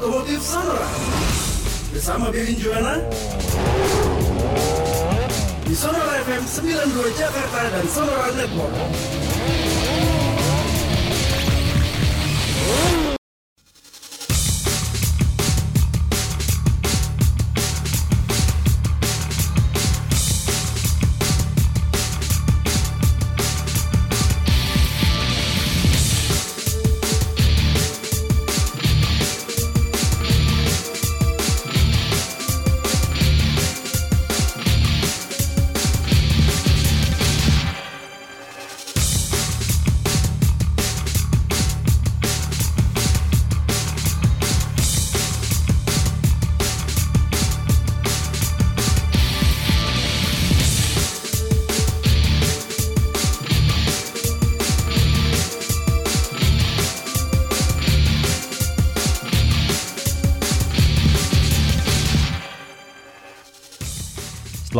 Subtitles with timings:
[0.00, 0.88] Otomotif Sonora
[1.92, 2.96] Bersama Bebin Juana
[5.68, 8.72] Di Sonora FM 92 Jakarta dan Sonora Network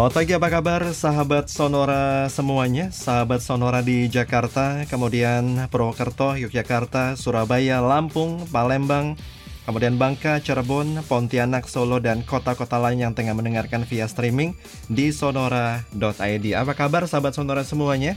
[0.00, 2.88] Selamat pagi, apa kabar sahabat Sonora semuanya?
[2.88, 9.20] Sahabat Sonora di Jakarta, kemudian Purwokerto, Yogyakarta, Surabaya, Lampung, Palembang,
[9.68, 14.56] kemudian Bangka, Cirebon, Pontianak, Solo, dan kota-kota lain yang tengah mendengarkan via streaming
[14.88, 16.46] di sonora.id.
[16.56, 18.16] Apa kabar sahabat Sonora semuanya?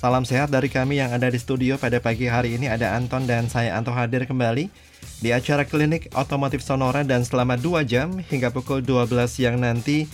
[0.00, 3.52] Salam sehat dari kami yang ada di studio pada pagi hari ini ada Anton dan
[3.52, 4.72] saya Anto hadir kembali
[5.20, 10.08] di acara klinik otomotif Sonora dan selama 2 jam hingga pukul 12 siang nanti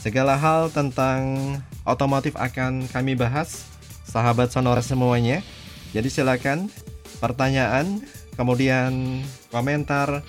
[0.00, 3.68] Segala hal tentang otomotif akan kami bahas,
[4.08, 5.44] sahabat Sonora semuanya.
[5.92, 6.72] Jadi silakan
[7.20, 8.00] pertanyaan,
[8.32, 9.20] kemudian
[9.52, 10.24] komentar,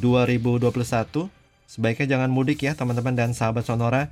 [0.00, 1.28] 2021.
[1.66, 4.08] Sebaiknya jangan mudik ya teman-teman dan sahabat Sonora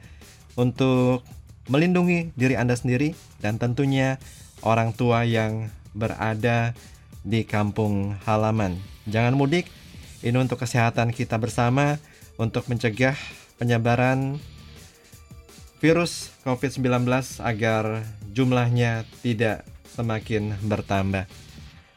[0.55, 1.25] untuk
[1.71, 4.21] melindungi diri Anda sendiri dan tentunya
[4.61, 6.77] orang tua yang berada
[7.25, 8.77] di kampung halaman.
[9.09, 9.69] Jangan mudik,
[10.21, 11.97] ini untuk kesehatan kita bersama
[12.37, 13.17] untuk mencegah
[13.57, 14.37] penyebaran
[15.85, 17.05] virus COVID-19
[17.45, 21.29] agar jumlahnya tidak semakin bertambah.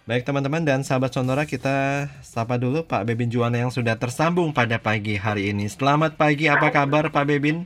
[0.04, 4.76] Baik teman-teman dan sahabat Sonora kita sapa dulu Pak Bebin Juwana yang sudah tersambung pada
[4.76, 5.72] pagi hari ini.
[5.72, 7.64] Selamat pagi, apa kabar Pak Bebin?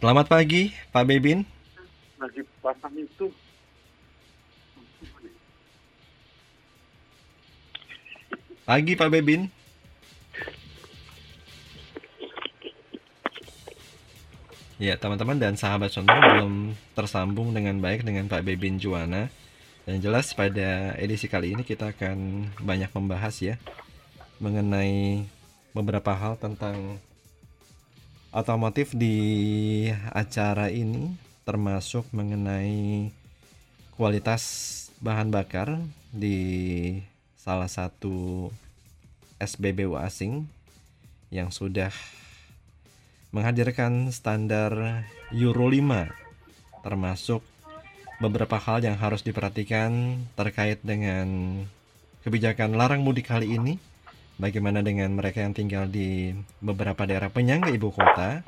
[0.00, 1.44] Selamat pagi Pak Bebin.
[2.16, 3.28] Lagi pasang itu.
[8.64, 9.59] Pagi Pak Bebin.
[14.80, 19.28] Ya, teman-teman dan sahabat Sonora belum tersambung dengan baik dengan Pak Bebin Juwana.
[19.84, 23.60] Dan jelas pada edisi kali ini kita akan banyak membahas ya
[24.40, 25.28] mengenai
[25.76, 26.96] beberapa hal tentang
[28.32, 31.12] otomotif di acara ini
[31.44, 33.12] termasuk mengenai
[34.00, 35.76] kualitas bahan bakar
[36.08, 36.96] di
[37.36, 38.48] salah satu
[39.36, 40.48] SBBU asing
[41.28, 41.92] yang sudah
[43.30, 47.46] menghadirkan standar Euro 5 termasuk
[48.18, 51.26] beberapa hal yang harus diperhatikan terkait dengan
[52.26, 53.78] kebijakan larang mudik kali ini
[54.36, 58.42] bagaimana dengan mereka yang tinggal di beberapa daerah penyangga ibu kota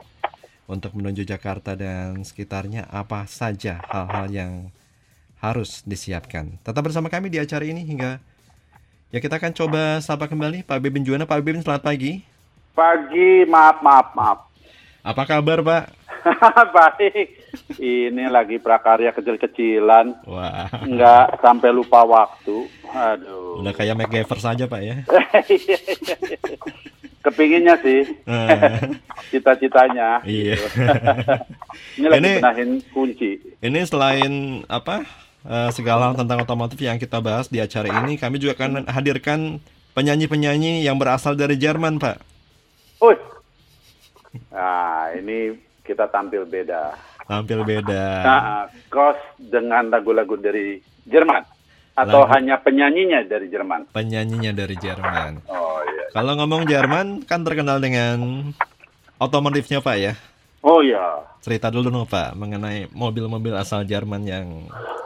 [0.67, 4.53] untuk menuju Jakarta dan sekitarnya apa saja hal-hal yang
[5.39, 6.59] harus disiapkan.
[6.63, 8.19] Tetap bersama kami di acara ini hingga
[9.15, 11.29] ya kita akan coba sapa kembali Pak Bebin Juwana.
[11.29, 12.23] Pak Bebin selamat pagi.
[12.73, 14.52] Pagi, maaf, maaf, maaf.
[15.03, 15.85] Apa kabar, Pak?
[16.79, 17.29] Baik.
[17.83, 20.23] Ini lagi prakarya kecil-kecilan.
[20.31, 20.71] Wah.
[20.87, 22.71] Enggak sampai lupa waktu.
[22.87, 23.59] Aduh.
[23.59, 24.97] Udah kayak MacGyver saja, Pak ya.
[27.27, 28.07] Kepinginnya sih.
[29.35, 30.23] Cita-citanya.
[30.23, 30.55] Iya.
[31.99, 33.31] Ini lagi Ini- benahin kunci.
[33.59, 35.03] Ini selain apa
[35.43, 39.59] eh, segala hal tentang otomotif yang kita bahas di acara ini, kami juga akan hadirkan
[39.99, 42.23] penyanyi-penyanyi yang berasal dari Jerman, Pak.
[43.03, 43.19] Wih.
[44.53, 46.95] Nah, ini kita tampil beda.
[47.27, 48.05] Tampil beda.
[48.23, 51.43] Nah, kos dengan lagu-lagu dari Jerman
[51.93, 53.93] atau Lagu- hanya penyanyinya dari Jerman?
[53.93, 55.45] Penyanyinya dari Jerman.
[55.49, 56.05] Oh iya.
[56.13, 58.51] Kalau ngomong Jerman kan terkenal dengan
[59.21, 60.15] otomotifnya Pak ya.
[60.63, 61.21] Oh iya.
[61.43, 64.47] Cerita dulu dong Pak mengenai mobil-mobil asal Jerman yang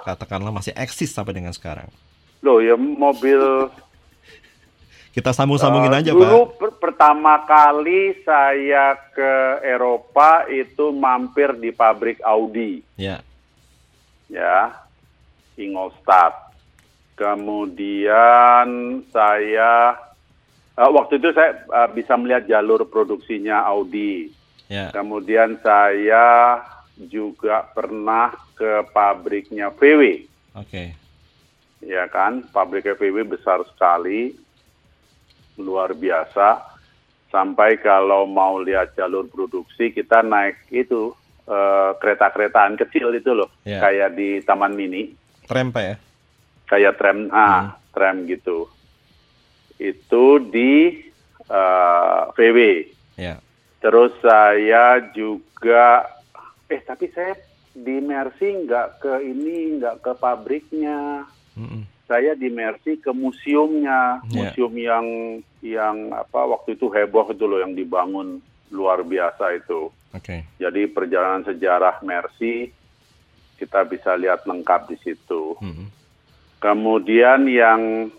[0.05, 1.89] katakanlah masih eksis sampai dengan sekarang.
[2.45, 3.41] Loh ya mobil
[5.17, 6.61] Kita sambung-sambungin eh, aja dulu Pak.
[6.61, 13.25] per- pertama kali saya ke Eropa itu mampir di pabrik Audi Ya.
[14.29, 14.77] ya
[15.57, 16.53] Ingolstadt.
[17.17, 18.69] Kemudian
[19.09, 19.97] saya
[20.77, 24.29] eh, waktu itu saya eh, bisa melihat jalur produksinya Audi.
[24.69, 24.93] Ya.
[24.93, 26.61] Kemudian saya
[26.99, 30.27] juga pernah ke pabriknya VW,
[30.59, 30.91] Oke.
[31.81, 32.43] ya kan?
[32.51, 34.35] Pabriknya VW besar sekali,
[35.59, 36.77] luar biasa.
[37.27, 41.13] Sampai kalau mau lihat jalur produksi kita naik itu
[41.45, 43.79] eh, kereta-keretaan kecil itu loh, Ya.
[43.79, 45.13] kayak di Taman Mini,
[45.47, 45.97] Tram Pak ya.
[46.67, 48.67] kayak tram, ah, tram gitu.
[49.77, 50.91] Itu di
[51.47, 52.59] eh, VW.
[53.15, 53.39] Ya.
[53.79, 56.03] Terus saya juga,
[56.67, 57.39] eh tapi saya
[57.71, 61.23] di Mercy nggak ke ini, nggak ke pabriknya.
[61.55, 61.85] Mm-mm.
[62.07, 64.51] Saya di Mercy ke museumnya, Ya.
[64.51, 65.07] museum yang
[65.59, 68.39] yang apa waktu itu heboh itu loh yang dibangun
[68.71, 69.91] luar biasa itu.
[70.15, 70.47] Oke.
[70.63, 72.71] Jadi perjalanan sejarah Mercy
[73.59, 75.59] kita bisa lihat lengkap di situ.
[75.59, 75.89] Mm-mm.
[76.63, 78.11] Kemudian yang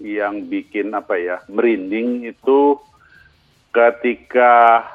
[0.00, 2.78] yang bikin apa ya merinding itu
[3.70, 4.86] ketika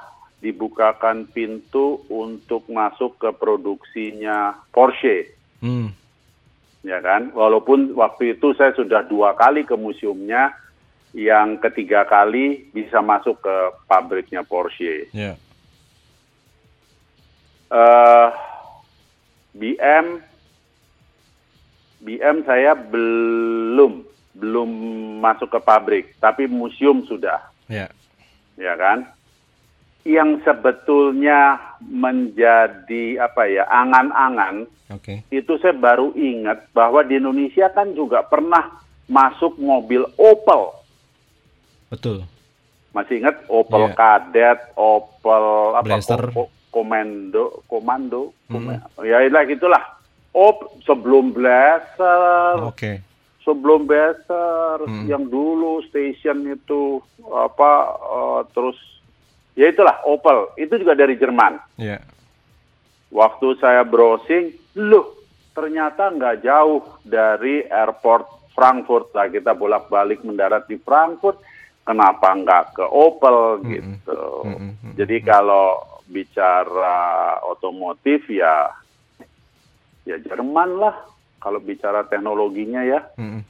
[0.42, 5.34] dibukakan pintu untuk masuk ke produksinya Porsche,
[5.64, 5.90] Hmm.
[6.86, 7.34] Ya kan?
[7.34, 10.54] Walaupun waktu itu saya sudah dua kali ke museumnya,
[11.16, 13.56] yang ketiga kali bisa masuk ke
[13.90, 15.10] pabriknya Porsche.
[15.16, 15.34] Ya.
[17.66, 18.30] eh
[19.58, 20.22] BM
[22.06, 24.06] BM saya belum
[24.36, 24.70] belum
[25.24, 27.40] masuk ke pabrik, tapi museum sudah,
[27.72, 27.88] Ya.
[28.60, 29.15] ya kan?
[30.06, 35.26] Yang sebetulnya menjadi apa ya angan-angan Oke.
[35.28, 38.70] itu saya baru ingat bahwa di Indonesia kan juga pernah
[39.06, 40.78] masuk mobil Opel.
[41.90, 42.22] Betul.
[42.92, 43.98] Masih ingat Opel Iya.
[43.98, 48.78] Kadett, Opel apa ko- ko- Komando, Komando, Hmm.
[49.02, 49.84] Ya itulah gitulah.
[50.30, 53.00] Op sebelum Blazer, Oke.
[53.42, 55.08] sebelum Blazer Hmm.
[55.08, 58.76] yang dulu station itu apa eh, terus
[59.56, 61.58] ya itulah Opel itu juga dari Jerman.
[61.80, 62.04] Ya.
[63.10, 65.16] Waktu saya browsing, loh
[65.56, 71.40] ternyata nggak jauh dari airport Frankfurt lah kita bolak-balik mendarat di Frankfurt.
[71.86, 73.72] Kenapa nggak ke Opel Mm-mm.
[73.72, 74.22] gitu?
[74.44, 74.72] Mm-mm.
[74.74, 74.94] Mm-mm.
[75.00, 78.72] Jadi kalau bicara otomotif ya
[80.08, 80.96] ya Jerman lah.
[81.40, 83.42] Kalau bicara teknologinya ya Mm-mm.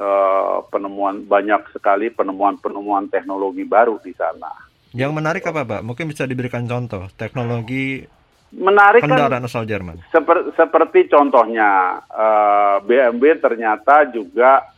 [0.00, 4.71] eh, penemuan banyak sekali penemuan-penemuan teknologi baru di sana.
[4.92, 5.80] Yang menarik apa Pak?
[5.80, 8.04] Mungkin bisa diberikan contoh teknologi
[8.52, 10.04] Menarik kan kendaraan asal Jerman.
[10.12, 14.68] Seper- seperti contohnya eh, BMW ternyata juga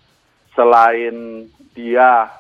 [0.55, 1.42] selain
[1.75, 2.30] dia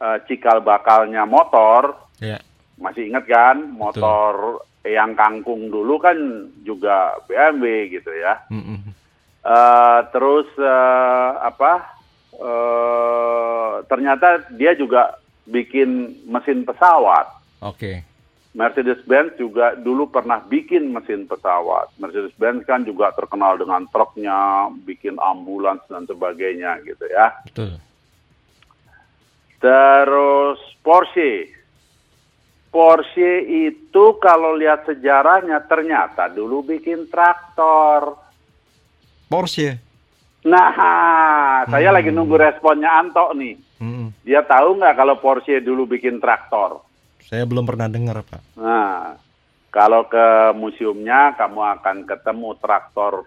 [0.00, 2.40] eh, cikal bakalnya motor, Ya.
[2.80, 6.16] masih ingat kan motor yang kangkung dulu kan
[6.64, 8.40] juga BMW gitu ya.
[8.48, 8.96] Mm-mm.
[9.44, 12.00] Eh, terus eh, apa?
[12.40, 15.19] eh, ternyata dia juga
[15.50, 17.26] bikin mesin pesawat.
[17.60, 18.06] Oke.
[18.50, 21.94] Mercedes-Benz juga dulu pernah bikin mesin pesawat.
[22.02, 27.30] Mercedes-Benz kan juga terkenal dengan truknya, bikin ambulans dan sebagainya gitu ya.
[27.46, 27.78] Betul.
[29.62, 31.52] Terus Porsche.
[32.70, 38.18] Porsche itu kalau lihat sejarahnya ternyata dulu bikin traktor.
[39.30, 39.78] Porsche.
[40.42, 40.72] Nah,
[41.70, 41.96] saya Hmm.
[42.00, 43.69] lagi nunggu responnya Anto nih.
[43.80, 44.12] Mm-mm.
[44.22, 46.84] Dia tahu nggak kalau Porsche dulu bikin traktor?
[47.24, 48.60] Saya belum pernah dengar Pak.
[48.60, 49.16] Nah,
[49.72, 53.24] kalau ke museumnya kamu akan ketemu traktor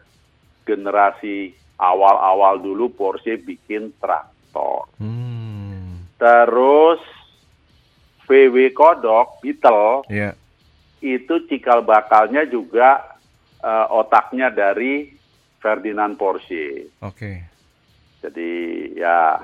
[0.63, 4.85] generasi awal-awal dulu Porsche bikin traktor.
[5.01, 6.05] Hmm.
[6.21, 7.01] Terus
[8.23, 10.31] VW Kodok Beetle Ya.
[11.03, 13.17] itu cikal bakalnya juga
[13.59, 15.11] eh, otaknya dari
[15.59, 16.91] Ferdinand Porsche.
[16.99, 17.39] Oke.
[18.19, 18.51] Jadi
[18.99, 19.39] ya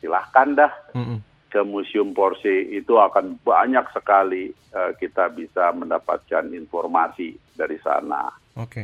[0.00, 1.20] silahkan dah Mm-mm.
[1.52, 8.32] ke museum Porsche itu akan banyak sekali eh, kita bisa mendapatkan informasi dari sana.
[8.56, 8.82] Oke.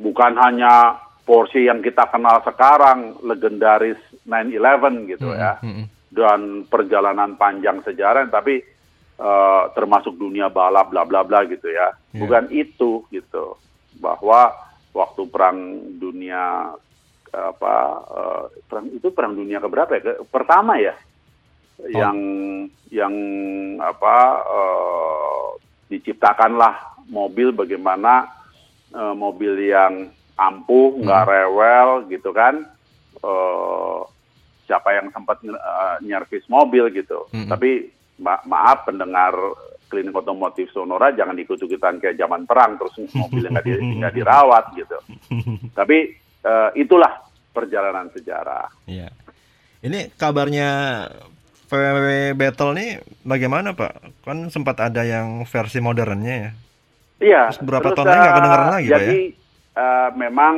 [0.00, 0.96] Bukan hanya
[1.28, 5.38] Porsche yang kita kenal sekarang legendaris 911 gitu Mm-mm.
[5.38, 5.52] ya.
[6.08, 8.64] Dan perjalanan panjang sejarah, tapi
[9.20, 11.92] uh, termasuk dunia balap, bla bla bla gitu ya.
[12.16, 12.20] Iya.
[12.24, 13.60] Bukan itu gitu,
[14.00, 14.56] bahwa
[14.96, 15.58] waktu perang
[16.00, 16.72] dunia
[17.32, 17.74] apa
[18.08, 20.02] uh, perang itu perang dunia keberapa ya?
[20.02, 20.94] Ke- Pertama ya,
[21.88, 22.18] yang
[22.88, 23.14] yang
[23.78, 25.46] apa uh,
[25.88, 28.28] diciptakanlah mobil bagaimana
[28.92, 30.08] uh, mobil yang
[30.38, 32.64] ampuh, nggak rewel gitu kan.
[33.18, 34.06] Uh,
[34.68, 37.24] siapa yang sempat uh, nyervis mobil gitu.
[37.32, 37.48] Mm-mm.
[37.48, 37.88] Tapi
[38.20, 39.32] ma- maaf pendengar
[39.88, 43.72] klinik otomotif Sonora jangan ikut-ikutan kayak zaman perang terus mobilnya nggak di,
[44.20, 44.98] dirawat gitu.
[45.78, 48.72] Tapi uh, itulah perjalanan sejarah.
[48.88, 49.12] Iya.
[49.84, 50.70] Ini kabarnya
[51.68, 52.90] VW Battle nih
[53.22, 54.24] bagaimana Pak?
[54.24, 56.50] Kan sempat ada yang versi modernnya ya.
[57.18, 57.42] Iya.
[57.52, 58.98] Terus berapa terus, tahun lagi nggak eh, kedengeran lagi, Pak, ya?
[58.98, 59.20] Jadi
[59.76, 60.54] eh, memang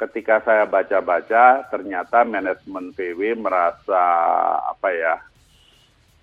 [0.00, 4.02] ketika saya baca-baca ternyata manajemen VW merasa
[4.64, 5.14] apa ya,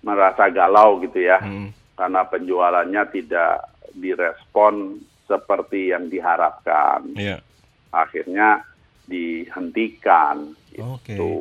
[0.02, 1.70] merasa galau gitu ya, Hmm.
[1.94, 7.14] karena penjualannya tidak direspon seperti yang diharapkan.
[7.14, 7.38] Iya.
[7.94, 8.67] Akhirnya
[9.08, 10.52] dihentikan.
[10.78, 11.16] Oke.
[11.16, 11.32] Gitu.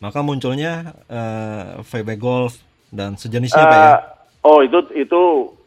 [0.00, 2.56] Maka munculnya eh, VW Golf
[2.88, 3.84] dan sejenisnya Pak ya.
[3.84, 3.98] Eh,
[4.46, 5.22] oh itu itu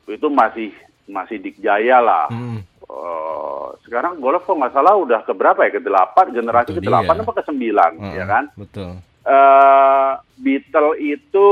[0.10, 0.72] itu masih
[1.06, 2.32] masih dikjaya lah.
[2.32, 2.64] Hmm.
[2.94, 7.26] Eh, sekarang golf kok nggak salah udah ke berapa ya ke delapan generasi ke delapan
[7.26, 8.92] apa ke sembilan Heeh, ya kan Betul.
[9.26, 11.48] eh Beetle itu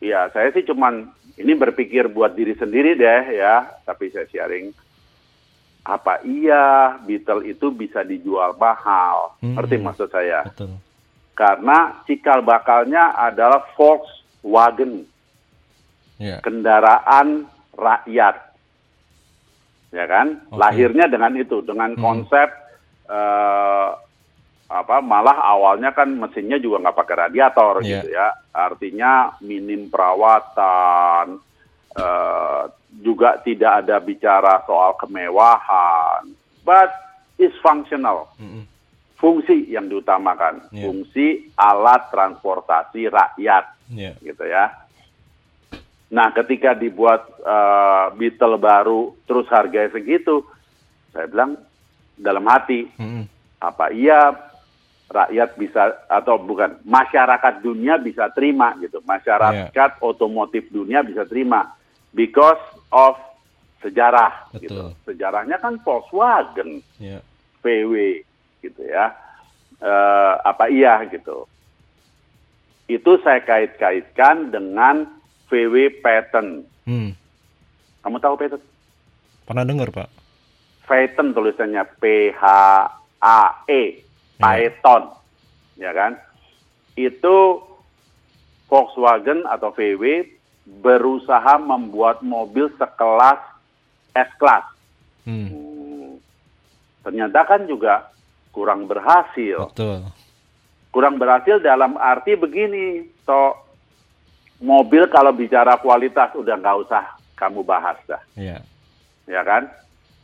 [0.00, 1.06] ya saya sih cuman
[1.38, 4.72] ini berpikir buat diri sendiri deh ya tapi saya sharing
[5.88, 9.56] apa iya Beetle itu bisa dijual mahal Hmm.
[9.56, 10.76] ngerti maksud saya Betul.
[11.32, 15.08] karena cikal bakalnya adalah Volkswagen
[16.18, 16.42] Iya.
[16.44, 18.36] kendaraan rakyat
[19.88, 20.60] ya kan Oke.
[20.60, 22.02] lahirnya dengan itu dengan Hmm.
[22.02, 22.48] konsep
[23.08, 23.88] eh,
[24.68, 28.04] apa malah awalnya kan mesinnya juga nggak pakai radiator Iya.
[28.04, 31.40] gitu ya artinya minim perawatan
[31.96, 36.32] eh, juga tidak ada bicara soal kemewahan
[36.64, 36.88] but
[37.36, 38.64] is functional Mm-mm.
[39.16, 40.88] fungsi yang diutamakan Iya.
[40.88, 44.12] fungsi alat transportasi rakyat Iya.
[44.20, 44.72] gitu ya.
[46.08, 50.40] Nah, ketika dibuat eh, Beetle baru terus harganya segitu,
[51.12, 51.60] saya bilang
[52.16, 53.28] dalam hati, Mm-mm.
[53.60, 54.32] apa iya
[55.08, 59.00] rakyat bisa atau bukan masyarakat dunia bisa terima gitu.
[59.04, 61.76] Masyarakat otomotif dunia bisa terima
[62.12, 63.16] because of
[63.78, 64.92] sejarah gitu.
[65.06, 67.22] Sejarahnya kan Volkswagen, Iya.
[67.62, 68.22] VW
[68.62, 69.14] gitu ya.
[69.78, 71.46] Eh, apa iya gitu.
[72.88, 75.06] Itu saya kait-kaitkan dengan
[75.46, 76.66] VW Patent.
[76.88, 77.12] Hmm.
[78.02, 78.64] Kamu tahu Patent?
[79.46, 80.08] Pernah dengar Pak?
[80.88, 82.42] Patent tulisannya P H
[83.20, 84.02] A E,
[84.40, 85.12] Python,
[85.76, 86.16] ya kan?
[86.96, 87.60] Itu
[88.68, 90.24] Volkswagen atau VW
[90.78, 93.40] berusaha membuat mobil sekelas
[94.12, 94.64] S-Class.
[95.24, 95.48] Hmm.
[95.48, 96.10] Hmm,
[97.04, 98.08] ternyata kan juga
[98.52, 99.68] kurang berhasil.
[99.72, 100.04] Betul.
[100.88, 103.54] kurang berhasil dalam arti begini, toh
[104.58, 107.04] mobil kalau bicara kualitas udah nggak usah
[107.36, 108.64] kamu bahas dah, Iya.
[109.28, 109.68] ya kan?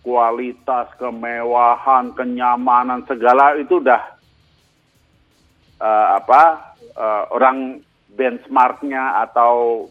[0.00, 4.02] Kualitas, kemewahan, kenyamanan segala itu udah
[5.78, 7.78] eh, apa eh, orang
[8.16, 9.86] benchmarknya atau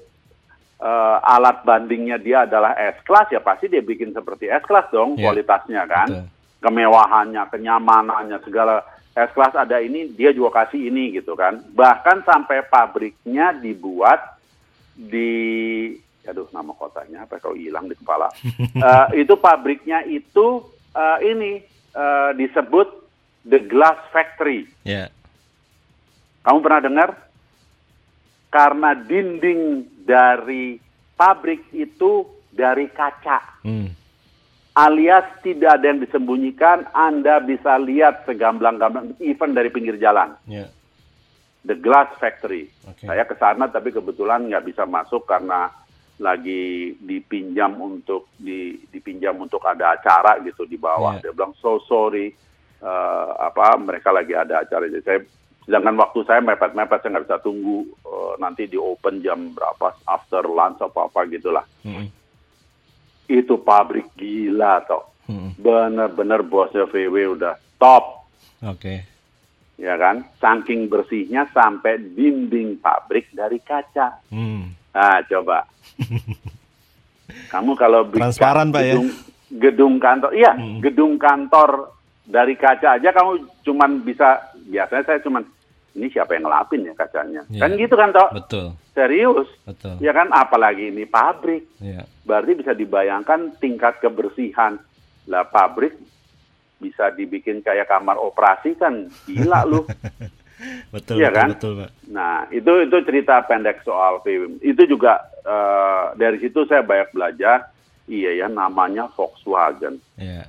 [0.84, 5.16] eh, alat bandingnya dia adalah S class ya pasti dia bikin seperti S class dong
[5.16, 5.32] Iya.
[5.32, 6.28] kualitasnya kan Betul.
[6.64, 11.62] kemewahannya, kenyamanannya, segala S-Class ada ini, dia juga kasih ini gitu kan.
[11.70, 14.42] Bahkan sampai pabriknya dibuat
[14.98, 15.94] di,
[16.26, 18.34] aduh nama kotanya apa kalau hilang di kepala.
[18.74, 20.66] Eh, itu pabriknya itu
[20.98, 21.62] eh, ini
[21.94, 22.90] eh, disebut
[23.46, 24.66] The Glass Factory.
[24.82, 25.14] Iya.
[26.42, 27.10] Kamu pernah dengar?
[28.50, 30.78] Karena dinding dari
[31.16, 33.90] pabrik itu dari kaca Hmm.
[34.76, 40.36] alias tidak ada yang disembunyikan, Anda bisa lihat segamblang-gamblang, even dari pinggir jalan.
[40.50, 40.68] Iya.
[41.64, 42.68] The Glass Factory.
[42.84, 43.08] Oke.
[43.08, 45.72] Saya ke sana tapi kebetulan nggak bisa masuk karena
[46.20, 51.18] lagi dipinjam untuk di, dipinjam untuk ada acara gitu di bawah.
[51.18, 51.32] Iya.
[51.32, 52.34] Dia bilang so sorry,
[52.84, 54.92] eh, apa mereka lagi ada acara.
[54.92, 55.20] Jadi saya
[55.64, 60.44] sedangkan waktu saya mepet-mepet saya nggak bisa tunggu eh, nanti di open jam berapa after
[60.44, 61.66] lunch apa apa gitulah.
[61.88, 62.08] Mm-mm.
[63.28, 65.04] Itu pabrik gila toh.
[65.24, 65.56] Mm-mm.
[65.56, 68.28] bener-bener bosnya VW udah top,
[68.60, 69.08] Oke.
[69.80, 70.28] ya kan?
[70.36, 74.20] Saking bersihnya sampai dinding pabrik dari kaca.
[74.28, 74.76] Hmm.
[74.92, 75.64] Nah, coba.
[77.56, 78.94] Kamu kalau Transparan, Pak, ya?
[79.00, 79.10] gedung,
[79.50, 80.84] gedung kantor, iya, Hmm.
[80.84, 83.32] gedung kantor dari kaca aja kamu
[83.64, 85.44] cuman bisa biasanya saya cuman
[85.94, 87.42] ini siapa yang ngelapin ya kacanya?
[87.54, 87.62] Iya.
[87.62, 88.30] Kan gitu kan toh?
[88.34, 88.66] Betul,
[88.98, 89.50] Serius.
[89.64, 89.96] betul.
[90.02, 91.70] Ya kan apalagi ini pabrik.
[91.78, 92.10] Iya.
[92.26, 94.82] Berarti bisa dibayangkan tingkat kebersihan.
[95.30, 95.94] Lah pabrik
[96.82, 99.86] bisa dibikin kayak kamar operasi kan gila lu.
[100.96, 101.48] Betul, Iya betul, kan?
[101.52, 101.90] betul, Pak.
[102.08, 104.64] Nah, itu itu cerita pendek soal PWM.
[104.64, 107.68] Itu juga eh, dari situ saya banyak belajar.
[108.08, 110.00] Iya ya, namanya Volkswagen.
[110.16, 110.48] Iya.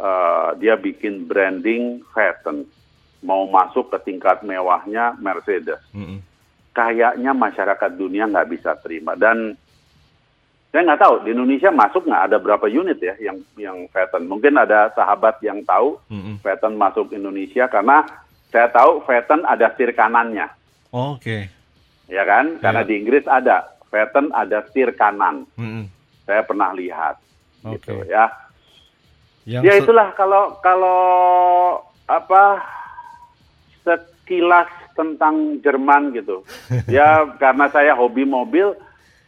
[0.00, 2.64] Eh, dia bikin branding fashion,
[3.24, 5.80] mau masuk ke tingkat mewahnya Mercedes.
[5.96, 6.20] Mm-mm.
[6.70, 9.16] Kayaknya masyarakat dunia nggak bisa terima.
[9.16, 9.56] Dan
[10.68, 14.28] saya nggak tahu di Indonesia masuk nggak ada berapa unit ya yang yang Phaeton.
[14.28, 16.42] Mungkin ada sahabat yang tahu Mm-mm.
[16.44, 18.04] Phaeton masuk Indonesia karena
[18.52, 20.46] saya tahu Phaeton ada setir kanannya.
[20.92, 21.48] Oke.
[22.04, 22.60] ya kan?
[22.60, 22.88] Karena Iya.
[22.90, 25.48] di Inggris ada Phaeton ada setir kanan.
[25.56, 25.88] Mm-mm.
[26.28, 27.16] Saya pernah lihat
[27.64, 28.10] gitu Oke.
[28.12, 28.28] ya.
[29.46, 31.00] Yang Ya itulah kalau kalau
[32.04, 32.60] apa
[33.84, 36.42] sekilas tentang Jerman gitu.
[36.88, 38.72] ya karena saya hobi mobil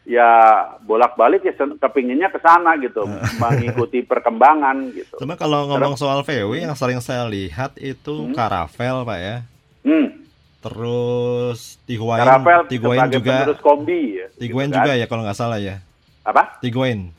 [0.06, 3.04] ya bolak-balik ya kepinginnya ke sana gitu,
[3.42, 5.18] mengikuti perkembangan gitu.
[5.18, 9.36] Cuma kalau ngomong soal VW yang sering saya lihat itu Caravelle, Pak ya.
[9.82, 10.26] Hmm.
[10.62, 14.26] Terus Tiguan, Caravelle Tiguan juga, penerus kombi ya.
[14.38, 15.00] Tiguan gitu juga kan.
[15.02, 15.82] ya kalau nggak salah ya.
[16.26, 16.58] Apa?
[16.58, 17.10] Tiguan,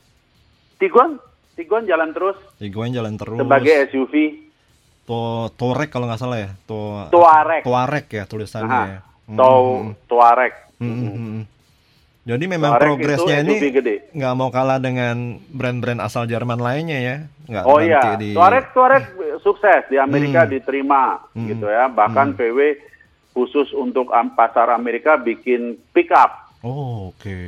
[0.76, 1.16] Tiguan,
[1.56, 3.40] Tiguan jalan terus Tiguan jalan terus.
[3.40, 4.47] sebagai SUV
[5.08, 6.50] To Touareg kalau nggak salah ya.
[6.68, 7.64] To Tuareg.
[7.64, 8.92] Touareg ya tulisannya Aha.
[8.92, 8.98] ya.
[9.28, 10.52] Mm, Tau mm, Tuareg.
[10.76, 11.42] mm, mm, mm, mm.
[12.28, 13.56] Jadi memang Tuareg progresnya ini
[14.12, 17.16] nggak mau kalah dengan brand-brand asal Jerman lainnya ya.
[17.48, 19.04] Nggak Oh iya, di Tuareg Tuareg
[19.40, 20.52] sukses di Amerika Hmm.
[20.52, 21.48] diterima Hmm.
[21.48, 21.88] gitu ya.
[21.88, 22.58] Bahkan PW
[23.32, 26.52] khusus untuk pasar Amerika bikin pickup.
[26.60, 27.38] Oh, oke.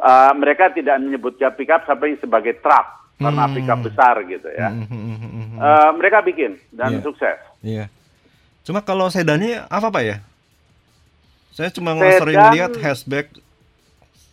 [0.00, 3.54] Uh, mereka tidak menyebutnya pickup sampai sebagai truk karena Hmm.
[3.54, 4.68] pickup besar gitu ya.
[4.68, 7.00] Uh, mereka bikin dan Iya.
[7.00, 7.38] sukses.
[7.60, 7.84] Iya.
[8.62, 10.16] Cuma kalau sedannya apa Pak ya?
[11.50, 13.26] Saya cuma Sedan- sering lihat hatchback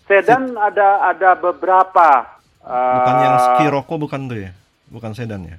[0.06, 2.26] Sedan ada ada beberapa.
[2.60, 4.52] uh, bukan yang Scirocco bukan tuh ya?
[4.88, 5.58] Bukan sedan ya?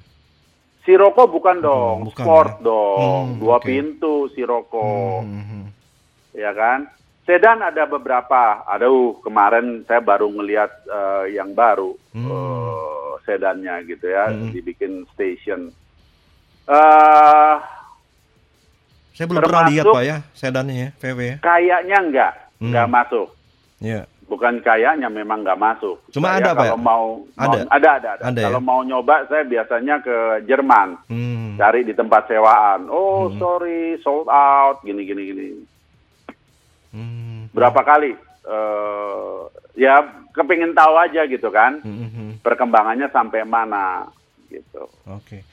[0.81, 2.65] Sirocco bukan dong, bukan sport ya.
[2.65, 3.63] dong, Hmm, dua oke.
[3.63, 5.21] pintu Sirocco.
[5.21, 5.65] Hmm, hmm, hmm.
[6.33, 6.79] ya kan?
[7.21, 8.65] Sedan ada beberapa.
[8.65, 12.27] Aduh, kemarin saya baru ngelihat eh, yang baru Hmm.
[12.27, 13.00] eh,
[13.31, 14.51] sedannya gitu ya, Hmm.
[14.51, 15.71] dibikin station.
[16.67, 17.55] eh
[19.11, 21.35] Saya belum pernah lihat Pak ya sedannya ya, VW ya.
[21.39, 22.67] kayaknya enggak, Hmm.
[22.69, 23.27] enggak masuk.
[23.79, 24.01] Iya.
[24.23, 25.99] Bukan kayaknya memang nggak masuk.
[26.09, 26.79] Cuma Saya ada, Pak, kalau ya?
[26.81, 27.47] mau, Ada?
[27.59, 28.23] mau ada ada ada.
[28.23, 28.45] Ada, ya?
[28.47, 30.15] Kalau mau nyoba saya biasanya ke
[30.45, 31.59] Jerman, Hmm.
[31.59, 32.87] cari di tempat sewaan.
[32.87, 33.35] Oh, Hmm.
[33.37, 35.47] sorry, sold out, gini gini gini.
[36.91, 37.51] Hmm.
[37.51, 38.11] Berapa kali?
[38.41, 39.39] eh
[39.75, 40.01] ya
[40.35, 41.79] kepingin tahu aja gitu kan.
[41.83, 42.31] Hmm, hmm, hmm.
[42.43, 44.07] perkembangannya sampai mana
[44.51, 44.87] gitu.
[45.07, 45.43] Oke.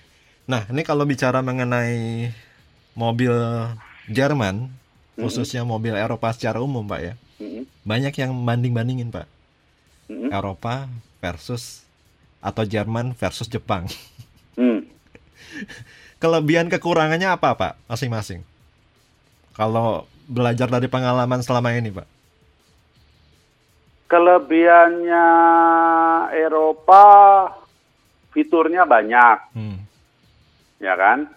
[0.48, 2.33] Nah, ini kalau bicara mengenai
[2.96, 3.33] mobil
[4.09, 4.72] Jerman,
[5.14, 7.14] khususnya mobil Eropa secara umum, Pak ya.
[7.38, 7.68] Mm-mm.
[7.85, 9.28] Banyak yang banding-bandingin, Pak.
[10.09, 10.33] Mm-mm.
[10.33, 10.88] Eropa
[11.20, 11.85] versus
[12.40, 13.87] atau Jerman versus Jepang.
[14.57, 14.88] Hmm.
[16.22, 17.72] Kelebihan kekurangannya apa, Pak?
[17.87, 18.42] Masing-masing.
[19.54, 22.09] Kalau belajar dari pengalaman selama ini, Pak.
[24.09, 25.27] Kelebihannya
[26.33, 27.05] Eropa
[28.33, 29.79] fiturnya banyak, Hmm.
[30.79, 31.29] ya kan?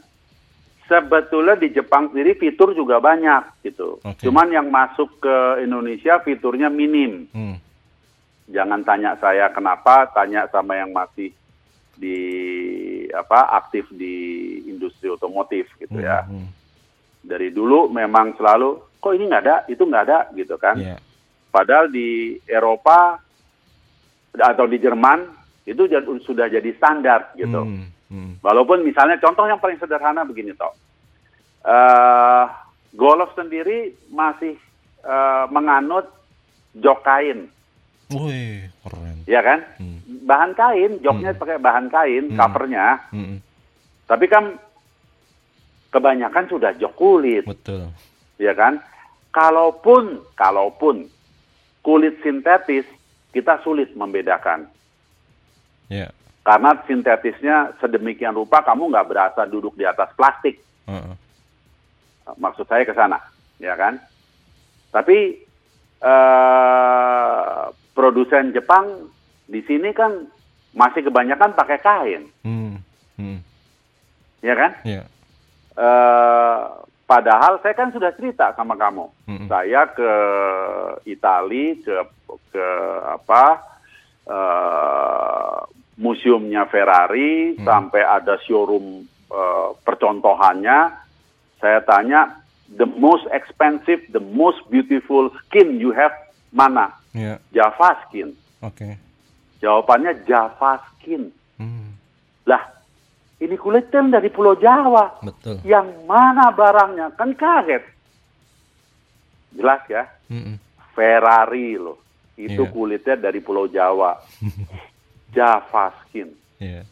[0.87, 3.99] Sebetulnya di Jepang sendiri fitur juga banyak gitu.
[4.01, 4.23] Oke.
[4.23, 7.27] Cuman yang masuk ke Indonesia fiturnya minim.
[7.31, 7.55] Hmm.
[8.47, 11.31] Jangan tanya saya kenapa, tanya sama yang masih
[11.95, 12.17] di
[13.11, 14.15] apa aktif di
[14.65, 16.23] industri otomotif gitu Hmm, ya.
[16.23, 16.47] hmm.
[17.21, 20.75] Dari dulu memang selalu kok ini nggak ada, itu nggak ada gitu kan.
[20.75, 20.97] Iya.
[21.51, 23.19] Padahal di Eropa
[24.31, 25.27] atau di Jerman
[25.61, 25.83] itu
[26.23, 27.61] sudah jadi standar gitu.
[27.61, 28.31] Hmm, hmm.
[28.39, 30.71] Walaupun misalnya contoh yang paling sederhana begini toh,
[31.61, 32.45] Eh,
[32.91, 34.57] Golf sendiri masih
[35.01, 36.09] eh, menganut
[36.73, 37.45] jok kain,
[38.09, 39.17] Wih, keren.
[39.25, 39.61] ya kan?
[39.77, 40.01] Hmm.
[40.25, 41.37] Bahan kain, joknya Hmm.
[41.37, 42.37] pakai bahan kain, Hmm.
[42.37, 42.85] covernya.
[43.09, 43.37] Hmm,
[44.05, 44.57] Tapi kan
[45.89, 47.93] kebanyakan sudah jok kulit, betul.
[48.37, 48.81] ya kan?
[49.29, 51.07] Kalaupun, kalaupun
[51.81, 52.85] kulit sintetis,
[53.33, 54.69] kita sulit membedakan.
[55.89, 56.09] Ya.
[56.41, 60.57] Karena sintetisnya sedemikian rupa kamu nggak berasa duduk di atas plastik.
[60.89, 61.15] Heeh.
[62.37, 63.19] Maksud saya ke sana,
[63.59, 64.01] ya kan?
[64.89, 65.37] Tapi
[66.01, 67.63] eh,
[67.93, 69.09] produsen Jepang
[69.45, 70.25] di sini kan
[70.71, 72.79] masih kebanyakan pakai kain, Hmm.
[73.19, 73.39] Hmm.
[74.39, 74.71] ya kan?
[74.87, 75.03] Ya.
[75.75, 76.63] Eh,
[77.11, 79.03] padahal saya kan sudah cerita sama kamu.
[79.27, 79.47] Mm-mm.
[79.51, 80.11] Saya ke
[81.05, 81.95] Itali ke
[82.47, 82.67] ke
[83.03, 83.43] apa
[84.25, 85.59] eh,
[85.99, 87.65] museumnya Ferrari Hmm.
[87.67, 91.03] sampai ada showroom eh, percontohannya.
[91.59, 96.15] Saya tanya the most expensive, the most beautiful skin you have
[96.49, 96.95] mana?
[97.11, 98.31] Ya, Java skin.
[98.59, 98.95] oke.
[99.59, 101.29] Jawabannya Java skin.
[101.55, 101.93] Hmm,
[102.43, 102.80] Lah,
[103.41, 105.17] ini kulit kan dari Pulau Jawa.
[105.19, 105.57] betul.
[105.65, 107.09] Yang mana barangnya?
[107.13, 107.81] Kan kaget.
[109.51, 110.05] Jelas ya?
[110.29, 110.55] Mm-mm.
[110.93, 111.97] Ferrari loh.
[112.37, 112.71] Itu Iya.
[112.71, 114.15] kulitnya dari Pulau Jawa.
[115.35, 116.29] Java skin.
[116.61, 116.85] Iya.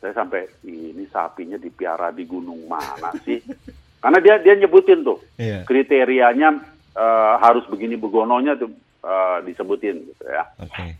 [0.00, 3.38] Saya sampai ini sapinya dipiara di gunung mana sih?
[4.02, 5.68] Karena dia dia nyebutin tuh Iya.
[5.68, 6.56] kriterianya
[6.96, 8.72] eh, harus begini begononya tuh
[9.04, 10.48] eh, disebutin gitu ya.
[10.56, 10.96] Oke.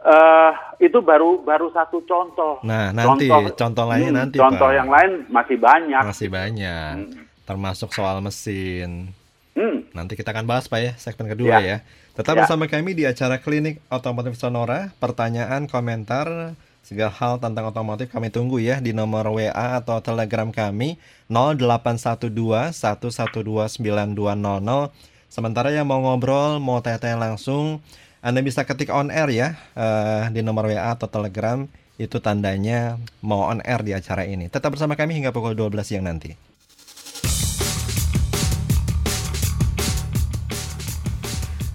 [0.00, 2.56] Eh itu baru baru satu contoh.
[2.64, 4.74] Nah, nanti contoh lainnya Hmm, nanti, Contoh Pak.
[4.74, 6.02] yang lain masih banyak.
[6.02, 6.92] Masih banyak.
[6.96, 7.24] Hmm.
[7.44, 9.12] Termasuk soal mesin.
[9.52, 9.84] Hmm.
[9.92, 11.60] Nanti kita akan bahas Pak ya, segmen kedua Ya.
[11.60, 11.76] ya.
[12.10, 12.38] Tetap Ya.
[12.42, 14.88] bersama kami di acara Klinik Otomotif Sonora.
[14.96, 20.96] Pertanyaan, komentar, segala hal tentang otomotif kami tunggu ya di nomor WA atau Telegram kami
[21.28, 24.88] 0812 112 9200.
[25.28, 27.78] Sementara yang mau ngobrol, mau tanya-tanya langsung,
[28.20, 31.64] Anda bisa ketik on air ya eh, di nomor WA atau Telegram.
[31.96, 34.52] Itu tandanya mau on air di acara ini.
[34.52, 36.36] Tetap bersama kami hingga pukul 12 siang nanti.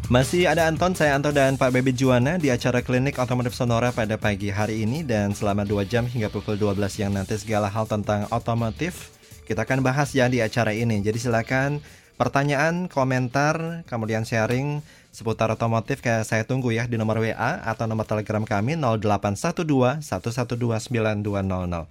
[0.05, 4.21] Masih ada Anton, saya Anto dan Pak Bebe Juwana di acara Klinik Otomotif Sonora pada
[4.21, 8.29] pagi hari ini dan selama 2 jam hingga pukul 12 yang nanti segala hal tentang
[8.29, 9.17] otomotif
[9.49, 11.01] kita akan bahas ya di acara ini.
[11.01, 11.81] Jadi silakan
[12.21, 18.03] pertanyaan, komentar, kemudian sharing seputar otomotif kayak saya tunggu ya di nomor WA atau nomor
[18.03, 21.87] Telegram kami 0812 112 9200.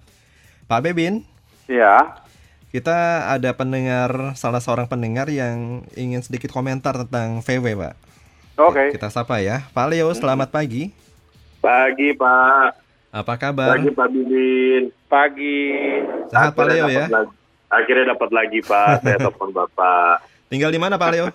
[0.65, 1.25] Pak Bebin,
[1.65, 2.21] Ya.
[2.69, 2.93] kita
[3.27, 7.93] ada pendengar salah seorang pendengar yang ingin sedikit komentar tentang VW, Pak.
[8.55, 8.93] Oke.
[8.93, 9.65] Kita sapa ya.
[9.69, 10.93] Pak Leo, selamat pagi.
[11.59, 12.69] Pagi Pak,
[13.09, 13.73] Apa kabar?
[13.73, 14.83] pagi Pak Bibin.
[15.05, 15.57] Pagi.
[16.29, 17.09] Sehat Pak Leo ya.
[17.09, 17.33] lagi-
[17.65, 20.21] Akhirnya dapat lagi Pak, saya telepon Bapak.
[20.47, 21.25] Tinggal di mana Pak Leo?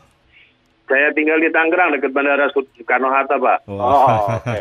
[0.90, 3.58] Saya tinggal di Tangerang dekat Bandara Soekarno Hatta Pak.
[3.64, 4.58] Oh, oke.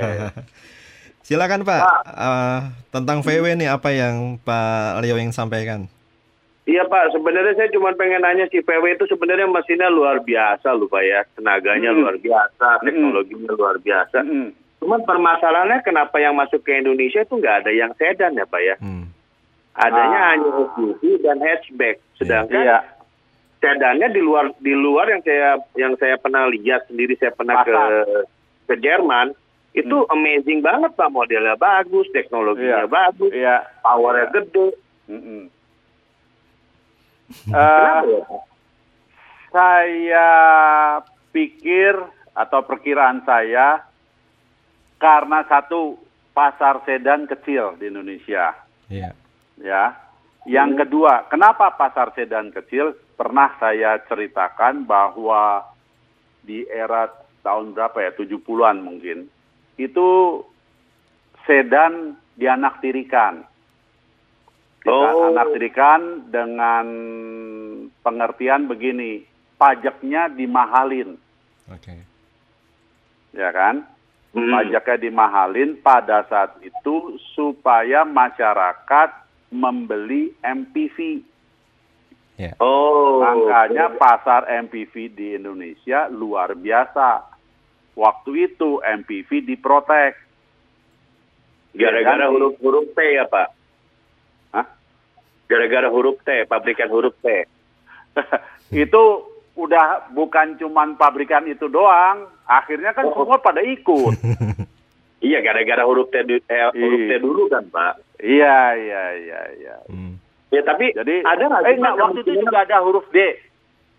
[1.26, 1.82] Silakan Pak.
[2.08, 5.90] Eh, tentang VW nih apa yang Pak Leo ingin sampaikan?
[6.64, 10.86] Iya Pak, sebenarnya saya cuma pengen nanya si VW itu sebenarnya mesinnya luar biasa loh
[10.86, 11.26] Pak ya.
[11.34, 11.98] Tenaganya Hmm.
[12.00, 14.22] luar biasa, teknologinya luar biasa.
[14.22, 14.54] Mm-mm.
[14.80, 18.76] Cuman permasalahannya kenapa yang masuk ke Indonesia itu nggak ada yang sedan ya Pak ya.
[18.78, 19.10] Hmm.
[19.74, 20.30] Adanya Ah.
[20.32, 21.98] hanya SUV dan hatchback.
[22.16, 22.78] Sedangkan Iya.
[23.60, 27.70] Sedannya di luar di luar yang saya yang saya pernah lihat sendiri saya pernah ke
[27.70, 28.24] Pasar.
[28.66, 29.28] ke Jerman
[29.72, 32.90] itu amazing banget pak modelnya bagus teknologinya Iya.
[32.90, 33.56] bagus Iya.
[33.80, 34.68] powernya gede
[35.08, 35.44] Mm-mm.
[37.46, 38.42] kenapa Eh, ya Pak?
[39.50, 40.28] saya
[41.30, 41.94] pikir
[42.32, 43.84] atau perkiraan saya
[44.98, 45.98] karena satu
[46.32, 48.54] pasar sedan kecil di Indonesia
[48.88, 49.12] Iya.
[49.58, 49.86] ya.
[50.48, 52.96] Yang kedua, kenapa pasar sedan kecil?
[53.20, 55.68] Pernah saya ceritakan bahwa
[56.40, 57.12] di era
[57.44, 59.28] tahun berapa ya, 70-an mungkin,
[59.76, 60.08] itu
[61.44, 63.44] sedan dianaktirikan.
[64.88, 65.36] Oh.
[65.36, 66.88] anaktirikan dengan
[68.00, 69.28] pengertian begini,
[69.60, 71.20] pajaknya dimahalin,
[71.68, 71.94] Oke.
[73.36, 73.84] ya kan?
[74.32, 74.50] Hmm.
[74.50, 80.98] pajaknya dimahalin pada saat itu supaya masyarakat membeli MPV.
[82.40, 82.56] Ya.
[82.58, 87.28] oh Makanya pasar MPV di Indonesia luar biasa.
[87.94, 90.16] Waktu itu MPV diprotek.
[91.70, 92.34] gara-gara Ya kan?
[92.34, 93.48] huruf huruf T ya pak
[94.50, 94.66] Hah?
[95.46, 97.30] gara-gara huruf T pabrikan huruf T
[98.74, 99.04] itu
[99.54, 102.26] udah bukan cuman pabrikan itu doang.
[102.44, 103.22] Akhirnya kan Oh.
[103.22, 104.16] semua pada ikut.
[105.22, 106.42] iya gara-gara huruf T eh,
[106.74, 107.18] huruf T Iya.
[107.20, 109.76] dulu kan pak iya, iya, iya, iya.
[109.88, 110.16] Hmm.
[110.50, 113.18] ya tapi Jadi ada nggak eh enggak, waktu itu juga ada huruf D.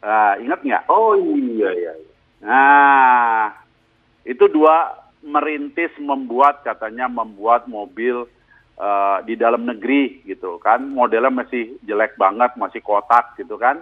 [0.00, 0.82] Ah, ingat nggak?
[0.88, 2.12] oh iya iya iya.
[2.40, 3.52] Nah,
[4.24, 8.24] itu dua merintis membuat katanya membuat mobil
[8.80, 10.80] eh, di dalam negeri gitu kan.
[10.88, 13.76] Modelnya masih jelek banget, masih kotak gitu kan.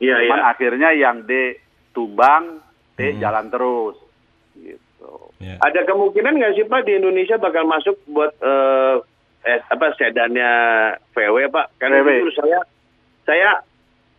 [0.00, 1.60] iya Cuman iya akhirnya yang D
[1.92, 2.64] tumbang,
[2.96, 3.20] T Hmm.
[3.20, 3.96] jalan terus
[4.56, 5.12] gitu.
[5.40, 5.60] Ya.
[5.60, 8.96] Ada kemungkinan nggak sih Pak di Indonesia bakal masuk buat eh,
[9.42, 10.50] eh, apa sedannya
[11.10, 11.66] VW Pak?
[11.78, 12.08] Karena VW.
[12.20, 12.58] jujur saya
[13.24, 13.50] saya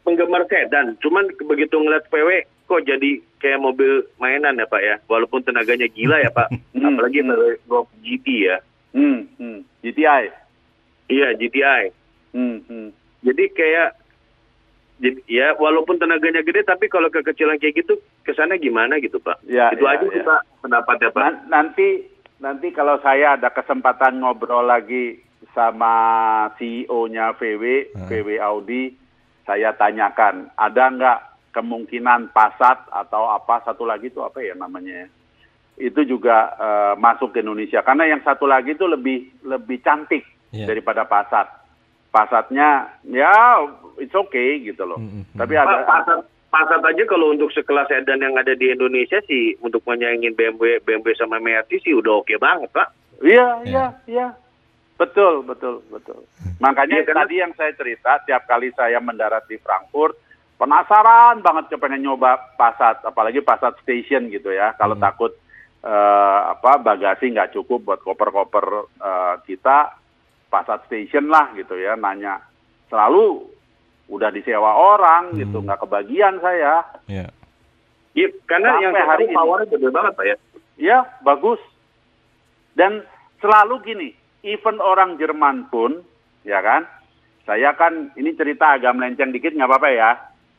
[0.02, 4.96] penggemar sedan, cuman begitu ngeliat VW kok jadi kayak mobil mainan ya Pak ya.
[5.06, 7.30] Walaupun tenaganya gila ya Pak, Hmm, apalagi hmm.
[7.30, 8.58] VW Golf GT ya.
[8.92, 9.60] Hmm, hmm.
[9.82, 10.24] GTI.
[11.08, 11.84] Iya GTI.
[12.32, 12.90] Hmm, hmm.
[13.22, 14.00] Jadi kayak
[14.98, 19.42] jadi- ya walaupun tenaganya gede tapi kalau kekecilan kayak gitu ke sana gimana gitu Pak?
[19.46, 20.26] Ya, Itu ya, aja sih ya.
[20.26, 21.22] Pak pendapatnya Pak.
[21.22, 21.88] Nan- nanti
[22.42, 25.22] nanti kalau saya ada kesempatan ngobrol lagi
[25.54, 25.94] sama
[26.58, 28.08] CEO-nya VW, Hmm.
[28.10, 28.94] VW Audi,
[29.46, 31.20] saya tanyakan, ada nggak
[31.52, 35.06] kemungkinan Passat atau apa satu lagi itu apa ya namanya?
[35.76, 40.68] Itu juga eh, masuk ke Indonesia karena yang satu lagi itu lebih lebih cantik Iya.
[40.68, 41.48] daripada Passat.
[42.12, 43.64] Passatnya ya
[43.96, 45.00] it's okay gitu loh.
[45.00, 45.38] Mm, mm, mm.
[45.40, 46.20] Tapi Pak, ada Passat,
[46.52, 51.16] Passat aja kalau untuk sekelas sedan yang ada di Indonesia sih untuk menyaingin BMW BMW
[51.16, 52.92] sama Mercy sih udah oke banget pak.
[53.24, 53.64] Iya, Ya.
[53.64, 54.28] iya, iya.
[55.00, 56.28] Betul, betul, betul.
[56.60, 60.14] Makanya Iya, karena- tadi yang saya cerita, tiap kali saya mendarat di Frankfurt,
[60.60, 64.76] penasaran banget pengen nyoba Passat, apalagi Passat Station gitu ya.
[64.76, 65.08] Kalau Hmm.
[65.08, 65.32] takut
[65.82, 68.66] eh, apa bagasi nggak cukup buat koper-koper
[69.02, 69.98] eh, kita,
[70.46, 71.98] Passat Station lah gitu ya.
[71.98, 72.38] Nanya
[72.86, 73.50] selalu
[74.12, 75.66] udah disewa orang gitu, Hmm.
[75.72, 76.84] nggak kebagian saya.
[77.08, 77.32] Ya.
[78.12, 80.36] Iya, karena Sampai yang saya hari powernya gede banget pak ya.
[80.76, 81.62] Ya, bagus.
[82.76, 83.08] Dan
[83.40, 84.10] selalu gini,
[84.44, 86.04] even orang Jerman pun,
[86.44, 86.84] ya kan,
[87.48, 90.12] saya kan, ini cerita agak melenceng dikit, nggak apa-apa ya.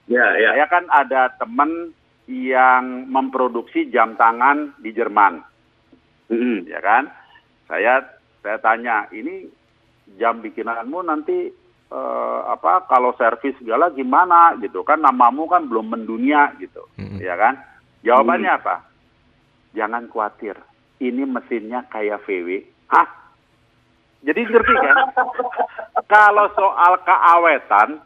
[0.09, 0.51] Ya, ya.
[0.57, 1.93] Saya kan ada teman
[2.25, 5.45] yang memproduksi jam tangan di Jerman,
[6.33, 6.65] Mm-mm.
[6.65, 7.13] ya kan.
[7.69, 8.01] Saya
[8.41, 9.47] saya tanya, ini
[10.17, 11.53] jam bikinanmu nanti
[11.93, 17.21] eh, apa kalau servis segala gimana gitu kan namamu kan belum mendunia gitu Mm-mm.
[17.21, 17.61] ya kan?
[18.03, 18.83] Jawabannya apa?
[19.77, 20.57] Jangan khawatir
[21.05, 23.09] ini mesinnya kayak VW hah?
[24.23, 24.97] Jadi ngerti kan?
[26.13, 27.99] Kalau soal keawetan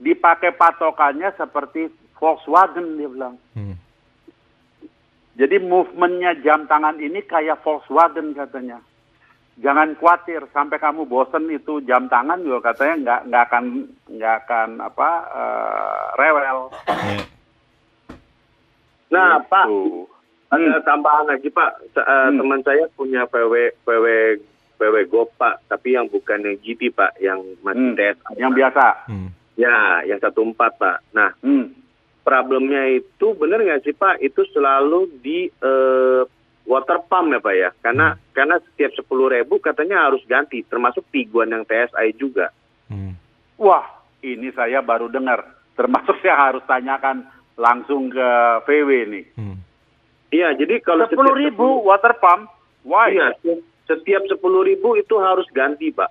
[0.00, 3.36] dipakai patokannya seperti Volkswagen dia bilang.
[3.56, 3.76] Hmm.
[5.40, 8.80] jadi movementnya jam tangan ini kayak Volkswagen katanya.
[9.60, 13.64] Jangan khawatir sampai kamu bosen itu jam tangan juga katanya nggak nggak akan
[14.08, 16.58] nggak akan apa eh, rewel.
[19.10, 20.06] Nah pak, Gitu.
[20.48, 21.70] ada tambahan lagi pak.
[21.90, 22.38] Eh, Hmm.
[22.38, 24.06] Teman saya punya PW PW
[24.78, 28.38] PW Go pak, tapi yang bukan yang GT pak, yang masih Hmm.
[28.38, 28.56] Yang Pak.
[28.56, 28.86] biasa.
[29.06, 29.28] Hmm.
[29.58, 31.04] Ya, yang satu empat pak.
[31.12, 31.68] Nah, Hmm.
[32.22, 34.16] problemnya itu benar nggak sih pak?
[34.20, 36.22] Itu selalu di eh,
[36.68, 37.70] water pump ya pak ya?
[37.80, 42.52] Karena karena setiap sepuluh ribu katanya harus ganti, termasuk Tiguan yang TSI juga.
[42.88, 43.16] Hmm.
[43.60, 43.86] Wah,
[44.20, 45.44] ini saya baru dengar.
[45.76, 47.24] Termasuk saya harus tanyakan
[47.56, 48.28] langsung ke
[48.68, 49.24] VW nih.
[49.36, 49.58] Hmm.
[50.30, 52.48] Iya, jadi kalau Sepuluh setiap ribu water pump.
[52.86, 53.12] Why?
[53.12, 53.36] Iya,
[53.84, 56.08] setiap sepuluh ribu itu harus ganti pak.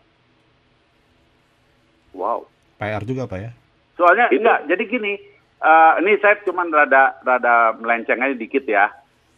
[2.14, 2.46] Wow.
[2.80, 3.52] PR juga Pak ya.
[4.00, 5.14] Soalnya Itu- enggak, jadi gini,
[5.60, 8.88] eh, ini saya cuma rada rada melenceng aja dikit ya.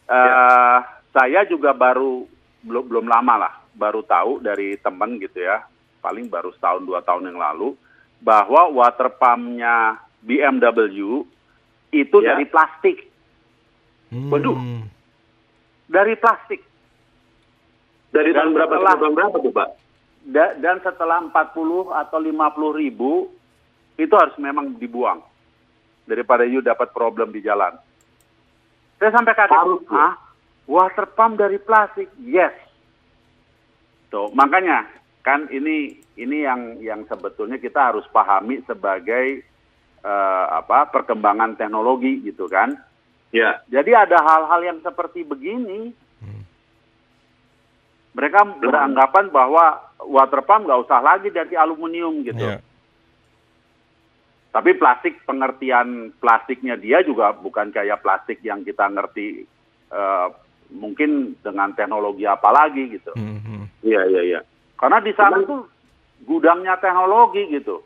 [0.06, 0.78] Eh,
[1.12, 2.24] Saya juga baru
[2.62, 5.60] belum belum lama lah, baru tahu dari teman gitu ya,
[6.00, 7.76] paling baru setahun dua tahun yang lalu
[8.18, 11.26] bahwa water pumpnya BMW
[11.90, 12.32] itu Ya.
[12.32, 13.10] dari plastik,
[14.08, 14.30] Hmm.
[14.30, 14.56] Waduh.
[15.84, 16.62] dari plastik.
[18.08, 19.68] Dari Dan tahun berapa setelah- tahun berapa tuh pak?
[20.22, 23.26] Da- dan setelah 40 atau 50 ribu
[23.96, 25.18] itu harus memang dibuang
[26.04, 27.74] daripada you dapat problem di jalan.
[28.96, 29.58] Saya sampai kaget,
[29.90, 30.14] ah,
[30.66, 32.54] water pump dari plastik, yes.
[34.12, 34.86] Tuh, makanya
[35.24, 39.40] kan ini ini yang yang sebetulnya kita harus pahami sebagai
[40.02, 42.76] eh, apa perkembangan teknologi gitu kan.
[43.32, 45.96] Ya, Jadi ada hal-hal yang seperti begini.
[46.20, 46.44] Hmm.
[48.12, 52.44] Mereka beranggapan bahwa water pump nggak usah lagi dari aluminium gitu.
[52.44, 52.60] Ya.
[54.52, 59.48] Tapi plastik pengertian plastiknya dia juga bukan kayak plastik yang kita ngerti
[59.88, 60.28] eh,
[60.72, 63.12] mungkin dengan teknologi apa lagi gitu.
[63.14, 63.64] Hmm, hmm.
[63.84, 64.40] iya, iya, iya.
[64.76, 65.68] Karena di sana tuh
[66.24, 67.84] gudangnya teknologi gitu.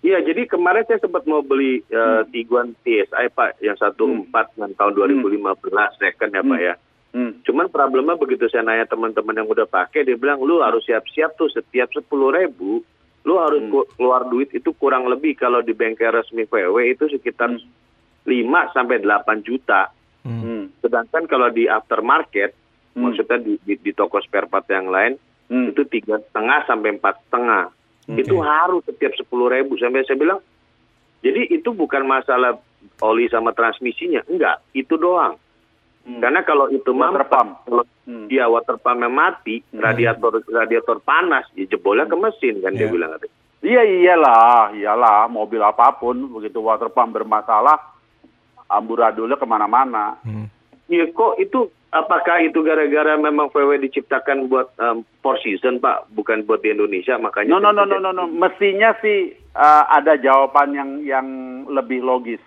[0.00, 4.92] Iya, jadi kemarin saya sempat mau beli eh, Tiguan TSI Pak, yang 14 yang tahun
[4.96, 6.68] 2015 second ya Pak Hmm.
[6.72, 6.74] ya.
[7.10, 7.32] Hmm.
[7.44, 11.52] Cuman problemnya begitu saya nanya teman-teman yang udah pakai, dia bilang lu harus siap-siap tuh
[11.52, 12.80] setiap 10 ribu,
[13.28, 13.84] lu harus Hmm.
[13.92, 17.60] keluar duit itu kurang lebih kalau di bengkel resmi VW itu sekitar Hmm.
[18.24, 19.92] 5 sampai 8 juta.
[20.20, 20.40] Hmm.
[20.40, 20.64] Hmm.
[20.80, 22.52] Sedangkan kalau di aftermarket,
[22.90, 23.06] Hmm.
[23.06, 25.14] maksudnya di, di, di toko spare part yang lain,
[25.46, 25.70] Hmm.
[25.70, 27.70] itu tiga setengah sampai empat setengah.
[28.06, 28.22] Oke.
[28.22, 29.74] Itu harus setiap sepuluh ribu.
[29.76, 30.38] Sampai saya bilang,
[31.20, 32.58] jadi itu bukan masalah
[33.02, 35.38] oli sama transmisinya, enggak, itu doang.
[36.00, 36.16] Hmm.
[36.18, 37.50] Karena kalau itu Water mampet, pump.
[37.66, 38.26] kalau Hmm.
[38.26, 39.80] dia water pumpnya mati, Hmm.
[39.80, 42.92] radiator radiator panas, ya jebolnya ke mesin kan dia Iya.
[42.92, 43.10] bilang.
[43.60, 47.76] Iya iyalah, iyalah mobil apa pun begitu water pump bermasalah
[48.70, 50.16] amburadulnya ke mana-mana.
[50.22, 50.46] Hmm.
[50.86, 56.46] Iya kok itu apakah itu gara-gara memang VW diciptakan buat um, four season Pak, bukan
[56.46, 60.74] buat di Indonesia makanya No no no no no no, mestinya sih uh, ada jawaban
[60.74, 61.26] yang yang
[61.70, 62.42] lebih logis.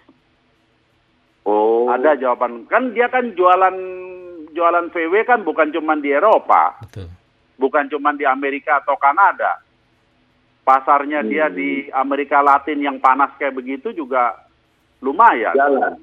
[1.43, 1.91] Oh.
[1.91, 2.67] Ada jawaban.
[2.71, 3.75] Kan dia kan jualan
[4.55, 7.11] jualan VW kan bukan cuma di Eropa, Betul.
[7.59, 9.59] bukan cuma di Amerika atau Kanada.
[10.63, 11.59] pasarnya dia Hmm.
[11.59, 14.31] di Amerika Latin yang panas kayak begitu juga
[15.03, 15.51] lumayan.
[15.51, 15.99] Jalan.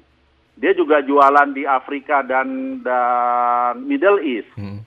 [0.61, 4.85] Dia juga jualan di Afrika dan dan Middle East Hmm.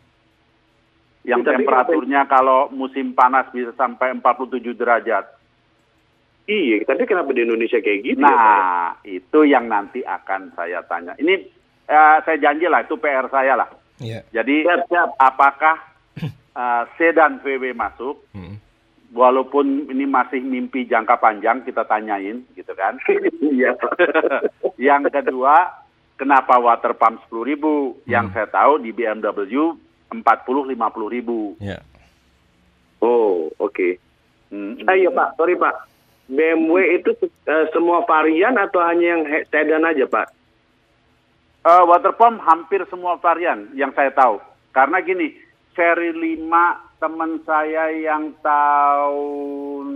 [1.27, 5.25] yang Tapi temperaturnya kalau musim panas bisa sampai 47 derajat.
[6.45, 8.29] Iya, tapi kenapa di Indonesia kayak gitu ya?
[8.29, 11.17] Nah, itu yang nanti akan saya tanya.
[11.17, 11.35] Ini
[11.89, 13.69] eh, saya janji lah, itu PR saya lah.
[13.97, 14.21] Iya.
[14.29, 15.09] Jadi, Siap, siap.
[15.17, 15.81] apakah
[16.53, 18.21] eh, sedan VW masuk?
[18.37, 18.61] Hmm.
[19.15, 22.99] Walaupun ini masih mimpi jangka panjang, kita tanyain, gitu kan.
[23.55, 23.79] Iya.
[24.91, 25.71] yang kedua,
[26.19, 27.95] kenapa water pump 10 ribu?
[28.11, 28.35] Yang Hmm.
[28.35, 29.79] saya tahu di BMW
[30.11, 31.55] 40-50 ribu.
[31.63, 31.79] Iya.
[32.99, 34.03] oh, oke.
[34.51, 34.83] Hmm.
[34.87, 35.75] Ah, iya Pak, sorry Pak.
[36.25, 39.23] BMW itu eh, semua varian atau hanya yang
[39.53, 40.27] sedan aja Pak?
[41.65, 44.41] Eh, water pump hampir semua varian yang saya tahu.
[44.73, 45.37] Karena gini,
[45.77, 49.87] seri 5 teman saya yang tahun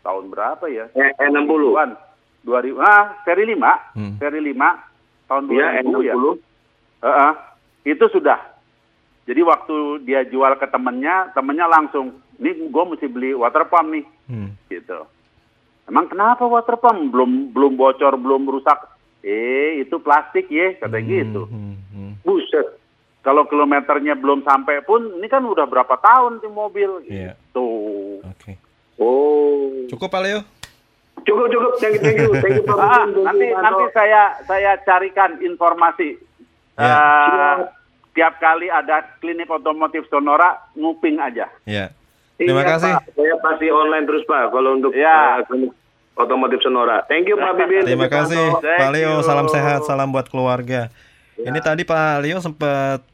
[0.00, 0.88] tahun berapa ya?
[0.96, 1.44] Eh, E60.
[1.44, 1.90] 2000-an.
[2.48, 4.16] 2000 ah, seri 5, Hmm.
[4.16, 4.72] seri 5
[5.28, 5.80] tahun 2000 Iya, ya.
[5.84, 6.24] E60.
[6.98, 7.32] Heeh.
[7.84, 8.40] itu sudah.
[9.24, 14.04] Jadi waktu dia jual ke temennya, temennya langsung, nih gue mesti beli water pump nih,
[14.24, 14.56] Hmm.
[14.66, 15.04] gitu.
[15.84, 17.12] Emang kenapa water pump?
[17.12, 18.80] Belum belum bocor, belum rusak.
[19.20, 21.44] Eh, itu plastik ya, katanya gitu.
[21.44, 21.67] Hmm.
[23.28, 27.36] Kalau kilometernya belum sampai pun, ini kan udah berapa tahun di mobil, Iya.
[27.36, 27.68] gitu.
[28.24, 28.56] Oke.
[28.96, 29.84] Oh.
[29.84, 30.40] Cukup Pak Leo?
[31.22, 31.76] Cukup cukup.
[31.76, 32.32] Thank you, thank you.
[32.40, 32.78] Thank you Pak.
[32.80, 36.16] Ah, nanti nanti saya saya carikan informasi.
[36.72, 36.88] Ya.
[36.88, 37.56] Eh, Siap.
[38.16, 41.52] tiap kali ada klinik otomotif Sonora, nguping aja.
[41.62, 41.92] Iya.
[42.34, 42.92] Terima Iya, kasih.
[42.96, 43.02] Pak.
[43.12, 45.44] Saya pasti online terus Pak kalau untuk Ya.
[45.44, 45.76] klinik
[46.16, 47.04] otomotif Sonora.
[47.04, 47.84] Thank you Pak Bibin.
[47.84, 50.88] Terima kasih Pak Leo, salam sehat, salam buat keluarga.
[51.36, 53.04] Ini tadi Pak Leo sempat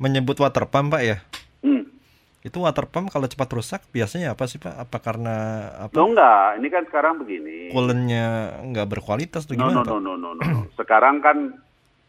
[0.00, 1.16] menyebut water pump Pak ya.
[1.60, 1.84] Hmm.
[2.40, 4.72] Itu water pump kalau cepat rusak biasanya apa sih Pak?
[4.88, 5.36] Apa karena
[5.76, 5.92] apa?
[5.92, 7.68] Lo enggak, ini kan sekarang begini.
[7.68, 8.24] Coolant-nya
[8.64, 9.92] nggak berkualitas tuh No, gimana no, Pak?
[9.92, 10.60] no, no, no, no.
[10.80, 11.52] Sekarang kan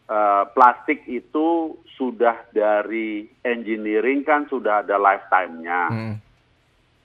[0.07, 6.15] eh, plastik itu sudah dari engineering kan sudah ada lifetime-nya, Hmm.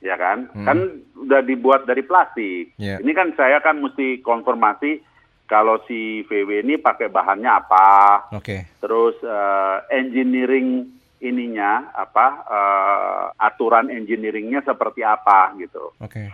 [0.00, 0.46] ya kan?
[0.54, 0.64] Hmm.
[0.64, 0.78] Kan
[1.26, 2.78] udah dibuat dari plastik.
[2.78, 3.02] Iya.
[3.02, 5.02] Ini kan saya kan mesti konfirmasi
[5.46, 7.88] kalau si VW ini pakai bahannya apa,
[8.32, 8.66] Oke.
[8.78, 15.94] terus eh, engineering ininya apa, eh, aturan engineeringnya seperti apa gitu.
[15.98, 16.28] Oke.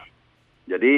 [0.65, 0.95] Jadi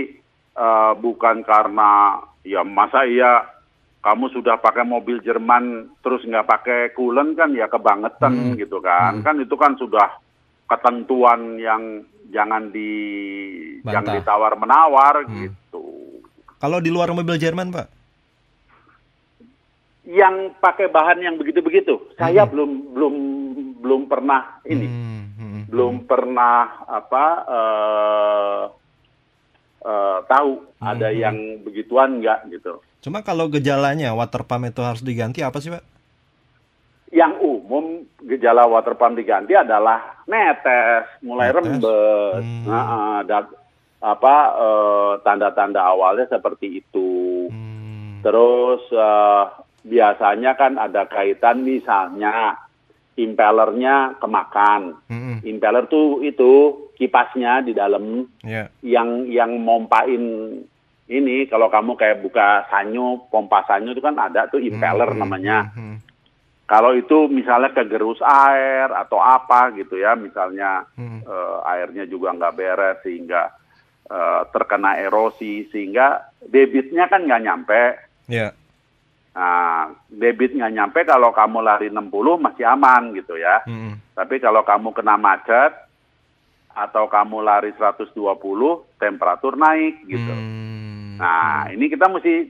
[0.55, 3.51] eh, bukan karena ya masa iya
[3.99, 8.55] kamu sudah pakai mobil Jerman terus nggak pakai coolant kan ya kebangetan Hmm.
[8.55, 9.19] gitu kan.
[9.19, 9.25] Hmm.
[9.25, 10.21] Kan itu kan sudah
[10.65, 11.83] ketentuan yang
[12.29, 12.91] jangan di
[13.81, 13.93] Bantah.
[13.93, 15.35] jangan ditawar menawar Hmm.
[15.43, 15.85] gitu.
[16.57, 18.04] Kalau di luar mobil Jerman Pak?
[20.05, 22.53] Yang pakai bahan yang begitu-begitu, saya Hmm.
[22.53, 23.15] belum belum
[23.81, 28.63] belum pernah ini, Hmm, hmm, belum pernah apa eh
[29.83, 31.19] eh, tahu ada Hmm.
[31.19, 32.81] yang begituan nggak gitu.
[33.01, 35.85] Cuma kalau gejalanya water pump itu harus diganti apa sih Pak?
[37.15, 41.57] yang umum gejala water pump diganti adalah netes, mulai Netes?
[41.63, 42.67] rembes, Hmm.
[42.67, 43.45] nah, dan
[44.03, 47.09] apa eh, tanda-tanda awalnya seperti itu.
[47.49, 48.19] Hmm.
[48.21, 49.45] Terus eh,
[49.85, 52.57] biasanya kan ada kaitan misalnya
[53.15, 54.99] impellernya kemakan.
[55.07, 56.51] Hmm, Impeller tuh itu
[56.99, 58.67] kipasnya di dalam Ya.
[58.83, 60.23] yang yang mompain
[61.05, 65.71] ini kalau kamu kayak buka sanyo, pompa sanyo itu kan ada tuh impeller Hmm, namanya.
[65.71, 65.97] hmm, hmm,
[66.65, 71.21] Kalau itu misalnya kegerus air atau apa gitu ya, misalnya hmm.
[71.23, 73.53] eh, airnya juga nggak beres sehingga
[74.09, 77.83] eh, terkena erosi sehingga debitnya kan nggak nyampe.
[78.33, 78.57] Ya.
[79.35, 83.67] Nah, debit nggak nyampe kalau kamu lari 60 masih aman gitu ya.
[83.67, 85.75] Hmm, Tapi kalau kamu kena macet
[86.71, 88.15] atau kamu lari 120,
[88.95, 90.33] temperatur naik gitu.
[90.35, 91.19] Hmm.
[91.19, 92.47] Nah, ini kita mesti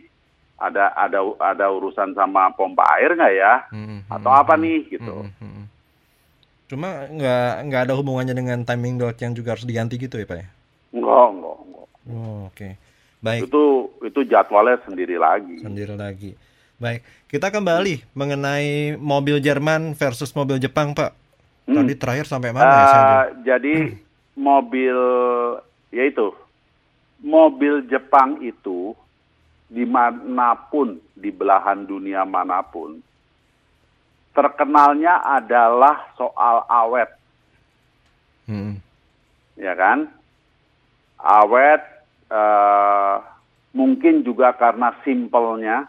[0.60, 3.54] ada ada ada urusan sama pompa air nggak ya?
[3.72, 5.24] Hmm, Atau hmm, apa nih gitu.
[5.24, 5.64] hmm.
[6.68, 10.36] Cuma nggak nggak ada hubungannya dengan timing belt yang juga harus diganti gitu ya Pak
[10.36, 10.46] ya?
[10.92, 11.86] Enggak, enggak, enggak.
[12.12, 12.68] Oh, Oke.
[13.24, 13.48] Baik.
[13.48, 15.64] Itu itu jadwalnya sendiri lagi.
[15.64, 16.36] sendiri lagi.
[16.74, 21.14] Baik, kita kembali mengenai mobil Jerman versus mobil Jepang, Pak.
[21.64, 21.80] Hmm.
[21.80, 22.84] Tadi terakhir sampai mana ya?
[22.84, 23.74] Saya Eh, jadi
[24.34, 24.98] mobil
[25.94, 26.34] yaitu
[27.22, 28.92] mobil Jepang itu
[29.70, 32.98] di mana pun di belahan dunia mana pun
[34.34, 37.06] terkenalnya adalah soal awet,
[38.44, 38.82] Hmm.
[39.54, 40.10] ya kan?
[41.16, 41.80] Awet
[42.28, 43.16] eh,
[43.72, 45.86] mungkin juga karena simpelnya,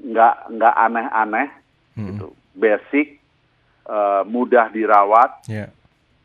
[0.00, 1.48] nggak nggak aneh-aneh,
[1.96, 2.06] Hmm.
[2.12, 3.16] gitu, basic,
[3.88, 5.72] eh, mudah dirawat, Ya.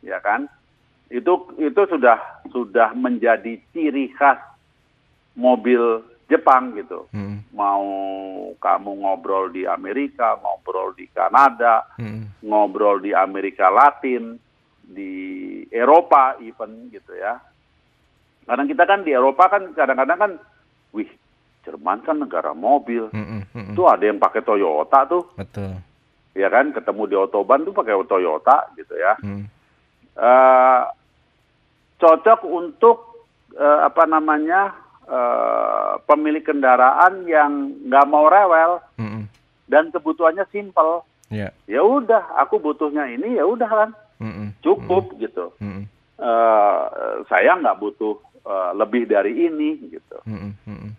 [0.04, 0.44] ya kan?
[1.08, 4.40] Itu itu sudah sudah menjadi ciri khas
[5.36, 7.04] mobil Jepang gitu.
[7.12, 7.84] Mm, Mau
[8.56, 14.40] kamu ngobrol di Amerika, ngobrol di Kanada, mm, ngobrol di Amerika Latin,
[14.80, 15.12] di
[15.68, 17.36] Eropa even gitu ya.
[18.48, 20.32] Kadang kita kan di Eropa kan kadang-kadang kan,
[20.96, 21.08] wih,
[21.62, 23.06] Jerman kan negara mobil.
[23.08, 23.74] mm, mm, mm.
[23.74, 25.78] Tuh ada yang pakai Toyota tuh, Betul.
[26.34, 26.70] ya kan?
[26.70, 29.14] Ketemu di Autobahn tuh pakai Toyota gitu ya.
[29.20, 29.46] Mm,
[30.12, 30.82] Eh,
[31.96, 37.50] cocok untuk eh, apa namanya eh, pemilik kendaraan yang
[37.82, 39.24] nggak mau rewel mm, mm.
[39.66, 41.00] dan kebutuhannya simpel.
[41.32, 41.48] Ya.
[41.64, 43.90] Ya udah, aku butuhnya ini ya udah kan,
[44.20, 45.48] Mm, mm, cukup gitu.
[45.56, 45.82] mm, mm,
[46.22, 46.84] Eh,
[47.26, 50.18] saya nggak butuh eh, lebih dari ini gitu.
[50.22, 50.90] mm, mm,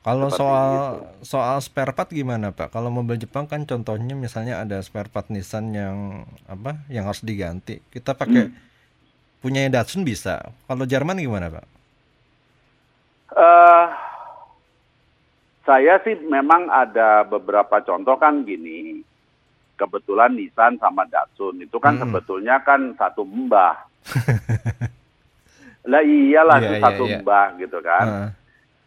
[0.00, 0.96] Kalau Seperti soal itu.
[1.22, 2.72] soal spare part gimana Pak?
[2.72, 7.84] Kalau mobil Jepang kan contohnya misalnya ada spare part Nissan yang apa yang harus diganti.
[7.86, 8.48] Kita pakai
[9.40, 10.40] punya Datsun bisa.
[10.64, 11.66] Kalau Jerman gimana Pak?
[13.30, 13.86] eh
[15.62, 19.04] saya sih memang ada beberapa contoh kan gini.
[19.76, 22.08] Kebetulan Nissan sama Datsun itu kan Hmm.
[22.08, 23.76] sebetulnya kan satu mbah.
[25.90, 27.18] lah iyalah Iya, itu iya, satu iya.
[27.20, 28.06] mbah gitu kan.
[28.06, 28.28] Heeh.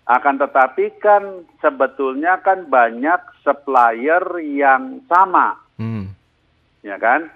[0.04, 1.24] Akan tetapi kan
[1.58, 6.12] sebetulnya kan banyak supplier yang sama, Hmm.
[6.84, 7.32] ya kan?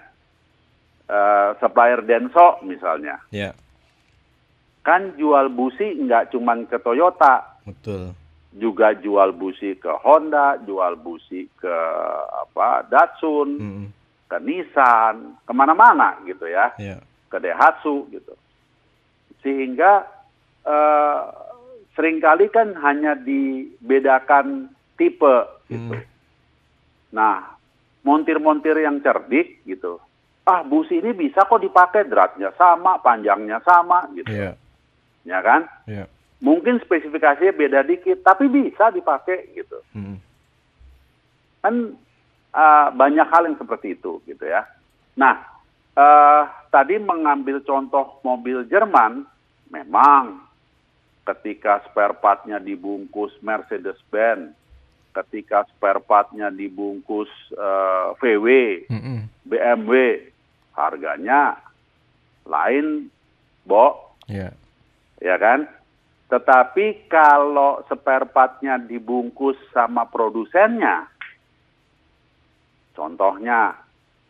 [1.08, 3.56] Eh, supplier Denso misalnya, Ya,
[4.84, 8.12] kan jual busi nggak cuman ke Toyota, betul.
[8.52, 11.72] juga jual busi ke Honda, jual busi ke
[12.44, 13.86] apa Datsun, Mm,
[14.28, 17.00] ke Nissan, ke mana-mana gitu ya, ya.
[17.32, 18.36] ke Daihatsu gitu.
[19.40, 20.04] Sehingga
[20.68, 21.20] eh,
[21.98, 25.98] sering kali kan hanya dibedakan tipe gitu.
[25.98, 26.06] Hmm.
[27.10, 27.58] Nah,
[28.06, 29.98] montir-montir yang cerdik gitu.
[30.46, 34.30] Ah, busi ini bisa kok dipakai, dratnya sama, panjangnya sama gitu.
[34.30, 34.54] Iya,
[35.26, 35.66] Ya kan?
[35.90, 36.06] iya.
[36.38, 39.82] Mungkin spesifikasinya beda dikit, tapi bisa dipakai gitu.
[39.90, 40.22] Mm,
[41.58, 41.74] kan
[42.54, 44.62] uh, banyak hal yang seperti itu gitu ya.
[45.18, 45.42] Nah,
[45.98, 49.26] uh, tadi mengambil contoh mobil Jerman,
[49.68, 50.47] memang
[51.28, 54.56] ketika spare partnya dibungkus Mercedes-Benz,
[55.12, 58.46] ketika spare partnya dibungkus uh, VW,
[58.88, 59.20] mm, mm.
[59.44, 59.92] BMW,
[60.72, 61.60] harganya
[62.48, 63.12] lain,
[63.68, 64.52] Bo, Ya,
[65.24, 65.64] ya kan?
[66.28, 71.08] Tetapi kalau spare partnya dibungkus sama produsennya,
[72.92, 73.72] contohnya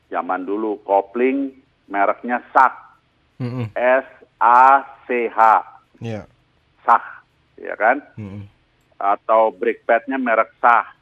[0.07, 1.55] zaman dulu kopling
[1.91, 2.75] mereknya SAK,
[3.39, 3.67] Mm, mm.
[3.79, 4.09] S
[4.43, 5.39] A C H,
[6.03, 6.27] ya.
[6.89, 7.05] SAK,
[7.61, 8.01] ya kan?
[8.17, 8.45] Mm, mm.
[8.97, 10.97] Atau brake padnya merek SAH,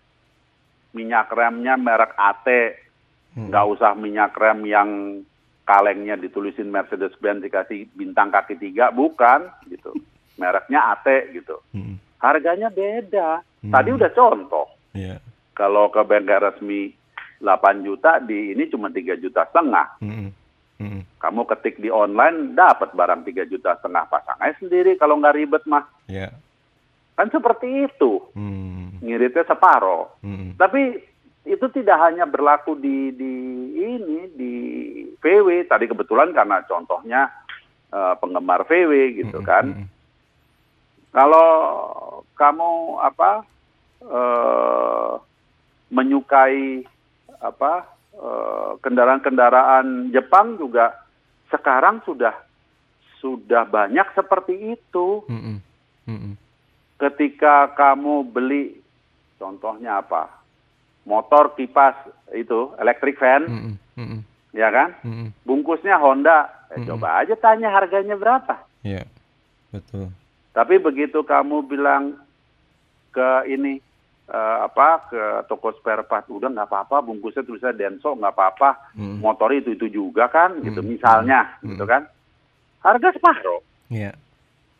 [0.91, 2.47] minyak remnya merek AT,
[3.37, 4.91] nggak usah minyak rem yang
[5.63, 9.95] kalengnya ditulisin Mercedes-Benz dikasih bintang kaki tiga, bukan gitu.
[10.41, 11.63] Mereknya AT gitu.
[11.71, 11.97] mm, mm.
[12.19, 13.41] harganya beda.
[13.67, 13.99] Tadi Hmm.
[13.99, 14.67] udah contoh.
[14.95, 15.19] Ya.
[15.57, 16.93] Kalau ke bengkel resmi
[17.41, 19.99] 8 juta, di ini cuma 3 juta setengah.
[20.01, 20.31] Mm,
[21.17, 24.07] Kamu ketik di online, dapat barang 3 juta setengah.
[24.07, 25.89] Pasang aja sendiri kalau nggak ribet mah.
[26.07, 26.31] Ya.
[27.17, 28.21] Kan seperti itu.
[28.37, 30.13] Mm, Ngiritnya separoh.
[30.21, 30.51] mm, mm.
[30.61, 31.01] Tapi
[31.49, 33.35] itu tidak hanya berlaku di, di
[33.75, 34.53] ini, di
[35.17, 35.65] VW.
[35.65, 37.33] Tadi kebetulan karena contohnya
[37.91, 38.93] eh, penggemar VW
[39.25, 39.65] gitu Mm, kan.
[41.11, 41.49] Kalau
[42.37, 43.31] kamu apa
[44.05, 45.13] eh,
[45.89, 46.85] menyukai
[47.41, 47.96] apa
[48.81, 50.97] kendaraan-kendaraan Jepang juga
[51.53, 52.35] sekarang sudah
[53.21, 55.25] sudah banyak seperti itu.
[55.27, 55.59] Mm, mm.
[56.07, 56.35] Mm, mm.
[56.97, 58.81] Ketika kamu beli
[59.37, 60.33] contohnya apa?
[61.07, 61.95] Motor kipas
[62.35, 63.75] itu electric fan, Mm, mm.
[63.97, 64.21] Mm, mm.
[64.57, 64.89] ya kan?
[65.03, 65.29] Mm, mm.
[65.47, 66.51] Bungkusnya Honda.
[66.75, 66.89] Eh, Mm-mm.
[66.91, 68.59] Coba aja tanya harganya berapa.
[68.83, 69.07] Ya.
[69.71, 70.11] Betul.
[70.51, 72.17] Tapi begitu kamu bilang
[73.15, 73.79] ke ini
[74.27, 79.23] eh, apa ke toko spare part, udah nggak apa-apa, bungkusnya tulisnya Denso nggak apa-apa, Mm.
[79.23, 80.89] motor itu itu juga kan, gitu Mm.
[80.89, 81.75] misalnya, Mm.
[81.75, 82.03] gitu kan?
[82.83, 84.15] Harga separuh, Ya.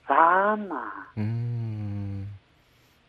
[0.03, 0.87] sama.
[1.15, 2.27] Hmm.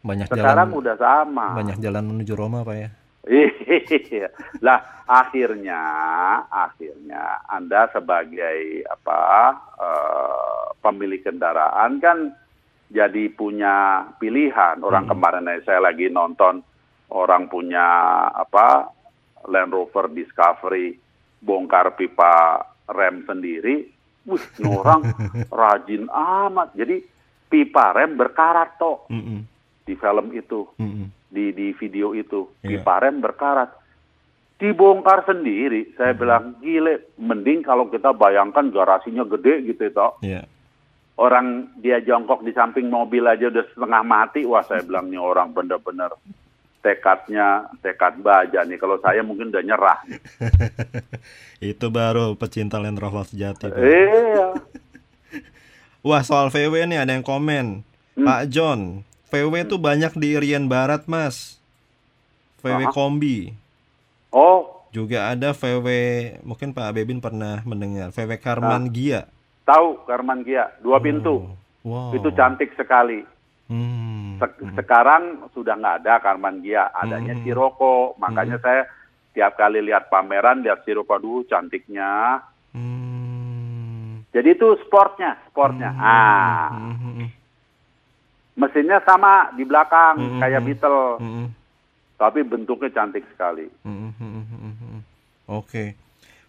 [0.02, 1.48] Banyak Sekarang jalan udah sama.
[1.54, 2.90] banyak jalan menuju Roma, Pak ya.
[3.28, 4.32] Iya.
[4.64, 5.82] lah akhirnya
[6.48, 9.20] akhirnya Anda sebagai apa
[9.76, 12.32] eh, pemilik kendaraan kan
[12.88, 13.76] jadi punya
[14.16, 14.80] pilihan.
[14.80, 15.12] Orang Hmm.
[15.14, 16.64] kemarin saya lagi nonton
[17.10, 17.84] orang punya
[18.30, 18.92] apa
[19.48, 20.96] Land Rover Discovery
[21.40, 22.60] bongkar pipa
[22.90, 23.88] rem sendiri.
[24.26, 25.02] Wih, ini orang
[25.48, 26.76] rajin amat.
[26.76, 27.00] Jadi
[27.48, 29.42] pipa rem berkarat toh Mm, mm.
[29.84, 31.08] di film itu Mm, mm.
[31.30, 32.80] di di video itu Iya.
[32.80, 33.72] pipa rem berkarat
[34.58, 35.94] dibongkar sendiri.
[35.94, 40.18] Saya bilang gile, mending kalau kita bayangkan garasinya gede gitu toh.
[40.20, 40.44] Iya.
[41.18, 44.46] Orang dia jongkok di samping mobil aja udah setengah mati.
[44.46, 46.14] Wah, saya bilang nih orang bener-bener
[46.86, 48.78] tekadnya tekad baja nih.
[48.78, 50.00] Kalau saya mungkin udah nyerah.
[51.74, 53.74] Itu baru pecinta Land Rover sejati.
[53.74, 54.54] Iya.
[56.08, 57.82] Wah soal VW nih ada yang komen.
[58.14, 58.26] Hmm.
[58.26, 61.60] Pak John, VW itu banyak di Irian Barat mas.
[62.64, 62.94] VW Aha.
[62.96, 63.54] kombi.
[64.32, 65.88] Oh, Juga ada VW,
[66.42, 68.10] mungkin Pak Bebin pernah mendengar.
[68.16, 69.28] VW Karman Gia.
[69.68, 71.44] Tahu Karman Gia, dua pintu.
[71.84, 72.16] Wow.
[72.16, 73.20] Itu cantik sekali.
[73.68, 74.40] Hmm.
[74.40, 77.44] Sek- sekarang sudah nggak ada Karman Gia, adanya Hmm.
[77.44, 78.16] Sirocco.
[78.16, 78.88] Makanya saya
[79.32, 82.40] tiap kali lihat pameran lihat Sirocco dulu cantiknya.
[82.72, 84.24] Hmm.
[84.32, 85.92] Jadi itu sportnya, sportnya.
[85.94, 87.30] Ah, Hmm, hmm, hmm.
[88.56, 90.68] mesinnya sama di belakang Hmm, kayak hmm.
[90.68, 91.48] Beetle, Hmm, hmm.
[92.16, 93.68] tapi bentuknya cantik sekali.
[93.82, 95.00] Hmm, hmm, hmm, hmm, hmm.
[95.48, 95.96] Oke.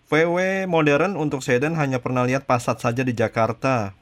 [0.08, 3.92] VW modern untuk sedan hanya pernah lihat Passat saja di Jakarta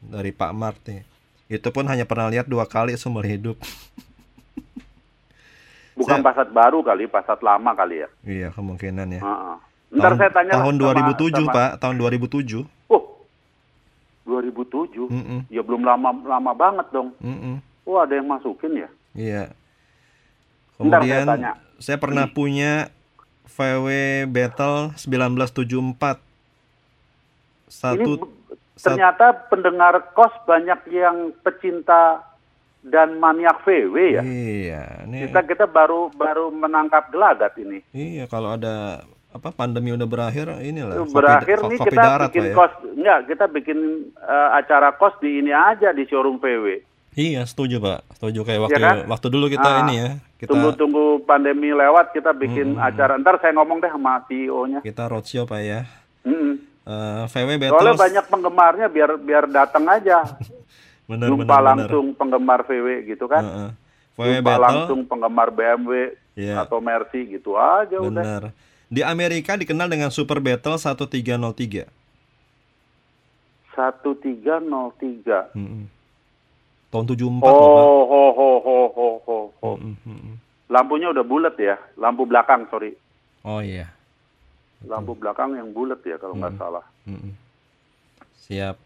[0.00, 1.04] dari Pak Mart nih.
[1.50, 3.60] Itu pun hanya pernah lihat dua kali seumur hidup.
[5.92, 8.08] Bukan Saya- Passat baru kali, Passat lama kali ya.
[8.24, 9.20] Iya kemungkinan ya.
[9.20, 9.56] Heeh.
[9.90, 12.62] Ntar tahun, saya tanya tahun sama- 2007 sama- Pak, tahun 2007.
[12.88, 13.02] Oh,
[14.24, 15.10] 2007.
[15.10, 15.40] Mm-mm.
[15.50, 17.12] Ya belum lama lama banget dong.
[17.20, 17.58] Mm-mm.
[17.84, 18.88] Oh ada yang masukin ya?
[19.12, 19.44] Iya.
[20.80, 21.52] Ntar saya Kemudian tanya.
[21.76, 22.88] saya, pernah punya
[23.50, 23.86] VW
[24.26, 26.18] Battle 1974.
[27.66, 28.28] Satu Ini b-
[28.74, 32.24] sat- ternyata pendengar kos banyak yang pecinta
[32.80, 34.22] dan maniak VW ya.
[34.22, 37.84] Iya, ini Kita kita baru baru menangkap gelagat ini.
[37.92, 42.54] iya kalau ada apa pandemi udah berakhir inilah Berakhir nih kopi kita darat, bikin ya.
[42.56, 43.78] kos enggak, kita bikin
[44.16, 46.82] eh, acara kos di ini aja di showroom VW.
[47.20, 48.00] Iya, setuju, Pak.
[48.16, 48.96] Setuju kayak waktu kan?
[49.04, 50.08] waktu dulu kita Ah, ini ya.
[50.40, 53.20] Kita Tunggu-tunggu pandemi lewat kita bikin acara.
[53.20, 54.80] Ntar saya ngomong deh sama CEO-nya.
[54.80, 55.84] kita roadshow, Pak ya.
[56.24, 56.56] Mm-mm.
[56.80, 60.24] Eh, VW Soalnya Battle banyak penggemarnya biar biar datang aja.
[61.10, 61.60] benar Jumpa benar.
[61.60, 63.44] langsung penggemar VW gitu kan.
[63.44, 63.70] Heeh.
[64.16, 66.64] VW Jumpa Battle langsung penggemar BMW Iya.
[66.64, 68.08] atau Mercy gitu aja udah.
[68.08, 68.42] Benar.
[68.88, 71.84] Di Amerika dikenal dengan Super Battle 1303.
[73.76, 75.52] 1303.
[75.52, 75.84] Mm-mm.
[76.90, 77.22] Tahun 74
[77.52, 77.86] loh, Pak.
[77.86, 79.68] Oh, ho ho ho ho ho ho.
[79.72, 80.34] Mm-mm, mm-mm.
[80.66, 82.94] Lampunya udah bulat ya, lampu belakang sorry,
[83.42, 83.90] Oh iya.
[84.80, 86.60] lampu belakang yang bulat ya kalau nggak Hmm.
[86.60, 86.84] salah.
[87.04, 87.32] Mm-mm.
[88.40, 88.76] Siap.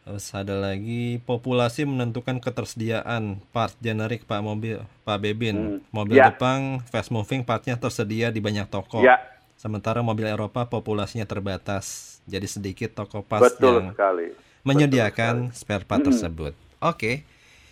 [0.00, 5.56] Terus ada lagi populasi menentukan ketersediaan part generik Pak mobil Pak Bebin.
[5.56, 5.78] Hmm.
[5.90, 6.26] Mobil Ya.
[6.26, 9.00] Jepang fast moving partnya tersedia di banyak toko.
[9.00, 9.20] Ya,
[9.54, 12.18] Sementara mobil Eropa populasinya terbatas.
[12.24, 14.26] Jadi sedikit toko pas betul yang sekali.
[14.62, 16.08] menyediakan spare part Mm-mm.
[16.10, 16.54] tersebut.
[16.80, 17.22] Oke.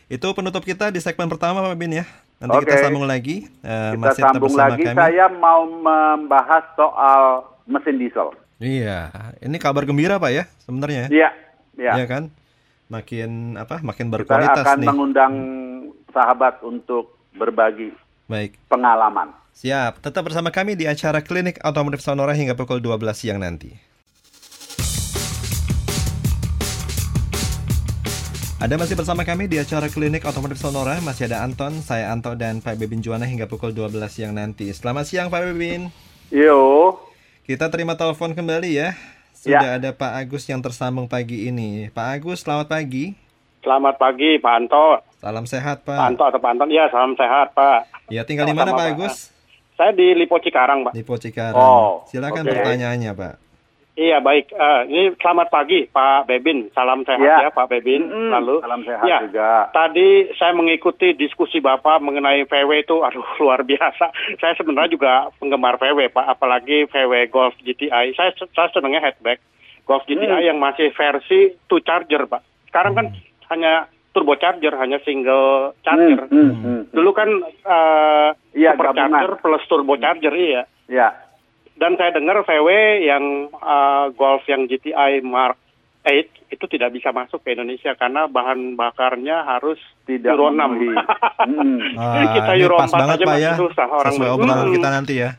[0.06, 2.06] Itu penutup kita di segmen pertama Pak Bebin ya.
[2.38, 2.64] Nanti Oke.
[2.64, 3.44] kita sambung lagi.
[3.60, 4.82] Eh, Kita masih sambung lagi.
[4.82, 4.94] kami.
[4.94, 7.22] Saya mau membahas soal
[7.66, 8.30] mesin diesel.
[8.58, 11.06] Iya, ini kabar gembira Pak ya sebenarnya.
[11.06, 11.08] ya.
[11.08, 11.30] Iya,
[11.76, 11.92] iya.
[11.94, 12.22] Iya kan?
[12.88, 13.78] Makin apa?
[13.78, 14.88] Makin Kita berkualitas akan nih.
[14.88, 15.34] mengundang
[16.08, 17.92] sahabat untuk berbagi
[18.24, 18.56] Baik.
[18.66, 19.30] pengalaman.
[19.52, 20.00] Siap.
[20.00, 23.74] Tetap bersama kami di acara Klinik Otomotif Sonora hingga pukul 12 siang nanti.
[28.58, 30.98] Ada masih bersama kami di acara Klinik Otomotif Sonora.
[30.98, 34.66] Masih ada Anton, saya Anto dan Pak Bebin Juwana hingga pukul 12 siang nanti.
[34.74, 35.94] Selamat siang Pak Bebin.
[36.34, 36.98] Yo,
[37.46, 38.98] Kita terima telepon kembali ya.
[39.30, 41.86] Sudah ada Pak Agus yang tersambung pagi ini.
[41.94, 43.14] Pak Agus, selamat pagi.
[43.62, 45.06] Selamat pagi Pak Anto.
[45.22, 46.08] Salam sehat Pak Pak.
[46.10, 46.68] Anto atau Pak Anton?
[46.74, 48.10] Ya, salam sehat Pak.
[48.10, 48.90] Ya tinggal di mana Pak.
[48.90, 49.30] Agus?
[49.78, 50.98] Saya di Lipo Cikarang Pak.
[50.98, 51.54] Di Pocikarang.
[51.54, 52.50] Oh, Silakan oke.
[52.50, 53.47] pertanyaannya Pak.
[53.98, 54.54] Iya baik.
[54.54, 56.70] Eh, ini selamat pagi Pak Bebin.
[56.70, 57.36] Salam sehat Ya.
[57.40, 58.06] ya, Pak Bebin.
[58.06, 59.74] Mm-mm, Lalu salam sehat ya, juga.
[59.74, 64.14] Tadi saya mengikuti diskusi Bapak mengenai VW itu, aduh luar biasa.
[64.38, 68.14] Saya sebenarnya juga penggemar VW Pak, apalagi VW Golf GTI.
[68.14, 69.42] Saya saya senangnya hatchback
[69.82, 70.46] Golf GTI Hmm.
[70.46, 72.70] yang masih versi two charger Pak.
[72.70, 73.06] Sekarang kan
[73.50, 76.30] hanya turbocharger, hanya single charger.
[76.30, 76.80] Hmm, hmm, hmm.
[76.94, 77.28] Dulu kan
[77.66, 79.42] eh Iya, supercharger gabungan.
[79.42, 80.62] plus turbocharger iya.
[80.86, 81.08] Ya,
[81.78, 82.68] Dan saya dengar VW
[83.00, 85.54] yang eh, Golf yang GTI Mark
[86.02, 90.56] 8 itu tidak bisa masuk ke Indonesia karena bahan bakarnya harus tidak Euro 6.
[90.56, 90.96] memenuhi.
[90.96, 91.78] Hmm.
[92.00, 93.54] Ah, Kita Euro pas 4 banget aja Pak masih ya.
[93.54, 94.74] susah orang Sesuai obrolan Hmm.
[94.74, 95.30] kita nanti ya.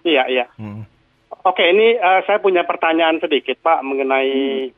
[0.00, 0.46] Iya, iya.
[0.56, 0.82] Hmm.
[1.40, 4.68] Oke, ini eh, saya punya pertanyaan sedikit Pak mengenai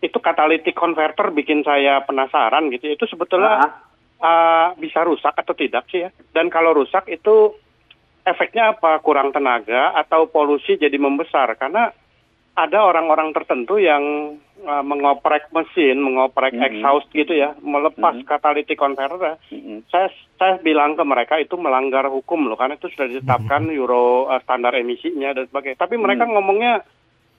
[0.00, 2.90] itu catalytic converter bikin saya penasaran gitu.
[2.90, 3.72] Itu sebetulnya Ah,
[4.20, 6.10] eh, bisa rusak atau tidak sih ya?
[6.30, 7.54] Dan kalau rusak itu
[8.24, 8.98] efeknya apa?
[9.04, 11.54] Kurang tenaga atau polusi jadi membesar?
[11.60, 11.92] Karena
[12.54, 16.62] ada orang-orang tertentu yang uh, mengoprek mesin, mengoprek Mhm.
[16.62, 18.26] exhaust gitu ya, melepas Mhm.
[18.30, 19.42] catalytic converter.
[19.50, 19.82] Mm-mm.
[19.90, 20.06] Saya
[20.38, 24.70] saya bilang ke mereka itu melanggar hukum loh, karena itu sudah ditetapkan Euro uh, standar
[24.78, 25.82] emisinya dan sebagainya.
[25.82, 26.38] Tapi mereka Hmm.
[26.38, 26.86] ngomongnya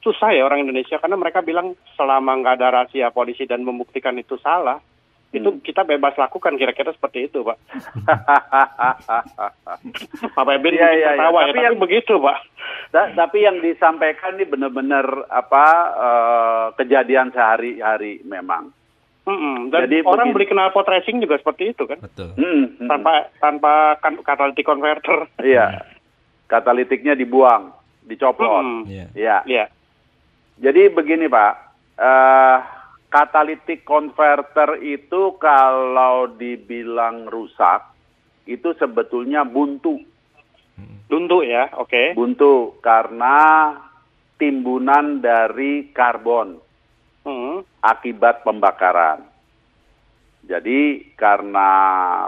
[0.03, 4.37] susah ya orang Indonesia karena mereka bilang selama nggak ada rahasia polisi dan membuktikan itu
[4.37, 4.77] salah,
[5.35, 5.59] itu Hmm.
[5.59, 7.55] kita bebas lakukan kira-kira seperti itu, Pak.
[10.35, 11.09] Pak iya, iya.
[11.13, 12.37] ketawa ya, Tapi tapi yang- begitu, Pak.
[12.91, 18.71] Ta- tapi yang disampaikan ini benar-benar apa eh, kejadian sehari-hari memang.
[19.25, 19.73] Mm-mm.
[19.73, 20.35] Dan Jadi orang begini.
[20.37, 22.29] beli knalpot racing juga seperti itu kan, Betul.
[22.37, 22.85] Hmm, hmm.
[22.85, 25.25] tanpa tanpa kan catalytic converter.
[25.41, 25.81] Iya.
[26.45, 27.73] Katalitiknya dibuang,
[28.03, 28.45] dicopot.
[28.45, 28.85] Mm-mm.
[28.85, 29.05] Iya.
[29.17, 29.37] Iya.
[29.45, 29.65] Iya.
[30.61, 31.51] Jadi begini Pak,
[31.97, 32.57] eh
[33.09, 37.95] catalytic converter itu kalau dibilang rusak
[38.45, 39.97] itu sebetulnya buntu.
[41.05, 42.17] Buntu ya, oke.
[42.17, 43.71] Buntu karena
[44.35, 46.65] timbunan dari karbon
[47.25, 47.65] Hmm.
[47.81, 49.25] akibat pembakaran.
[50.45, 51.69] Jadi karena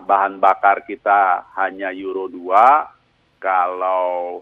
[0.02, 2.90] bahan bakar kita hanya Euro 2,
[3.38, 4.42] kalau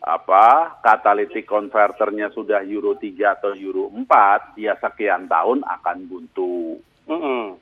[0.00, 6.80] apa catalytic converternya sudah Euro 3 atau Euro 4, ya sekian tahun akan buntu.
[7.10, 7.60] Mm-mm.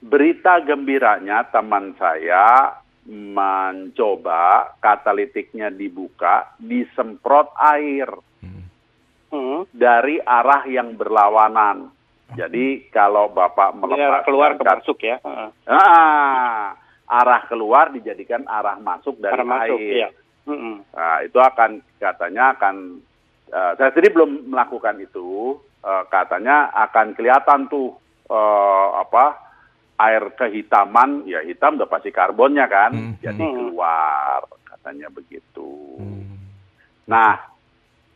[0.00, 8.08] Berita gembiranya teman saya mencoba katalitiknya dibuka, disemprot air
[9.26, 9.66] Hmm.
[9.74, 11.90] dari arah yang berlawanan.
[12.38, 15.18] Jadi kalau Bapak melepas keluar ke masuk ya.
[15.66, 19.94] Ah, arah keluar dijadikan arah masuk dari Arah masuk, air.
[19.98, 20.08] iya.
[20.46, 20.76] Mm-mm.
[20.88, 23.02] Nah, itu akan katanya akan
[23.46, 25.54] eh, saya sendiri belum melakukan itu.
[25.80, 27.94] Eh, katanya akan kelihatan tuh
[28.26, 29.38] eh, apa
[29.96, 33.12] air kehitaman, ya hitam udah pasti karbonnya kan, Hmm.
[33.18, 33.54] jadi Hmm.
[33.54, 35.96] keluar katanya begitu.
[35.96, 36.36] Hmm.
[37.06, 37.40] Nah,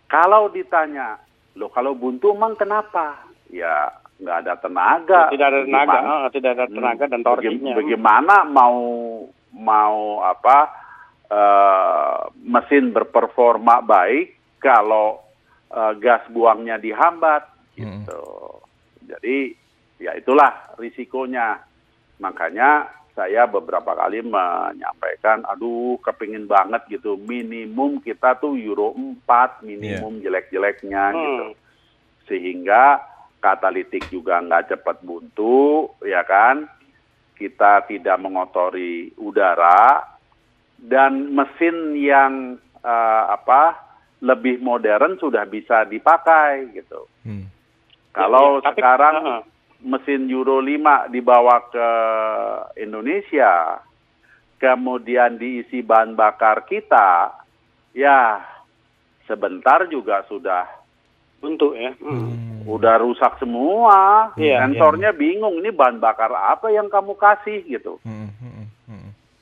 [0.05, 1.17] kalau ditanya,
[1.55, 3.25] lo kalau buntu emang kenapa?
[3.49, 5.23] Ya nggak ada tenaga.
[5.31, 7.73] Tidak ada tenaga, Bagaimana- ah, tidak ada tenaga Hmm, dan baga- torsinya.
[7.75, 8.77] Bagaimana mau
[9.51, 10.57] mau apa
[11.31, 15.23] eh, mesin berperforma baik kalau
[15.71, 17.47] eh, gas buangnya dihambat
[17.79, 18.27] gitu.
[19.07, 19.55] Jadi
[20.03, 21.63] ya itulah risikonya.
[22.21, 30.23] Makanya saya beberapa kali menyampaikan, aduh kepingin banget gitu, minimum kita tuh Euro 4, minimum
[30.25, 31.19] jelek-jeleknya Hmm.
[31.21, 31.47] gitu.
[32.31, 33.03] Sehingga
[33.43, 36.69] katalitik juga nggak cepat buntu, ya kan?
[37.35, 40.05] Kita tidak mengotori udara
[40.81, 42.33] dan mesin yang
[42.81, 43.77] eh, apa
[44.21, 47.09] lebih modern sudah bisa dipakai gitu.
[47.25, 47.49] Hmm.
[48.13, 49.43] Kalau Ya, tapi- sekarang Heeh.
[49.81, 51.89] mesin Euro 5 dibawa ke
[52.77, 53.81] Indonesia,
[54.61, 57.33] kemudian diisi bahan bakar kita,
[57.97, 58.45] ya
[59.25, 60.69] sebentar juga sudah
[61.41, 61.97] buntu ya.
[61.97, 62.37] Hmm.
[62.61, 62.69] Hmm.
[62.69, 64.31] udah rusak semua.
[64.37, 67.97] Iya, Sensornya bingung ini bahan bakar apa yang kamu kasih gitu.
[68.05, 68.29] Hmm.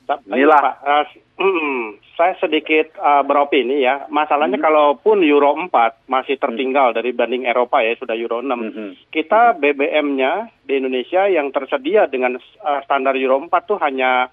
[0.09, 0.25] Hmm.
[0.25, 0.25] Hmm.
[0.25, 0.61] Tapi, Inilah.
[0.61, 1.05] Pak, eh,
[1.37, 1.81] mm,
[2.17, 4.09] saya sedikit eh, beropini ya.
[4.09, 4.65] Masalahnya Hmm.
[4.65, 8.59] kalaupun Euro 4 masih tertinggal dari banding Eropa ya sudah Euro 6.
[8.73, 8.89] Mhm.
[9.13, 14.27] Kita BBM-nya di Indonesia yang tersedia dengan eh, standar Euro 4 tuh hanya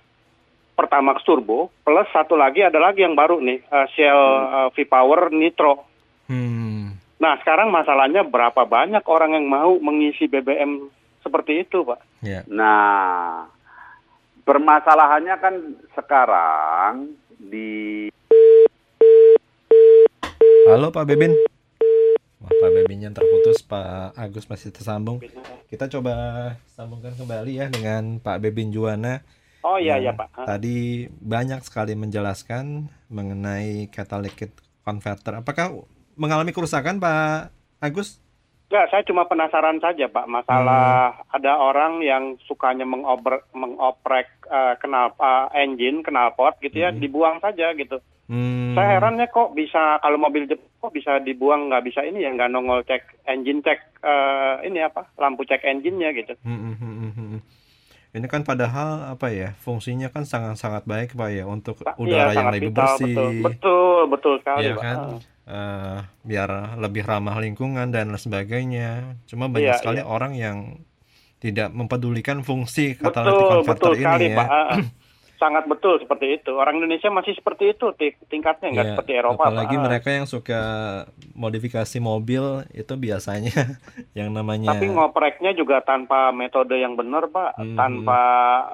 [0.77, 4.21] Pertamax Turbo plus satu lagi ada lagi yang baru nih eh, Shell
[4.53, 5.85] eh, V-Power Nitro.
[6.29, 6.93] Hmm.
[7.17, 10.85] Nah, sekarang masalahnya berapa banyak orang yang mau mengisi BBM
[11.25, 11.97] seperti itu, Pak?
[12.21, 12.45] Ya.
[12.45, 13.49] Nah,
[14.47, 15.55] permasalahannya kan
[15.99, 18.07] sekarang di
[20.71, 21.35] Halo Pak Bebin.
[22.43, 25.23] Wah, Pak Bebinnya terputus, Pak Agus masih tersambung.
[25.67, 26.15] Kita coba
[26.75, 29.23] sambungkan kembali ya dengan Pak Bebin Juwana.
[29.67, 30.47] Oh iya, yang iya, Pak.
[30.47, 35.43] Tadi banyak sekali menjelaskan mengenai catalytic converter.
[35.43, 35.75] Apakah
[36.19, 37.51] mengalami kerusakan Pak
[37.83, 38.23] Agus?
[38.67, 40.27] Enggak, saya cuma penasaran saja, Pak.
[40.27, 47.43] Masalah ada orang yang sukanya mengoper, mengoprek eh, kenal eh, engine, knalpot gitu ya, dibuang
[47.43, 47.99] saja gitu.
[48.27, 48.75] Hmm.
[48.75, 52.51] Saya herannya kok bisa kalau mobil Jepang kok bisa dibuang nggak bisa ini ya nggak
[52.51, 56.35] nongol cek engine cek eh, ini apa lampu cek engine-nya gitu.
[56.43, 57.41] Hmm, hmm, hmm, hmm, hmm.
[58.17, 62.41] Ini kan padahal apa ya fungsinya kan sangat-sangat baik Pak ya untuk Pak, udara iya,
[62.41, 63.13] yang lebih vital, bersih.
[63.13, 64.83] Betul, betul, betul sekali, Iya Pak.
[64.83, 64.99] kan?
[65.47, 69.21] Eh, biar lebih ramah lingkungan dan lain sebagainya.
[69.31, 70.09] Cuma banyak Iya, sekali iya.
[70.09, 70.81] orang yang
[71.47, 74.37] tidak mempedulikan fungsi catalytic Betul, converter betul ini sekali, ya.
[74.37, 74.49] Pak.
[74.49, 74.79] Ah, ah.
[75.37, 76.49] sangat betul seperti itu.
[76.51, 79.45] Orang Indonesia masih seperti itu ti- tingkatnya nggak Iya, seperti Eropa.
[79.45, 79.85] apalagi Pak.
[79.85, 80.61] mereka yang suka
[81.35, 82.41] modifikasi mobil
[82.73, 83.53] itu biasanya
[84.19, 87.77] yang namanya Tapi ngopreknya juga tanpa metode yang benar, Pak, Mhm.
[87.77, 88.21] tanpa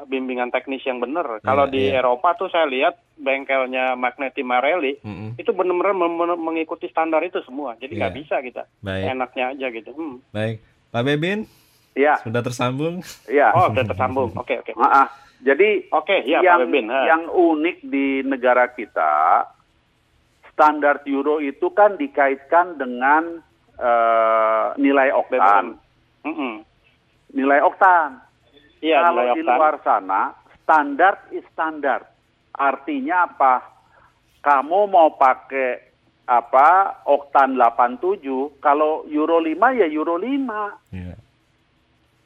[0.06, 1.40] bimbingan teknis yang benar.
[1.40, 1.98] Kalau Iya, di iya.
[1.98, 5.34] Eropa tuh saya lihat bengkelnya Magneti Marelli Mm-mm.
[5.36, 5.98] itu benar-benar
[6.36, 7.74] mengikuti standar itu semua.
[7.76, 8.18] Jadi nggak Iya.
[8.18, 8.62] bisa kita.
[8.78, 9.90] baik Enaknya aja gitu.
[9.90, 10.22] Hmm.
[10.28, 11.50] baik Pak Bebin
[11.92, 13.52] Ya, sudah tersambung ya.
[13.52, 14.32] Oh, udah tersambung.
[14.32, 14.72] Oke, oke.
[14.80, 15.08] Ah, ah.
[15.42, 16.86] Jadi Oke, ya yang Pak Bebin.
[16.86, 17.00] Ha.
[17.04, 19.42] yang unik di negara kita
[20.54, 23.42] standar euro itu kan dikaitkan dengan
[23.74, 25.74] eh, nilai oktan.
[26.22, 26.62] Mm-mm.
[27.34, 28.22] Nilai oktan.
[28.78, 29.56] Iya, Kalau nilai di oktan.
[29.58, 30.22] luar sana
[30.62, 32.06] standar is standar.
[32.54, 33.54] Artinya apa?
[34.40, 35.90] Kamu mau pakai
[36.22, 40.94] apa oktan 87, kalau euro 5 ya euro 5.
[40.94, 41.14] Iya.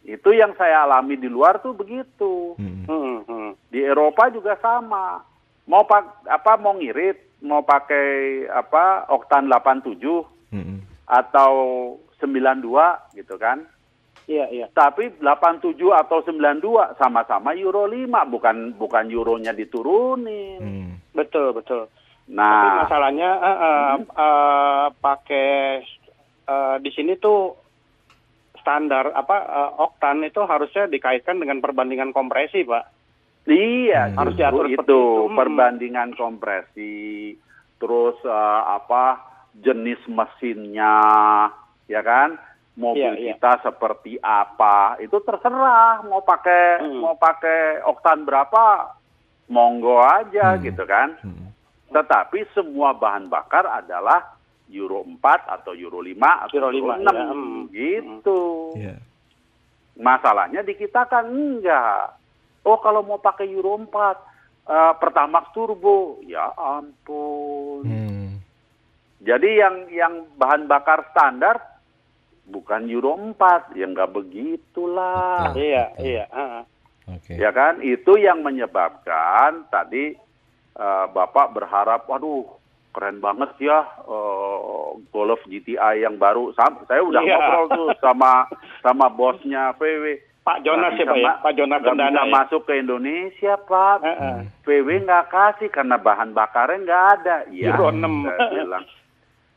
[0.07, 2.54] Itu yang saya alami di luar tuh begitu.
[2.62, 2.86] Mm-mm.
[2.86, 3.50] Hmm, hmm.
[3.74, 5.18] Di Eropa juga sama.
[5.66, 9.98] Mau pak apa mau ngirit, mau pakai apa oktan 87
[10.54, 10.78] Mm-mm.
[11.11, 11.52] atau
[12.22, 13.66] 92 gitu kan.
[14.30, 14.66] Iya, iya.
[14.70, 20.62] Tapi 87 atau 92 sama-sama euro 5, bukan bukan euronya diturunin.
[20.62, 20.90] Mm.
[21.14, 21.90] Betul, betul.
[22.26, 25.50] Tapi Nah, masalahnya eh, eh, eh, pakai
[26.46, 27.66] eh, di sini tuh
[28.67, 32.85] standar apa eh, oktan itu harusnya dikaitkan dengan perbandingan kompresi, Pak.
[33.47, 34.19] iya Hmm.
[34.19, 35.03] Harus diatur itu itu.
[35.31, 35.39] Hmm.
[35.39, 37.39] perbandingan kompresi,
[37.79, 39.23] terus eh, apa
[39.55, 40.99] jenis mesinnya,
[41.87, 42.35] ya kan?
[42.77, 43.27] Mobil Iya, iya.
[43.33, 45.01] kita seperti apa?
[45.01, 47.01] Itu terserah mau pakai Hmm.
[47.01, 48.93] mau pakai oktan berapa,
[49.49, 50.61] monggo aja Hmm.
[50.61, 51.14] gitu kan.
[51.23, 51.55] Mm.
[51.89, 54.36] Tetapi semua bahan bakar adalah
[54.75, 57.25] Euro 4 atau Euro 5 atau Euro Euro 5, 6 ya.
[57.31, 57.61] Hmm.
[57.71, 58.41] gitu.
[58.75, 58.97] Iya.
[59.97, 62.19] Masalahnya di kita kan enggak.
[62.67, 63.87] Oh kalau mau pakai Euro 4
[64.67, 67.87] eh, Pertamax turbo, ya ampun.
[67.87, 68.31] Mm.
[69.23, 71.62] Jadi yang yang bahan bakar standar
[72.51, 75.55] bukan Euro 4, ya enggak begitulah.
[75.55, 75.62] Betul.
[75.62, 76.05] Iya, betul.
[76.05, 76.25] iya.
[76.35, 76.62] ah.
[77.07, 77.39] Oke.
[77.39, 77.79] Ya kan?
[77.87, 80.19] Itu yang menyebabkan tadi
[80.75, 82.66] eh, Bapak berharap, waduh
[82.97, 86.51] keren banget ya eh, Golf GTI yang baru.
[86.53, 87.36] Sam- saya udah Iya.
[87.36, 88.49] ngobrol tuh sama
[88.80, 90.16] sama bosnya VW.
[90.40, 91.32] Pak Jonas ya, Pak ya?
[91.42, 92.22] Pak Jonas bisa ya?
[92.24, 93.99] masuk ke Indonesia, Pak.
[94.01, 94.38] Eh, eh.
[94.62, 97.36] VW nggak kasih karena bahan bakarnya nggak ada.
[97.51, 97.74] Iya.
[97.74, 98.24] Euro 6.
[98.24, 98.84] saya bilang.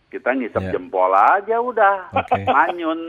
[0.09, 0.71] Kita ngisep Ya.
[0.73, 2.09] jempol aja udah.
[2.11, 2.41] Oke.
[2.43, 3.01] Manyun.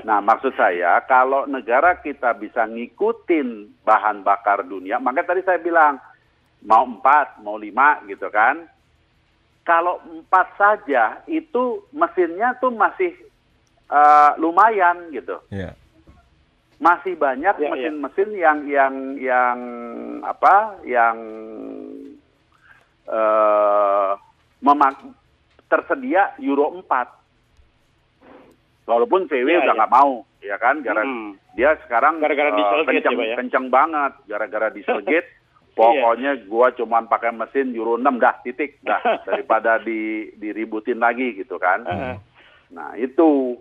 [0.00, 3.48] Nah, maksud saya kalau negara kita bisa ngikutin
[3.82, 5.98] bahan bakar dunia, maka tadi saya bilang
[6.62, 8.64] mau empat, mau lima gitu kan.
[9.66, 13.10] Kalau empat saja itu mesinnya tuh masih
[13.86, 15.42] eh, lumayan gitu.
[15.50, 15.74] Iya.
[16.76, 17.70] Masih banyak Ya, ya.
[17.72, 19.58] mesin-mesin yang yang yang
[20.22, 20.78] apa?
[20.82, 21.16] Yang
[23.06, 24.10] eh
[24.58, 24.98] memak
[25.66, 26.86] tersedia Euro 4.
[28.86, 29.78] Walaupun VW Ya, udah ya.
[29.82, 30.78] nggak mau, ya kan?
[30.78, 31.34] Gara Hmm.
[31.54, 33.36] dia sekarang Gara-gara kenceng, ya, ya?
[33.36, 35.26] kenceng banget gara-gara Dieselgate.
[35.76, 38.96] Pokoknya gua cuman pakai mesin Euro 6 dah titik dah
[39.28, 41.84] daripada di diributin lagi gitu kan.
[41.84, 42.16] Heeh.
[42.72, 43.60] Nah, itu.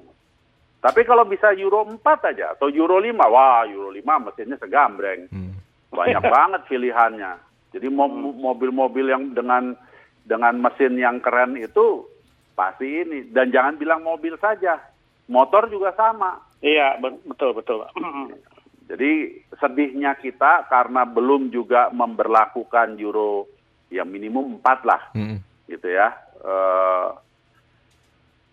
[0.79, 1.99] Tapi kalau bisa Euro 4
[2.31, 5.27] aja atau Euro 5, wah Euro 5 mesinnya segambreng.
[5.27, 5.51] Mm.
[5.91, 7.35] Banyak banget pilihannya.
[7.75, 9.75] Jadi mo- mobil-mobil yang dengan
[10.23, 12.07] dengan mesin yang keren itu
[12.55, 14.79] pasti ini dan jangan bilang mobil saja.
[15.27, 16.39] Motor juga sama.
[16.63, 17.83] Iya, be- betul, betul.
[18.85, 19.11] Jadi
[19.55, 23.49] sedihnya kita karena belum juga memberlakukan Euro
[23.89, 25.37] ya minimum 4 lah Mm.
[25.67, 26.13] gitu ya.
[26.37, 27.07] Eh,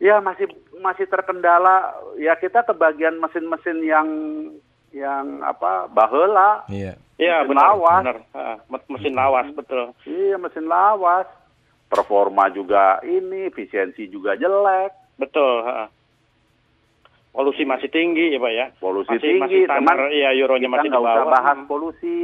[0.01, 4.09] ya masih masih terkendala ya kita kebagian mesin-mesin yang
[4.91, 6.97] yang apa bahela Iya.
[7.17, 8.03] Iya, Mesin benar, lawas.
[8.03, 8.19] benar.
[8.89, 9.85] Mesin lawas, betul.
[10.03, 11.29] iya mesin lawas
[11.87, 15.89] performa juga ini efisiensi juga jelek Betul, heeh.
[17.33, 18.67] Polusi masih tinggi ya, Pak ya.
[18.77, 21.33] polusi Masih, tinggi masih standar, teman iya, euronya kita masih di nggak usah bawah.
[21.33, 22.17] bahas polusi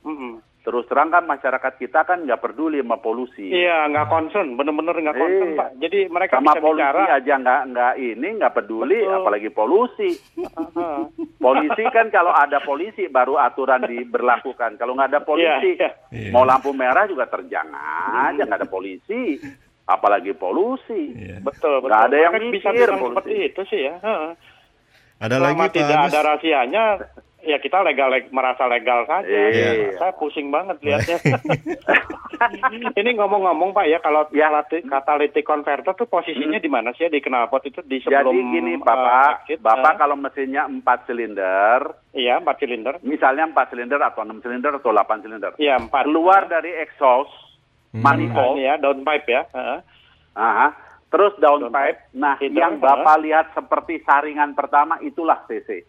[0.00, 0.32] Mm-mm.
[0.58, 5.14] terus terang kan masyarakat kita kan nggak peduli sama polusi Iya, nggak concern, bener-bener nggak
[5.14, 5.58] concern, Iya.
[5.58, 5.68] Pak.
[5.76, 7.02] Jadi mereka sama bisa polusi bicara.
[7.12, 9.14] aja nggak nggak ini nggak peduli Betul.
[9.14, 10.98] apalagi polusi Heeh.
[11.44, 16.30] polisi kan kalau ada polisi baru aturan diberlakukan kalau nggak ada polisi Iya, iya.
[16.30, 17.68] mau lampu merah juga terjang
[18.24, 19.36] aja nggak ada polisi
[19.86, 21.38] apalagi polusi Iya.
[21.40, 21.88] Betul, betul.
[21.88, 23.94] Nggak ada yang Mereka bisa mikir, bilang seperti itu sih ya.
[23.96, 24.30] Heeh.
[25.16, 26.08] Ada Selama lagi Pak tidak Agus.
[26.08, 26.84] ada rahasianya,
[27.40, 29.24] ya kita legal leg- merasa legal saja.
[29.24, 29.94] Iya.
[29.94, 31.16] Saya pusing banget lihatnya.
[32.92, 34.50] Ini ngomong-ngomong Pak ya kalau Ya.
[34.50, 38.52] catalytic, catalytic converter tuh posisinya di mana sih ya di knalpot itu di sebelum Jadi
[38.52, 41.80] gini eh, Bapak, exit, Bapak eh, kalau mesinnya 4 silinder,
[42.12, 42.94] iya empat silinder.
[43.00, 45.52] misalnya 4 silinder atau 6 silinder atau 8 silinder.
[45.56, 46.02] Iya empat.
[46.04, 47.45] Keluar dari exhaust, Hmm.
[47.98, 49.42] Manifold, ya downpipe ya.
[49.50, 49.78] Heeh.
[50.34, 50.68] aha,
[51.08, 51.72] terus downpipe.
[51.72, 51.98] Downpipe.
[52.14, 52.76] Nah, Itu, yang.
[52.76, 55.80] Bapak lihat seperti saringan pertama itulah CC.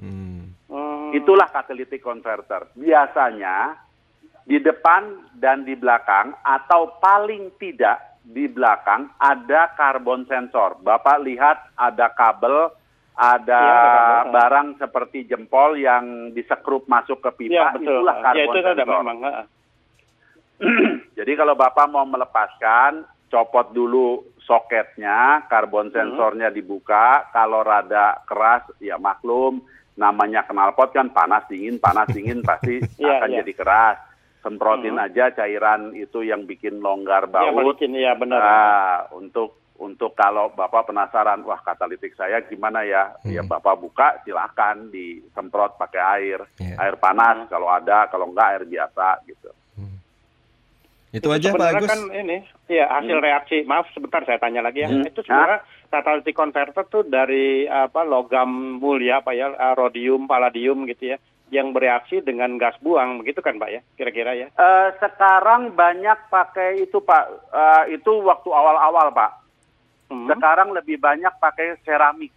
[0.00, 0.56] Hmm.
[0.66, 1.10] Hmm.
[1.12, 2.70] Itulah catalytic converter.
[2.72, 3.76] Biasanya
[4.42, 5.02] di depan
[5.36, 10.80] dan di belakang atau paling tidak di belakang ada karbon sensor.
[10.80, 12.70] Bapak lihat ada kabel,
[13.12, 14.32] ada ada kabel.
[14.32, 18.00] barang seperti jempol yang disekrup masuk ke pipa, Iya betul.
[18.00, 18.96] itulah Ya karbon itu ada sensor.
[19.02, 19.18] memang.
[21.20, 26.16] Jadi kalau Bapak mau melepaskan, copot dulu soketnya, karbon Hmm.
[26.16, 27.28] sensornya dibuka.
[27.28, 29.60] Kalau rada keras, ya maklum,
[29.94, 33.38] namanya knalpot kan panas dingin, panas dingin pasti Iya, akan iya.
[33.38, 33.96] jadi keras.
[34.40, 35.04] Semprotin Hmm.
[35.04, 37.52] aja cairan itu yang bikin longgar Ya baut.
[37.54, 38.40] balikin ya benar.
[38.40, 38.80] Nah,
[39.12, 43.12] untuk untuk kalau Bapak penasaran, wah katalitik saya gimana ya?
[43.22, 43.48] Ya Hmm.
[43.48, 46.76] Bapak buka, silakan disemprot pakai air, Iya.
[46.78, 49.52] air panas kalau ada, kalau enggak air biasa gitu.
[51.10, 51.90] Itu aja Pak sebenarnya Agus.
[51.90, 52.36] kan ini
[52.68, 55.02] ya hasil reaksi maaf sebentar saya tanya lagi ya Hmm.
[55.02, 55.58] itu sebenarnya
[55.88, 61.18] catalytic converter tuh dari apa logam mulia apa ya eh, rhodium palladium gitu ya
[61.50, 66.78] yang bereaksi dengan gas buang begitu kan Pak ya kira-kira ya Eh, sekarang banyak pakai
[66.80, 69.30] itu Pak, Eh, itu waktu awal-awal Pak.
[70.06, 70.26] Hmm.
[70.26, 72.30] Sekarang lebih banyak pakai seramik,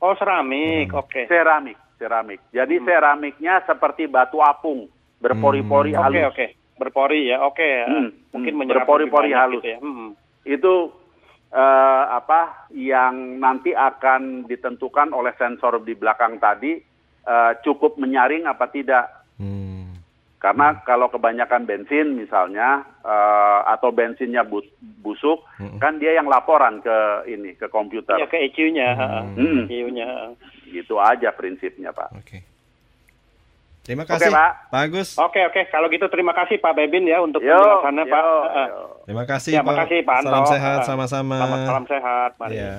[0.00, 0.98] oh seramik Hmm.
[0.98, 2.42] oke seramik, seramik.
[2.50, 6.02] Jadi seramiknya seperti batu apung, berpori-pori Hmm.
[6.02, 6.30] oke halus.
[6.32, 7.86] oke berpori ya oke ya.
[7.86, 9.62] Hmm, mungkin hmm, menyerap berpori-pori halus.
[9.62, 9.78] gitu ya.
[9.80, 10.10] Hmm.
[10.44, 10.74] Itu
[11.50, 16.78] eh, apa yang nanti akan ditentukan oleh sensor di belakang tadi
[17.24, 19.06] eh, cukup menyaring apa tidak.
[19.38, 19.96] Hmm.
[20.38, 24.68] Karena kalau kebanyakan bensin misalnya eh, atau bensinnya bus-
[25.00, 25.80] busuk, Mm-mm.
[25.80, 26.96] kan dia yang laporan ke
[27.28, 28.20] ini ke komputer.
[28.20, 28.88] ya ke ECU-nya
[29.36, 29.64] Hmm.
[29.64, 32.10] ECU-nya Gitu aja prinsipnya, Pak.
[32.18, 32.42] Oke.
[33.84, 34.50] Terima Oke, kasih Pak.
[34.66, 35.08] Pak Agus.
[35.14, 38.84] oke oke kalau gitu terima kasih Pak Bebin ya untuk Yo, penjelasannya Pak yo.
[39.04, 39.68] Terima kasih Ya, Pak.
[39.68, 40.26] makasih, Pak Anto.
[40.26, 41.36] Salam sehat sama-sama.
[41.36, 42.52] Selamat salam sehat mari.
[42.54, 42.72] Iya.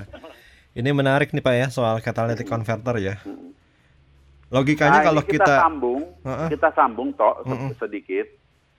[0.74, 3.16] Ini menarik nih Pak ya soal catalytic converter ya.
[4.48, 6.48] Logikanya Nah, kalau kita, kita sambung, Heeh.
[6.50, 7.72] kita sambung toh se- Mm-mm.
[7.76, 8.26] sedikit.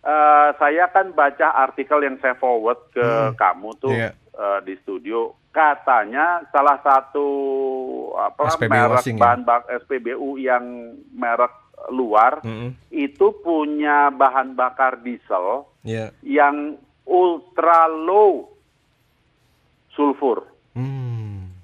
[0.03, 4.15] Eh, saya kan baca artikel yang saya forward ke kamu tuh Iya.
[4.15, 5.35] eh, di studio.
[5.49, 7.27] Katanya salah satu
[8.15, 9.23] apa SPBU merek asing ya?
[9.23, 10.65] bahan bak SPBU yang
[11.11, 11.51] merek
[11.89, 12.75] luar Mm-mm.
[12.91, 16.11] itu punya bahan bakar diesel Iya.
[16.27, 16.75] yang
[17.07, 18.51] ultra low
[19.95, 20.43] sulfur.
[20.75, 21.55] Hmm.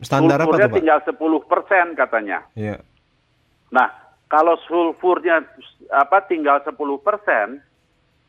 [0.00, 0.78] Standar apa Sulfurnya tuh Pak?
[0.78, 2.38] tinggal 10% katanya.
[2.54, 2.76] Iya.
[3.72, 3.88] Nah,
[4.28, 5.44] kalau sulfurnya
[5.90, 6.76] apa tinggal 10%,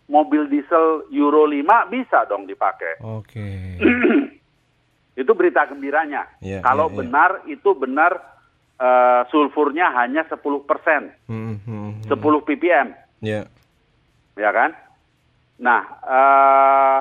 [0.08, 3.00] mobil diesel Euro 5 bisa dong dipakai.
[3.00, 3.80] Oke.
[5.22, 6.28] Itu berita gembiranya.
[6.40, 7.00] Iya, kalau iya, iya.
[7.04, 8.12] benar itu benar
[8.82, 12.10] eh, sulfurnya hanya 10%, Hmm, hmm, hmm.
[12.10, 12.88] 10 ppm,
[13.22, 13.46] Iya.
[14.34, 14.74] ya kan?
[15.62, 17.00] Nah, eh,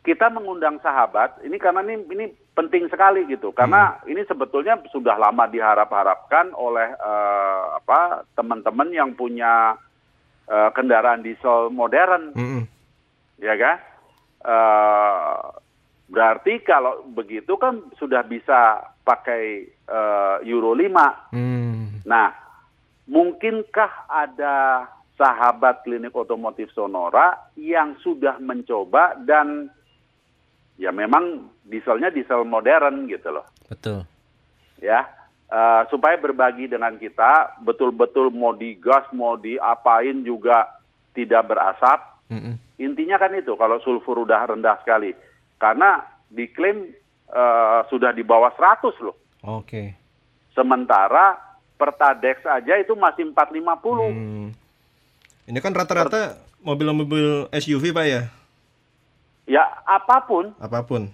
[0.00, 2.24] kita mengundang sahabat ini karena ini ini
[2.56, 9.76] penting sekali gitu karena ini sebetulnya sudah lama diharap-harapkan oleh eh, apa teman-teman yang punya
[10.48, 12.64] eh, kendaraan diesel modern Mm-mm.
[13.38, 13.76] ya kan
[14.40, 15.36] Eh,
[16.10, 22.02] berarti kalau begitu kan sudah bisa pakai eh, Euro 5 Hmm.
[22.04, 22.34] Nah,
[23.06, 29.68] mungkinkah ada sahabat klinik otomotif Sonora yang sudah mencoba dan
[30.80, 34.02] ya memang dieselnya diesel modern gitu loh, Betul.
[34.80, 35.06] ya.
[35.50, 40.78] Eh, supaya berbagi dengan kita, betul-betul mau digas, mau diapain juga
[41.10, 42.22] tidak berasap.
[42.30, 42.54] Mm-mm.
[42.78, 45.10] Intinya kan itu, kalau sulfur udah rendah sekali.
[45.60, 46.88] Karena diklaim
[47.28, 49.16] eh, sudah di bawah 100 loh.
[49.44, 49.92] Oke.
[50.50, 51.36] Sementara
[51.76, 54.12] Pertadex aja itu masih 450.
[54.12, 54.48] Hmm.
[55.46, 58.22] Ini kan rata-rata mobil-mobil SUV Pak ya?
[59.48, 61.08] Ya apa pun, Apa pun.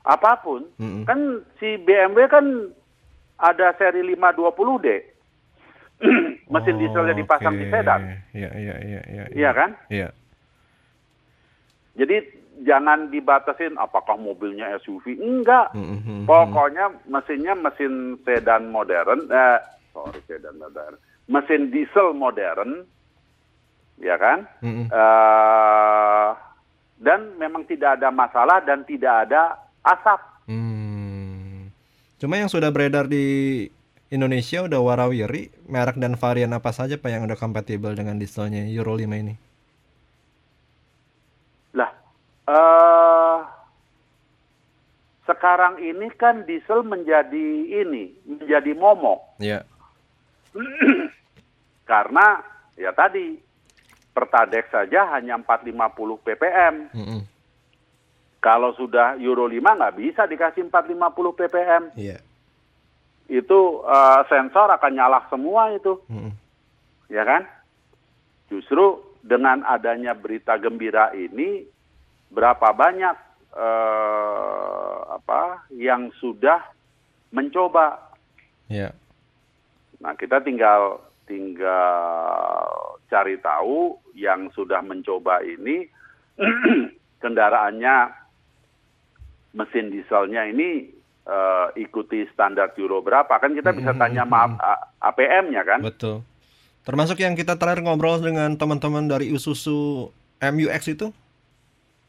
[0.00, 0.62] apa pun.
[0.76, 1.02] Mm-mm.
[1.04, 1.18] Kan
[1.56, 2.44] si BMW kan
[3.34, 4.86] ada seri 520D.
[6.52, 7.72] Mesin Oh, dieselnya dipasang di oke.
[7.72, 8.00] sedan.
[8.30, 9.24] Iya, iya, iya, iya.
[9.32, 9.70] Iya kan?
[9.88, 10.08] Iya.
[11.96, 12.16] Jadi
[12.62, 15.16] jangan dibatasin apakah mobilnya SUV.
[15.16, 15.72] Enggak.
[15.72, 16.26] Mm-mm.
[16.28, 19.58] Pokoknya mesinnya mesin sedan modern, eh,
[19.94, 20.94] sorry sedan modern,
[21.30, 22.84] mesin diesel modern,
[24.02, 24.44] ya kan?
[24.60, 24.86] Mm-mm.
[24.90, 26.28] Eh,
[27.00, 30.20] dan memang tidak ada masalah dan tidak ada asap.
[30.44, 31.72] Hmm.
[32.20, 33.64] Cuma yang sudah beredar di
[34.12, 38.98] Indonesia udah warawiri merek dan varian apa saja Pak yang udah kompatibel dengan dieselnya Euro
[38.98, 39.49] 5 ini?
[42.50, 43.38] Eh
[45.30, 47.46] sekarang ini kan diesel menjadi
[47.86, 49.38] ini, menjadi momok.
[49.38, 49.62] Iya.
[51.90, 52.42] Karena
[52.74, 53.38] ya tadi
[54.10, 56.74] Pertadex saja hanya 450 ppm.
[56.90, 57.20] Mm-mm.
[58.42, 61.82] Kalau sudah Euro 5 nggak bisa dikasih 450 ppm.
[61.94, 62.18] Iya.
[63.30, 66.34] Itu eh, sensor akan nyala semua itu, Mm-mm.
[67.06, 67.46] ya kan?
[68.50, 71.62] Justru dengan adanya berita gembira ini,
[72.30, 73.16] berapa banyak
[73.54, 76.62] eh, apa yang sudah
[77.30, 78.10] mencoba
[78.70, 78.94] Iya.
[79.98, 82.70] Nah, kita tinggal tinggal
[83.10, 85.90] cari tahu yang sudah mencoba ini
[87.22, 88.14] kendaraannya
[89.50, 90.86] mesin dieselnya ini
[91.26, 94.54] eh, ikuti standar Euro berapa kan kita bisa tanya maaf
[95.02, 95.82] APM-nya kan?
[95.82, 96.22] Betul.
[96.86, 100.08] Termasuk yang kita terakhir ngobrol dengan teman-teman dari Isuzu
[100.40, 101.12] MUX itu?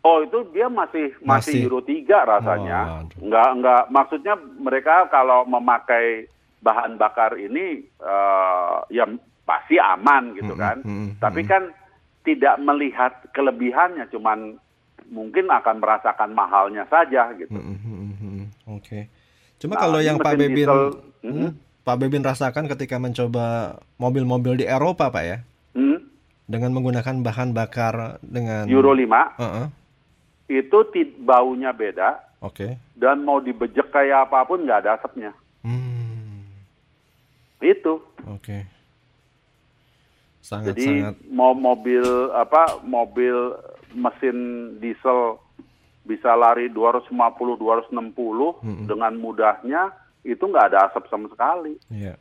[0.01, 1.61] Oh, itu dia masih Masih.
[1.61, 2.79] masih Euro 3 rasanya.
[3.05, 3.21] Oh.
[3.21, 6.25] Enggak enggak maksudnya mereka kalau memakai
[6.59, 9.05] bahan bakar ini eh, ya
[9.41, 10.81] pasti aman gitu kan.
[10.81, 11.51] mm-mm, Tapi mm-mm.
[11.51, 11.63] kan
[12.21, 14.57] tidak melihat kelebihannya cuman
[15.09, 17.51] mungkin akan merasakan mahalnya saja gitu.
[17.51, 18.45] Mm-mm, mm-mm.
[18.71, 19.09] Oke.
[19.57, 21.51] Cuma Nah, kalau yang Pak Bebin, diesel, Hmm, mm-mm.
[21.81, 25.37] Pak Bebin rasakan ketika mencoba mobil-mobil di Eropa, Pak ya,
[25.73, 25.97] Hmm?
[26.45, 29.65] dengan menggunakan bahan bakar dengan Euro 5 Heeh,
[30.47, 30.77] itu
[31.19, 32.77] baunya beda Oke.
[32.93, 35.31] dan mau dibejek kayak apa pun nggak ada asapnya.
[35.61, 36.49] Hmm,
[37.61, 38.01] Itu.
[38.25, 38.65] Oke.
[40.41, 41.15] Jadi Sangat-sangat.
[41.29, 42.01] mau mobil
[42.33, 43.53] apa mobil
[43.93, 44.37] mesin
[44.81, 45.37] diesel
[46.01, 48.85] bisa lari 250 260 Mm-mm.
[48.89, 49.93] dengan mudahnya
[50.25, 51.77] itu nggak ada asap sama sekali.
[51.93, 52.17] Iya.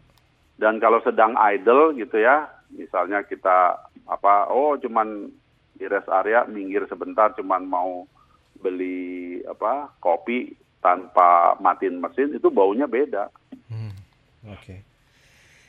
[0.60, 5.32] Dan kalau sedang idle gitu ya, misalnya kita apa oh cuman
[5.81, 8.05] di rest area minggir sebentar cuman mau
[8.61, 13.33] beli apa kopi tanpa matiin mesin itu baunya beda.
[13.72, 13.97] Hmm,
[14.53, 14.85] Oke.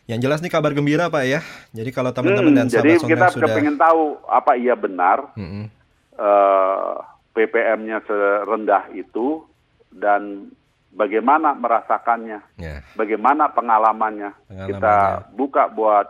[0.08, 1.40] Yang jelas nih kabar gembira Pak ya.
[1.72, 5.32] Jadi kalau teman-teman Hmm, dan jadi sahabat kita Songan sudah kepengen tahu apa iya benar
[5.40, 5.72] Mm-mm.
[6.20, 6.94] eh,
[7.32, 9.48] PPM-nya serendah itu
[9.88, 10.52] dan
[10.92, 12.84] bagaimana merasakannya, Ya.
[13.00, 14.36] bagaimana pengalamannya.
[14.36, 14.68] Pengalamannya.
[14.68, 14.96] Kita
[15.32, 16.08] buka buat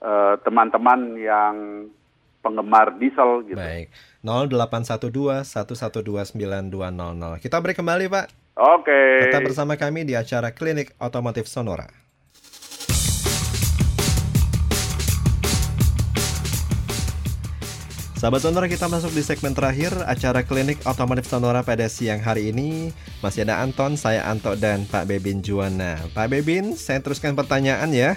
[0.00, 1.54] eh, teman-teman yang
[2.46, 3.58] penggemar diesel gitu.
[3.58, 3.90] Baik.
[4.22, 7.42] 0812 1129200.
[7.42, 8.26] Kita break kembali Pak.
[8.54, 9.26] Oke.
[9.26, 12.06] Tetap bersama kami di acara Klinik Otomotif Sonora.
[18.16, 22.88] Sahabat Sonora kita masuk di segmen terakhir acara Klinik Otomotif Sonora pada siang hari ini
[23.20, 28.16] Masih ada Anton, saya Anto dan Pak Bebin Juwana Pak Bebin, saya teruskan pertanyaan ya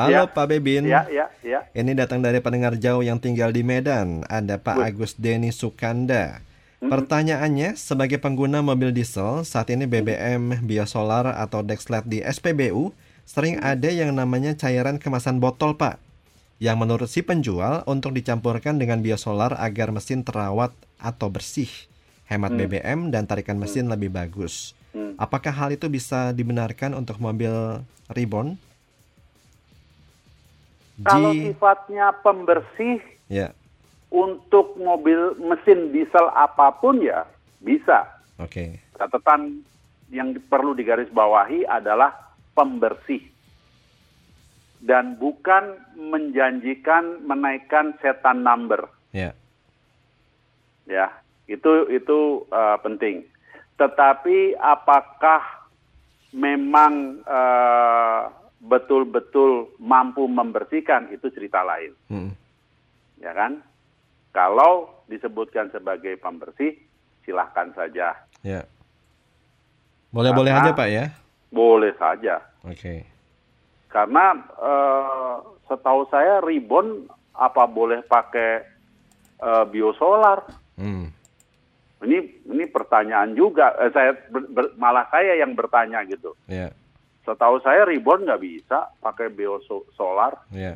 [0.00, 0.32] Halo Ya.
[0.32, 1.60] Pak Bebin Ya, ya, ya.
[1.76, 4.24] ini datang dari pendengar jauh yang tinggal di Medan.
[4.32, 6.40] Ada Pak Agus Deni Sukanda.
[6.80, 12.96] Pertanyaannya, sebagai pengguna mobil diesel, saat ini BBM, biosolar, atau Dexlet di SPBU,
[13.28, 16.00] sering ada yang namanya cairan kemasan botol, Pak.
[16.56, 21.68] Yang menurut si penjual untuk dicampurkan dengan biosolar agar mesin terawat atau bersih,
[22.32, 24.72] hemat BBM dan tarikan mesin lebih bagus.
[24.96, 25.12] Hmm.
[25.20, 28.56] Apakah hal itu bisa dibenarkan untuk mobil reborn?
[31.04, 33.00] Kalau sifatnya pembersih
[33.32, 33.54] ya,
[34.12, 37.24] untuk mobil mesin diesel apa pun ya
[37.60, 38.04] bisa.
[38.36, 38.76] oke.
[39.00, 39.64] Catatan
[40.10, 42.12] yang perlu digarisbawahi adalah
[42.52, 43.22] pembersih
[44.80, 49.34] dan bukan menjanjikan menaikkan setan number Ya.
[50.86, 51.10] ya
[51.50, 53.26] itu itu eh, penting
[53.74, 55.42] tetapi apakah
[56.30, 58.20] memang eh,
[58.60, 62.30] betul-betul mampu membersihkan itu cerita lain Mm.
[63.18, 63.64] ya kan
[64.30, 66.76] kalau disebutkan sebagai pembersih
[67.22, 68.64] silahkan saja Ya.
[70.10, 71.04] Boleh-boleh aja Pak ya.
[71.48, 73.04] boleh saja Oke.
[73.86, 75.34] karena eh,
[75.66, 78.50] setahu saya Ribbon apa boleh pakai
[79.38, 80.44] eh, biosolar
[80.74, 81.12] Hmm.
[82.00, 86.72] ini ini pertanyaan juga Eh, saya ber- ber- malah saya yang bertanya gitu Ya.
[87.30, 90.74] Setahu saya Ribbon nggak bisa pakai biosolar Ya.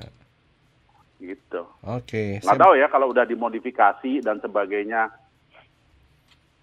[1.18, 2.38] gitu Oke.
[2.38, 5.10] nggak Saya- tahu ya kalau udah dimodifikasi dan sebagainya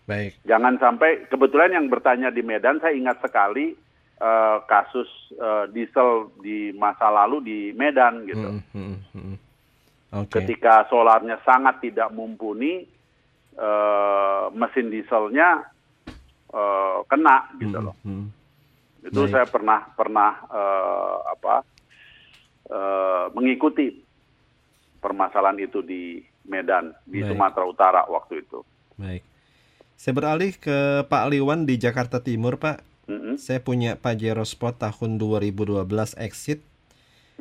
[0.03, 0.39] Baik.
[0.43, 3.75] jangan sampai kebetulan yang bertanya di Medan saya ingat sekali
[4.17, 9.37] eh, kasus eh, diesel di masa lalu di Medan gitu Mm, mm, mm, mm.
[10.13, 10.33] Oke.
[10.37, 12.85] ketika solarnya sangat tidak mumpuni
[13.51, 15.65] eh, mesin dieselnya
[16.49, 18.25] eh, kena gitu Mm, loh mm.
[19.01, 19.31] Itu Baik.
[19.33, 21.55] saya pernah pernah eh, apa
[22.69, 23.97] eh, mengikuti
[25.01, 27.33] permasalahan itu di Medan, di Baik.
[27.33, 28.61] Sumatera Utara waktu itu.
[28.97, 29.25] Baik.
[29.97, 32.81] Saya beralih ke Pak Liwan di Jakarta Timur, Pak.
[33.05, 33.37] Mm-mm.
[33.37, 35.85] Saya punya Pajero Sport tahun 2012
[36.17, 36.65] exit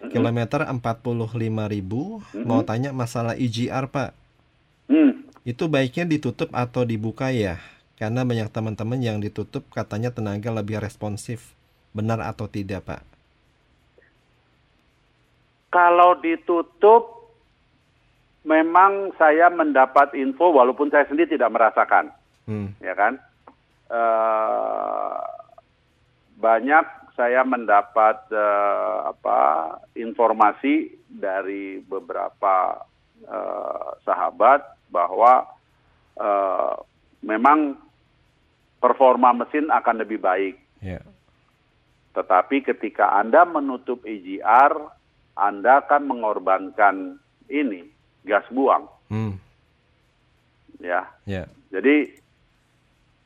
[0.09, 2.45] kilometer 45.000.
[2.45, 4.17] Mau tanya masalah EGR, Pak.
[4.89, 5.25] Hmm.
[5.45, 7.61] Itu baiknya ditutup atau dibuka ya?
[8.01, 11.53] Karena banyak teman-teman yang ditutup katanya tenaga lebih responsif.
[11.93, 13.05] Benar atau tidak, Pak?
[15.69, 17.29] Kalau ditutup,
[18.49, 22.09] memang saya mendapat info walaupun saya sendiri tidak merasakan.
[22.49, 22.73] Hmm.
[22.81, 23.21] ya kan?
[23.93, 25.21] Eh,
[26.41, 26.85] banyak
[27.21, 29.41] saya mendapat eh, apa
[29.93, 32.81] informasi dari beberapa
[33.29, 35.45] eh, sahabat bahwa
[36.17, 36.75] eh,
[37.21, 37.90] memang
[38.81, 40.57] performa mesin akan lebih baik.
[40.81, 41.05] Ya.
[42.17, 44.75] Tetapi ketika Anda menutup EGR,
[45.39, 47.87] Anda akan mengorbankan ini
[48.27, 49.39] gas buang, Hmm.
[50.81, 51.07] ya.
[51.29, 51.47] Ya.
[51.71, 52.19] Jadi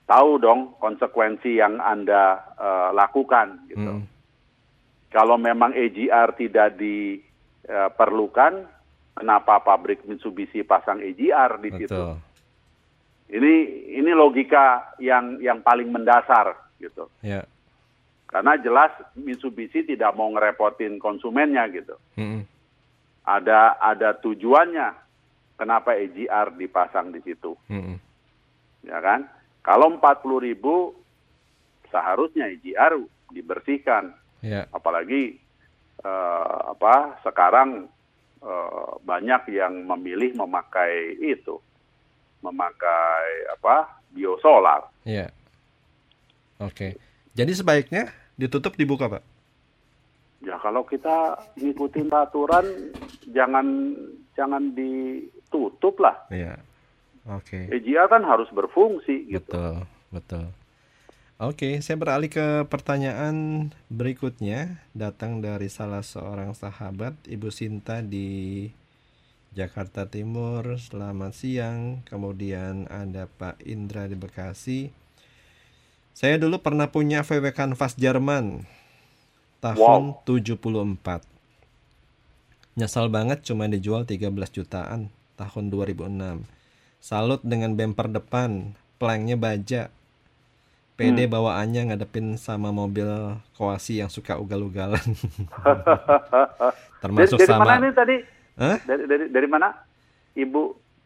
[0.04, 4.04] tahu dong konsekuensi yang Anda eh, lakukan gitu.
[4.04, 4.06] Hmm.
[5.14, 8.66] Kalau memang AGR tidak diperlukan,
[9.14, 12.18] kenapa pabrik Mitsubishi pasang AGR di situ?
[13.24, 13.52] Ini
[13.98, 17.08] ini logika yang yang paling mendasar gitu.
[17.24, 17.48] Ya.
[18.28, 21.96] Karena jelas Mitsubishi tidak mau ngerepotin konsumennya gitu.
[22.18, 22.44] Hmm.
[23.24, 24.92] Ada ada tujuannya
[25.56, 27.56] kenapa AGR dipasang di situ.
[27.70, 27.96] Hmm.
[28.84, 29.24] ya kan?
[29.64, 30.92] Kalau 40 ribu
[31.88, 33.00] seharusnya IGR
[33.32, 34.12] dibersihkan,
[34.44, 34.68] Ya.
[34.76, 35.40] apalagi
[36.04, 37.88] eh, apa sekarang
[38.44, 41.64] eh, banyak yang memilih memakai itu,
[42.44, 44.92] memakai apa biosolar.
[45.08, 45.32] Ya.
[46.60, 47.00] Oke.
[47.32, 49.24] Jadi sebaiknya ditutup dibuka, Pak?
[50.44, 52.92] Ya kalau kita ngikutin aturan
[53.32, 53.96] jangan
[54.36, 56.20] jangan ditutup lah.
[56.28, 56.60] Iya.
[57.32, 57.72] Oke.
[57.72, 59.48] IGR kan harus berfungsi gitu.
[59.48, 59.74] Betul,
[60.12, 60.44] betul.
[61.40, 68.70] Oke, saya beralih ke pertanyaan berikutnya datang dari salah seorang sahabat Ibu Sinta di
[69.54, 70.74] Jakarta Timur.
[70.82, 72.02] Selamat siang.
[72.02, 74.90] Kemudian ada Pak Indra di Bekasi.
[76.10, 78.66] Saya dulu pernah punya VW Canvas Jerman
[79.62, 81.22] tahun 74.
[82.74, 86.42] Nyesal banget cuma dijual 13 jutaan tahun 2006.
[86.98, 89.94] Salut dengan bumper depan, planknya baja.
[90.94, 93.06] PD bawaannya ngadepin sama mobil
[93.58, 95.02] koasi yang suka ugal-ugalan.
[95.02, 95.82] Dari,
[97.02, 98.16] Termasuk dari mana sama ini tadi?
[98.58, 98.78] Hah?
[98.86, 99.74] Dari dari dari mana?
[100.34, 100.62] Ibu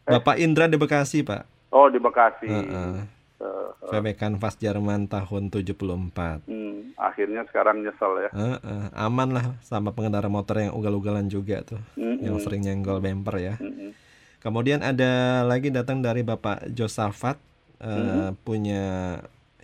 [0.08, 1.72] Bapak Indra di Bekasi, Pak.
[1.72, 2.48] Oh di Bekasi.
[2.48, 3.18] Heeh.
[3.38, 6.42] Eh, VW Canvas Jerman tahun 74.
[6.50, 8.30] hmm, akhirnya sekarang nyesel ya.
[8.34, 12.18] Heeh, aman lah sama pengendara motor yang ugal-ugalan juga tuh, Mm-mm.
[12.18, 13.54] yang sering nyenggol bumper ya.
[13.62, 13.94] Mm-mm.
[14.42, 17.38] Kemudian ada lagi datang dari Bapak Josafat
[17.78, 19.18] eh, punya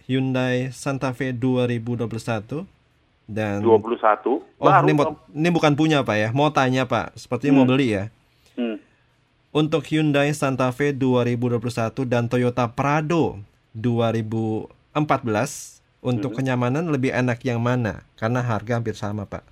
[0.07, 2.07] Hyundai Santa Fe 2021
[3.25, 6.29] dan 21 Oh, baru ini, mau- ini bukan punya Pak ya.
[6.31, 7.73] Mau tanya Pak, sepertinya mau Hmm.
[7.73, 8.05] beli ya.
[8.55, 8.77] Hmm.
[9.55, 13.39] Untuk Hyundai Santa Fe 2021 dan Toyota Prado
[13.73, 18.03] 2014 untuk kenyamanan lebih enak yang mana?
[18.15, 19.43] Karena harga hampir sama, Pak.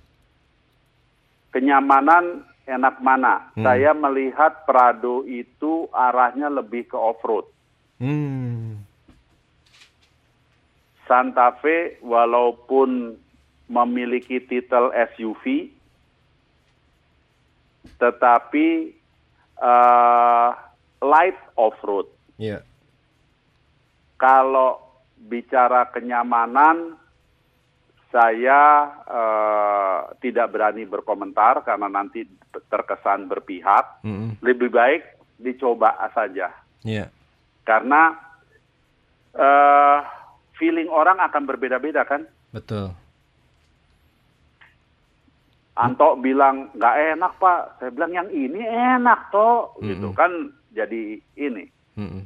[1.49, 3.49] Kenyamanan enak mana?
[3.55, 3.63] Hmm.
[3.63, 7.47] Saya melihat Prado itu arahnya lebih ke off-road.
[7.97, 8.83] Hmm.
[11.03, 13.19] Santa Fe walaupun
[13.67, 15.71] memiliki titel SUV,
[17.99, 18.67] tetapi
[19.59, 20.49] eh,
[21.03, 22.07] light off-road.
[22.39, 22.63] Iya.
[24.19, 24.79] Kalau
[25.19, 26.95] bicara kenyamanan,
[28.13, 28.61] saya
[29.07, 32.23] eh, tidak berani berkomentar karena nanti
[32.69, 34.05] terkesan berpihak.
[34.05, 34.37] Mm-mm.
[34.43, 35.01] Lebih baik
[35.41, 36.53] dicoba saja,
[36.85, 37.09] Iya.
[37.67, 38.15] karena
[39.33, 39.99] eh,
[40.55, 42.23] feeling orang akan berbeda-beda kan.
[42.53, 42.93] Betul.
[45.73, 50.17] Anto bilang nggak enak pak, saya bilang yang ini enak toh, gitu Mm-mm.
[50.17, 50.31] kan.
[50.69, 51.65] Jadi ini
[51.97, 52.21] Mm-mm.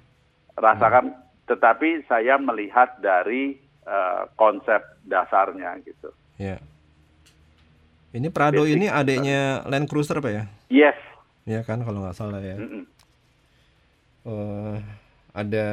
[0.60, 1.16] rasakan,
[1.48, 3.56] tetapi saya melihat dari
[3.88, 6.12] eh, konsep dasarnya gitu.
[6.36, 6.60] Iya.
[8.12, 8.76] Ini Prado Basic.
[8.76, 10.44] ini adiknya Land Cruiser, Pak ya?
[10.68, 11.00] Yes.
[11.48, 12.60] Iya kan kalau nggak salah ya.
[12.60, 12.84] Mm-mm.
[14.28, 14.78] Eh,
[15.32, 15.68] ada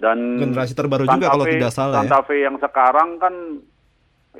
[0.00, 2.08] Dan generasi terbaru juga Santa kalau Fe- tidak salah ya.
[2.08, 3.34] Santa Fe yang sekarang kan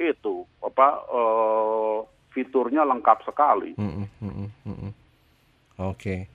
[0.00, 1.98] itu apa eh,
[2.30, 3.74] fiturnya lengkap sekali.
[3.74, 4.92] Mm-mm, mm-mm, mm-mm.
[5.84, 6.30] Oke.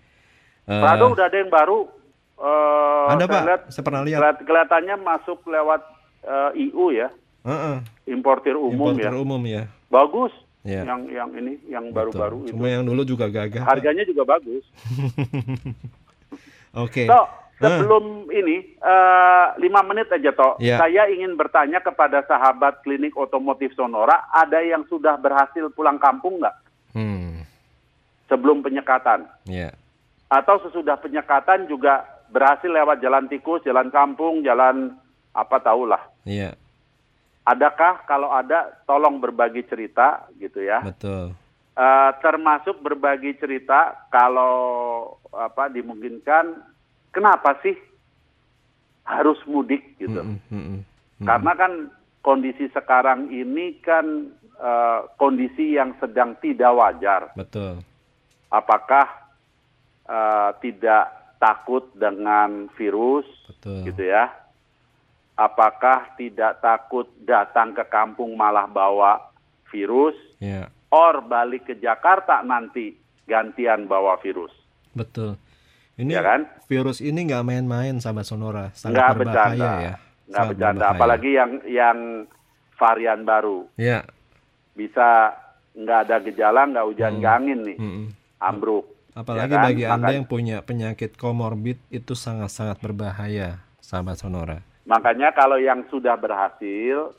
[0.64, 1.88] Eh, Prado udah ada yang baru.
[2.34, 4.19] eh, ada Pak, lihat saya pernah lihat.
[4.19, 5.81] kelihat- kelihatannya masuk lewat
[6.23, 7.10] eh, IU ya.
[7.44, 7.77] Heeh.
[8.06, 9.19] importir umum Importer ya.
[9.19, 9.64] umum ya.
[9.88, 10.31] Bagus.
[10.64, 10.88] Ya.
[10.88, 12.56] Yang yang ini yang baru-baru itu.
[12.56, 13.68] Cuma yang dulu juga gagah.
[13.68, 14.64] Harganya juga bagus.
[16.73, 17.06] Oke.
[17.06, 17.27] Toh,
[17.65, 20.57] sebelum ini eh, lima menit aja toh.
[20.57, 20.77] Ya.
[20.77, 26.56] Saya ingin bertanya kepada sahabat klinik otomotif Sonora, ada yang sudah berhasil pulang kampung nggak
[26.94, 27.41] Hmm.
[28.27, 29.26] sebelum penyekatan?
[29.45, 29.73] Ya.
[30.30, 34.94] Atau sesudah penyekatan juga berhasil lewat jalan tikus, jalan kampung, jalan
[35.31, 36.02] apa tahulah.
[36.23, 36.53] Iya,
[37.44, 40.80] Adakah kalau ada, tolong berbagi cerita gitu ya.
[40.80, 41.35] betul.
[41.73, 44.56] Eh, termasuk berbagi cerita kalau
[45.34, 46.53] apa dimungkinkan,
[47.14, 47.77] kenapa sih
[49.06, 50.19] harus mudik gitu?
[50.19, 51.26] Mm-mm, mm-mm, mm-mm.
[51.27, 51.72] Karena kan
[52.26, 57.22] kondisi sekarang ini kan eh, kondisi yang sedang tidak wajar.
[57.38, 57.85] Betul.
[58.49, 59.07] Apakah
[60.10, 63.84] eh, tidak takut dengan virus, Betul.
[63.91, 64.31] gitu ya?
[65.35, 69.34] Apakah tidak takut datang ke kampung malah bawa
[69.73, 72.94] virus, Ya, or balik ke Jakarta nanti
[73.26, 74.53] gantian bawa virus?
[74.94, 75.34] betul.
[75.94, 76.41] Ini Ya kan?
[76.65, 79.94] virus ini nggak main-main sahabat Sonora, sangat Nggak berbahaya bercanda, ya.
[80.26, 80.74] nggak bercanda.
[80.74, 80.94] berbahaya.
[80.98, 81.98] Apalagi yang yang
[82.74, 83.99] varian baru, Ya.
[84.74, 85.38] bisa
[85.72, 87.30] nggak ada gejala, nggak hujan, Hmm.
[87.30, 88.07] angin nih, mm-mm.
[88.40, 88.86] ambruk.
[89.14, 89.65] Apalagi Ya kan?
[89.70, 94.65] bagi Anda Maka- yang punya penyakit komorbid itu sangat-sangat berbahaya, sahabat Sonora.
[94.84, 97.14] Makanya kalau yang sudah berhasil,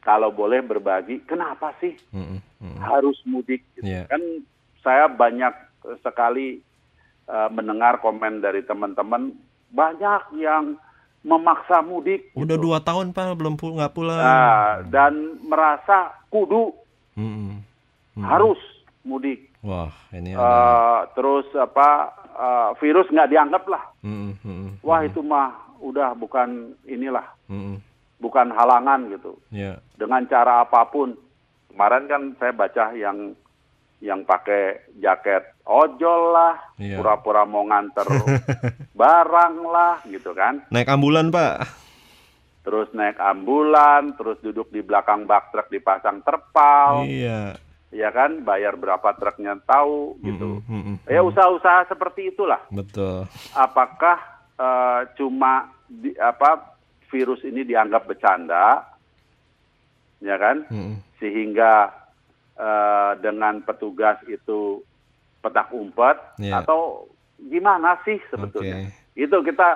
[0.00, 2.82] kalau boleh berbagi, kenapa sih Mm-mm, mm-mm.
[2.82, 3.62] harus mudik?
[3.72, 3.86] gitu.
[4.04, 4.42] Kan
[4.76, 5.54] saya banyak
[6.02, 6.58] sekali
[7.28, 9.34] eh, mendengar komen dari teman-teman,
[9.72, 10.76] banyak yang
[11.22, 12.34] memaksa mudik.
[12.34, 12.64] Udah gitu.
[12.70, 14.18] dua tahun pak belum pul nggak pulang.
[14.18, 16.74] Nah, dan merasa kudu
[17.14, 17.62] Mm-mm.
[18.18, 18.24] Mm-mm.
[18.26, 18.58] harus
[19.06, 19.50] mudik.
[19.62, 20.42] Wah ini ada.
[20.42, 23.82] Eh, terus apa eh, virus nggak dianggap lah.
[24.02, 27.78] Mm-mm, mm-mm, Wah itu mah udah bukan inilah, mm-mm.
[28.18, 29.38] bukan halangan gitu.
[29.54, 29.78] Ya.
[29.94, 31.14] dengan cara apa pun.
[31.72, 33.32] Kemarin kan saya baca yang
[34.02, 36.98] yang pakai jaket ojol lah, Iya.
[36.98, 38.02] pura-pura mau nganter
[39.00, 40.66] barang lah gitu kan.
[40.68, 41.62] Naik ambulan pak.
[42.62, 47.54] Terus naik ambulan, terus duduk di belakang bak truk dipasang terpal, Iya.
[47.90, 50.62] ya kan, bayar berapa truknya tahu gitu.
[50.66, 51.06] Mm-mm, mm-mm.
[51.06, 52.58] Ya usaha-usaha seperti itulah.
[52.70, 53.26] Betul.
[53.54, 54.18] Apakah
[54.54, 56.74] eh, cuma di, apa
[57.06, 58.82] virus ini dianggap bercanda,
[60.18, 60.66] ya kan?
[60.66, 60.98] Mm-mm.
[61.22, 62.01] sehingga
[62.54, 64.82] eh, dengan petugas itu
[65.38, 66.60] petak umpet Iya.
[66.60, 67.06] atau
[67.38, 68.86] gimana sih sebetulnya?
[68.86, 68.94] Oke.
[69.14, 69.68] Itu kita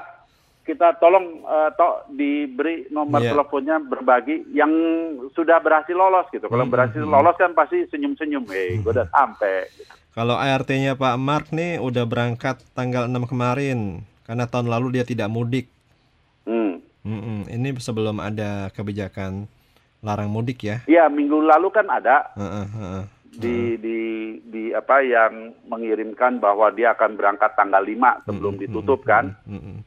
[0.63, 3.33] kita tolong eh, to, diberi nomor Iya.
[3.33, 4.71] teleponnya berbagi yang
[5.33, 6.45] sudah berhasil lolos gitu.
[6.45, 9.71] Kalau Hmm, berhasil lolos kan pasti senyum-senyum, eh gue udah sampai.
[9.73, 9.93] gitu.
[10.11, 15.29] Kalau ART-nya Pak Mark nih udah berangkat tanggal 6 kemarin karena tahun lalu dia tidak
[15.29, 15.67] mudik.
[16.43, 16.81] Hmm.
[17.03, 17.47] Mm-mm.
[17.47, 19.47] Ini sebelum ada kebijakan
[20.05, 20.77] larang mudik ya.
[20.85, 23.05] Iya minggu lalu kan ada Heeh, heeh.
[23.37, 23.99] di di
[24.49, 29.33] di apa yang mengirimkan bahwa dia akan berangkat tanggal 5 sebelum Mm-mm, ditutup kan.
[29.45, 29.81] mm-mm.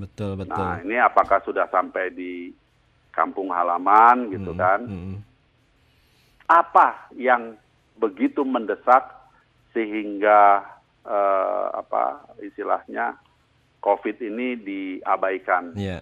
[0.00, 0.56] Betul betul.
[0.64, 2.48] Nah, ini apakah sudah sampai di
[3.12, 4.80] kampung halaman gitu Mm-mm, kan?
[4.86, 5.16] mm-mm.
[6.48, 7.54] Apa yang
[8.00, 9.06] begitu mendesak
[9.70, 10.64] sehingga
[11.04, 13.14] eh, apa istilahnya
[13.80, 15.76] COVID ini diabaikan?
[15.76, 16.00] Iya.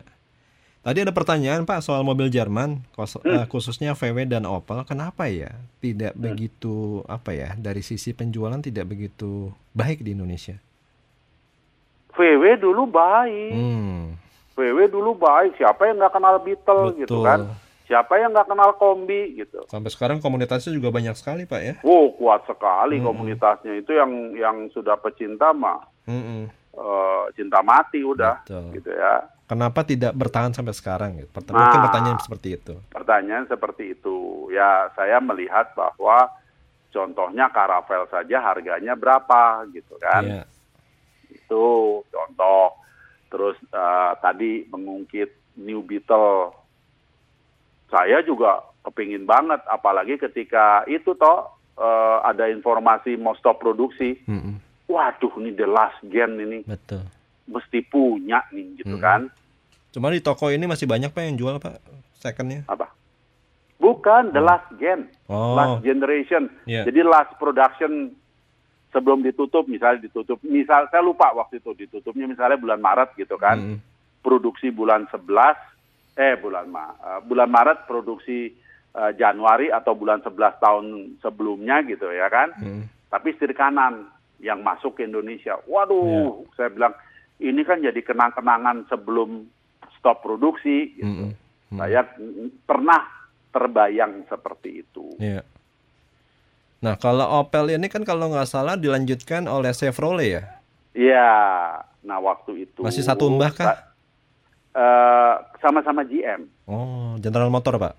[0.88, 3.28] Tadi ada pertanyaan Pak soal mobil Jerman, Hmm.
[3.28, 4.80] eh, khususnya VW dan Opel.
[4.88, 5.52] Kenapa ya
[5.84, 10.56] tidak begitu apa ya dari sisi penjualan tidak begitu baik di Indonesia?
[12.16, 14.16] VW dulu baik, Hmm,
[14.56, 15.60] VW dulu baik.
[15.60, 17.52] Siapa yang nggak kenal Beetle gitu kan?
[17.84, 19.68] Siapa yang nggak kenal Kombi gitu?
[19.68, 21.74] Sampai sekarang komunitasnya juga banyak sekali Pak ya.
[21.84, 23.04] Wow, kuat sekali Mm-mm.
[23.06, 26.48] komunitasnya itu yang yang sudah pecinta mah Mm-mm.
[26.72, 28.72] eh, cinta mati udah Betul.
[28.72, 29.36] gitu ya.
[29.48, 31.24] Kenapa tidak bertahan sampai sekarang?
[31.24, 31.30] Gitu?
[31.32, 31.56] Pert- Nah.
[31.56, 32.74] Mungkin pertanyaan seperti itu.
[32.92, 34.16] pertanyaan seperti itu.
[34.52, 36.28] Ya, saya melihat bahwa
[36.88, 40.22] contohnya Karavel saja harganya berapa gitu kan.
[40.22, 40.42] Iya.
[41.32, 41.64] Itu
[42.06, 42.76] contoh.
[43.28, 46.52] Terus eh, tadi mengungkit New Beetle.
[47.88, 54.20] Saya juga kepingin banget apalagi ketika itu toh eh, ada informasi mau stop produksi.
[54.28, 54.60] Mm-mm.
[54.88, 57.04] Waduh, ini the last gen ini Betul.
[57.48, 59.02] Mesti punya nih gitu Mm.
[59.02, 59.20] kan.
[59.90, 61.80] Cuma di toko ini masih banyak Pak yang jual Pak
[62.14, 62.62] secondnya.
[62.68, 62.92] Apa?
[63.78, 65.06] Bukan the last gen.
[65.26, 66.50] Oh, last generation.
[66.64, 66.82] Iya.
[66.84, 68.10] Jadi last production
[68.90, 73.56] sebelum ditutup, misalnya ditutup, misal saya lupa waktu itu ditutupnya misalnya bulan Maret gitu kan,
[73.56, 73.78] Mm-mm.
[74.18, 75.54] produksi bulan 11,
[76.16, 78.50] eh bulan Ma, eh, bulan Maret produksi
[78.90, 80.84] eh, Januari atau bulan 11 tahun
[81.20, 82.88] sebelumnya gitu ya kan, Mm-mm.
[83.06, 84.08] tapi setir kanan
[84.40, 86.02] yang masuk ke Indonesia, waduh,
[86.42, 86.56] Iya.
[86.56, 86.94] saya bilang
[87.38, 89.46] ini kan jadi kenang-kenangan sebelum
[89.98, 90.94] stop produksi.
[90.98, 91.06] Gitu.
[91.06, 91.30] Mm-mm.
[91.74, 93.00] Saya mm, pernah
[93.54, 95.06] terbayang seperti itu.
[95.18, 95.42] Iya.
[96.78, 100.42] Nah, kalau Opel ini kan kalau nggak salah dilanjutkan oleh Chevrolet ya?
[100.94, 101.30] Iya.
[102.06, 103.74] Nah, waktu itu Masih satu mbah kah?
[104.78, 106.46] eh, sama-sama GM.
[106.70, 107.94] Oh, General Motor, Pak.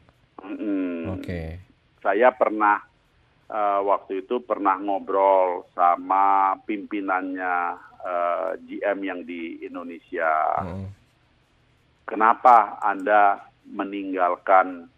[0.48, 1.20] Mm-mm.
[1.20, 1.60] Oke.
[2.00, 2.89] Saya pernah
[3.82, 7.56] waktu itu pernah ngobrol sama pimpinannya
[8.06, 10.62] eh, GM yang di Indonesia.
[10.62, 10.88] Mm.
[12.06, 14.90] Kenapa Anda meninggalkan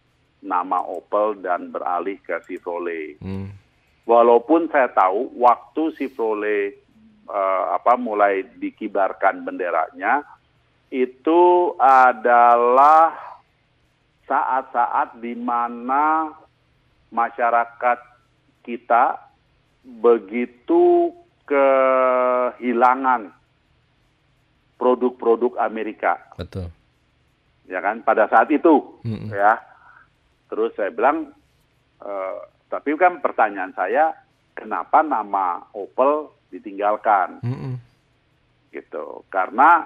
[0.44, 3.16] nama Opel dan beralih ke Chevrolet?
[3.24, 3.56] Mm.
[4.04, 6.76] Walaupun saya tahu waktu Chevrolet
[7.32, 10.28] eh, apa mulai dikibarkan benderanya
[10.92, 13.16] itu adalah
[14.28, 16.36] saat-saat di mana
[17.12, 18.11] masyarakat
[18.62, 19.18] kita
[19.82, 21.12] begitu
[21.50, 23.34] kehilangan
[24.78, 26.18] produk-produk Amerika.
[26.38, 26.74] Betul.
[27.70, 28.02] ya kan?
[28.02, 29.30] Pada saat itu Mm-mm.
[29.30, 29.62] ya.
[30.50, 31.30] Terus saya bilang
[32.02, 32.40] eh,
[32.72, 34.16] tapi kan pertanyaan saya
[34.58, 37.44] kenapa nama Opel ditinggalkan?
[37.46, 37.78] Mm-mm.
[38.74, 39.22] gitu.
[39.30, 39.86] Karena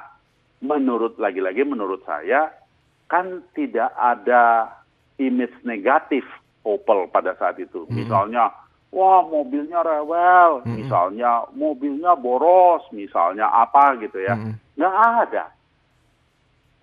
[0.64, 2.50] menurut lagi-lagi menurut saya
[3.06, 4.72] kan tidak ada
[5.22, 6.26] image negatif
[6.66, 7.86] Opel pada saat itu.
[7.94, 8.50] Misalnya
[8.90, 10.84] wah mobilnya rewel Mm-mm.
[10.84, 14.56] misalnya mobilnya boros misalnya apa gitu ya Mm-mm.
[14.76, 14.96] nggak
[15.26, 15.46] ada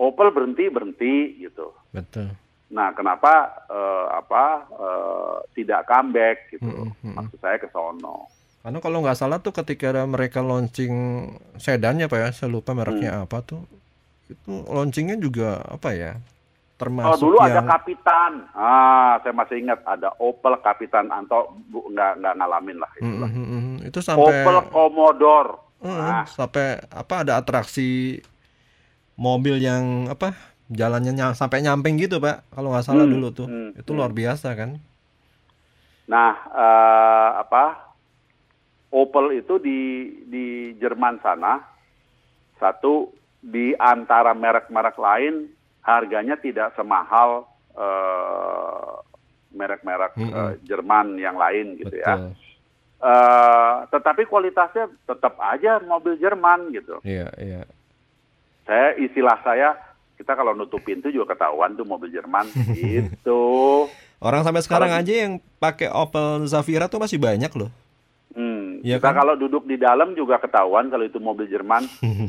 [0.00, 2.32] Opel berhenti berhenti gitu Betul.
[2.72, 6.64] Nah, kenapa eh, apa eh, tidak comeback gitu?
[6.64, 7.12] Mm-mm.
[7.20, 8.32] Maksud saya ke sono.
[8.64, 10.94] Karena kalau nggak salah tuh ketika mereka launching
[11.60, 13.24] sedannya Pak ya, saya lupa mereknya Hmm.
[13.28, 13.60] apa tuh.
[14.24, 16.16] Itu launchingnya juga apa ya?
[16.72, 18.32] Oh, Termasuk dulu ada yang Kapitan.
[18.54, 23.06] Ah, saya masih ingat ada Opel Kapitan Anto bu, nggak nggak ngalamin lah itu.
[23.06, 25.52] Mm, mm, mm, itu sampai Opel Commodore.
[25.82, 28.18] Mm, Nah, sampai apa ada atraksi
[29.18, 30.34] mobil yang apa
[30.72, 34.10] jalannya ny- sampai nyamping gitu Pak kalau nggak salah Hmm, dulu tuh hmm, itu luar
[34.10, 34.80] biasa kan
[36.02, 37.64] nah eh, apa?
[38.92, 39.80] Opel itu di
[40.28, 40.46] di
[40.76, 41.56] Jerman sana
[42.60, 43.08] satu
[43.40, 45.48] di antara merek-merek lain
[45.82, 48.92] harganya tidak semahal eh,
[49.50, 50.32] merek-merek Mm-mm.
[50.32, 52.16] eh, Jerman yang lain gitu ya.
[52.16, 52.40] betul
[53.02, 57.02] Eh, tetapi kualitasnya tetap aja mobil Jerman gitu.
[57.02, 57.66] iya iya
[58.62, 59.74] Saya istilah saya
[60.14, 62.46] kita kalau nutup pintu juga ketahuan tuh mobil Jerman
[62.78, 63.42] itu.
[64.16, 67.74] orang sampai sekarang Kalau- aja yang pakai Opel Zafira tuh masih banyak loh
[68.32, 69.18] Hmm, Iya kita kan?
[69.18, 71.82] kalau duduk di dalam juga ketahuan kalau itu mobil Jerman.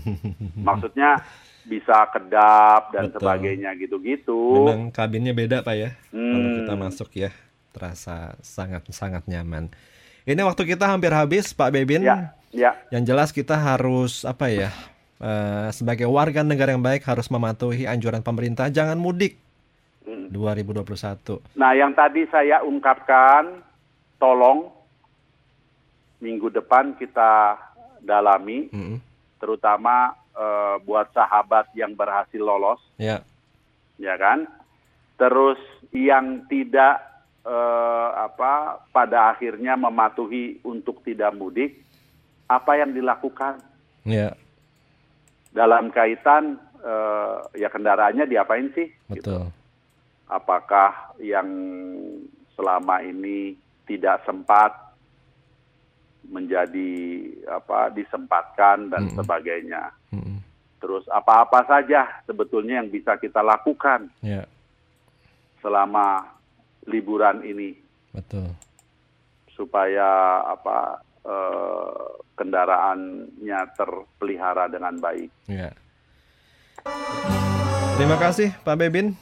[0.67, 1.21] Maksudnya
[1.63, 3.17] bisa kedap dan Betul.
[3.17, 4.59] sebagainya gitu-gitu.
[4.59, 6.57] memang kabinnya beda Pak ya kalau Hmm.
[6.57, 7.31] kita masuk ya
[7.71, 9.71] terasa sangat sangat nyaman
[10.23, 12.71] ini waktu kita hampir habis Pak Bebin Ya, ya.
[12.89, 14.69] Yang jelas kita harus apa ya?
[15.17, 19.39] eh, sebagai warga negara yang baik harus mematuhi anjuran pemerintah jangan mudik
[20.03, 20.27] Hmm.
[20.27, 21.39] 2021.
[21.55, 23.63] Nah, yang tadi saya ungkapkan,
[24.17, 24.67] tolong
[26.19, 27.55] minggu depan kita
[27.99, 28.99] dalami, Mm-mm.
[29.37, 33.21] terutama eh, buat sahabat yang berhasil lolos, Ya,
[33.97, 34.45] ya kan?
[35.17, 35.61] Terus
[35.93, 37.01] yang tidak
[37.45, 41.79] eh, apa pada akhirnya mematuhi untuk tidak mudik,
[42.49, 43.61] apa yang dilakukan
[44.03, 44.33] ya,
[45.53, 48.89] dalam kaitan eh, ya kendaraannya diapain sih?
[49.13, 49.29] Gitu.
[49.29, 49.43] betul.
[50.31, 51.45] apakah yang
[52.57, 53.53] selama ini
[53.85, 54.92] tidak sempat
[56.27, 56.91] menjadi
[57.47, 59.17] apa disempatkan dan Mm-mm.
[59.19, 59.91] sebagainya.
[60.11, 60.39] Mm-mm.
[60.79, 64.43] Terus apa-apa saja sebetulnya yang bisa kita lakukan Ya,
[65.59, 66.27] selama
[66.83, 67.79] liburan ini
[68.11, 68.51] betul.
[69.55, 70.03] supaya
[70.43, 72.03] apa eh,
[72.35, 75.31] kendaraannya terpelihara dengan baik.
[75.47, 75.71] Ya.
[77.95, 79.15] Terima kasih Pak Bebin.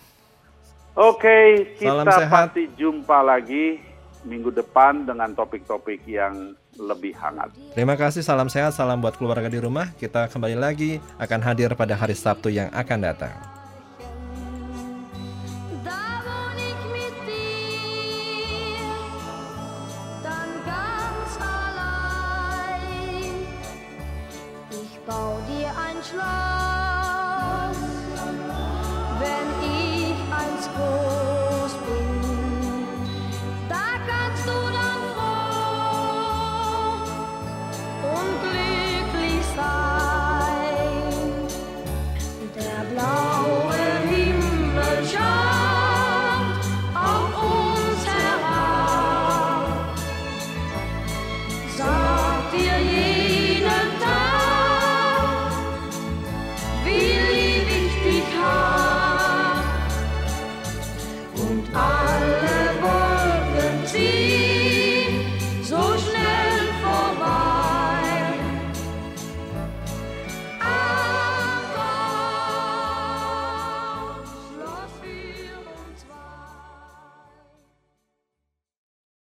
[0.91, 2.45] Oke, Salam kita sehat.
[2.51, 3.79] pasti jumpa lagi
[4.25, 6.51] minggu depan dengan topik-topik yang
[6.81, 7.53] lebih hangat.
[7.77, 9.93] Terima kasih, salam sehat, salam buat keluarga di rumah.
[10.01, 13.60] Kita kembali lagi akan hadir pada hari Sabtu yang akan datang.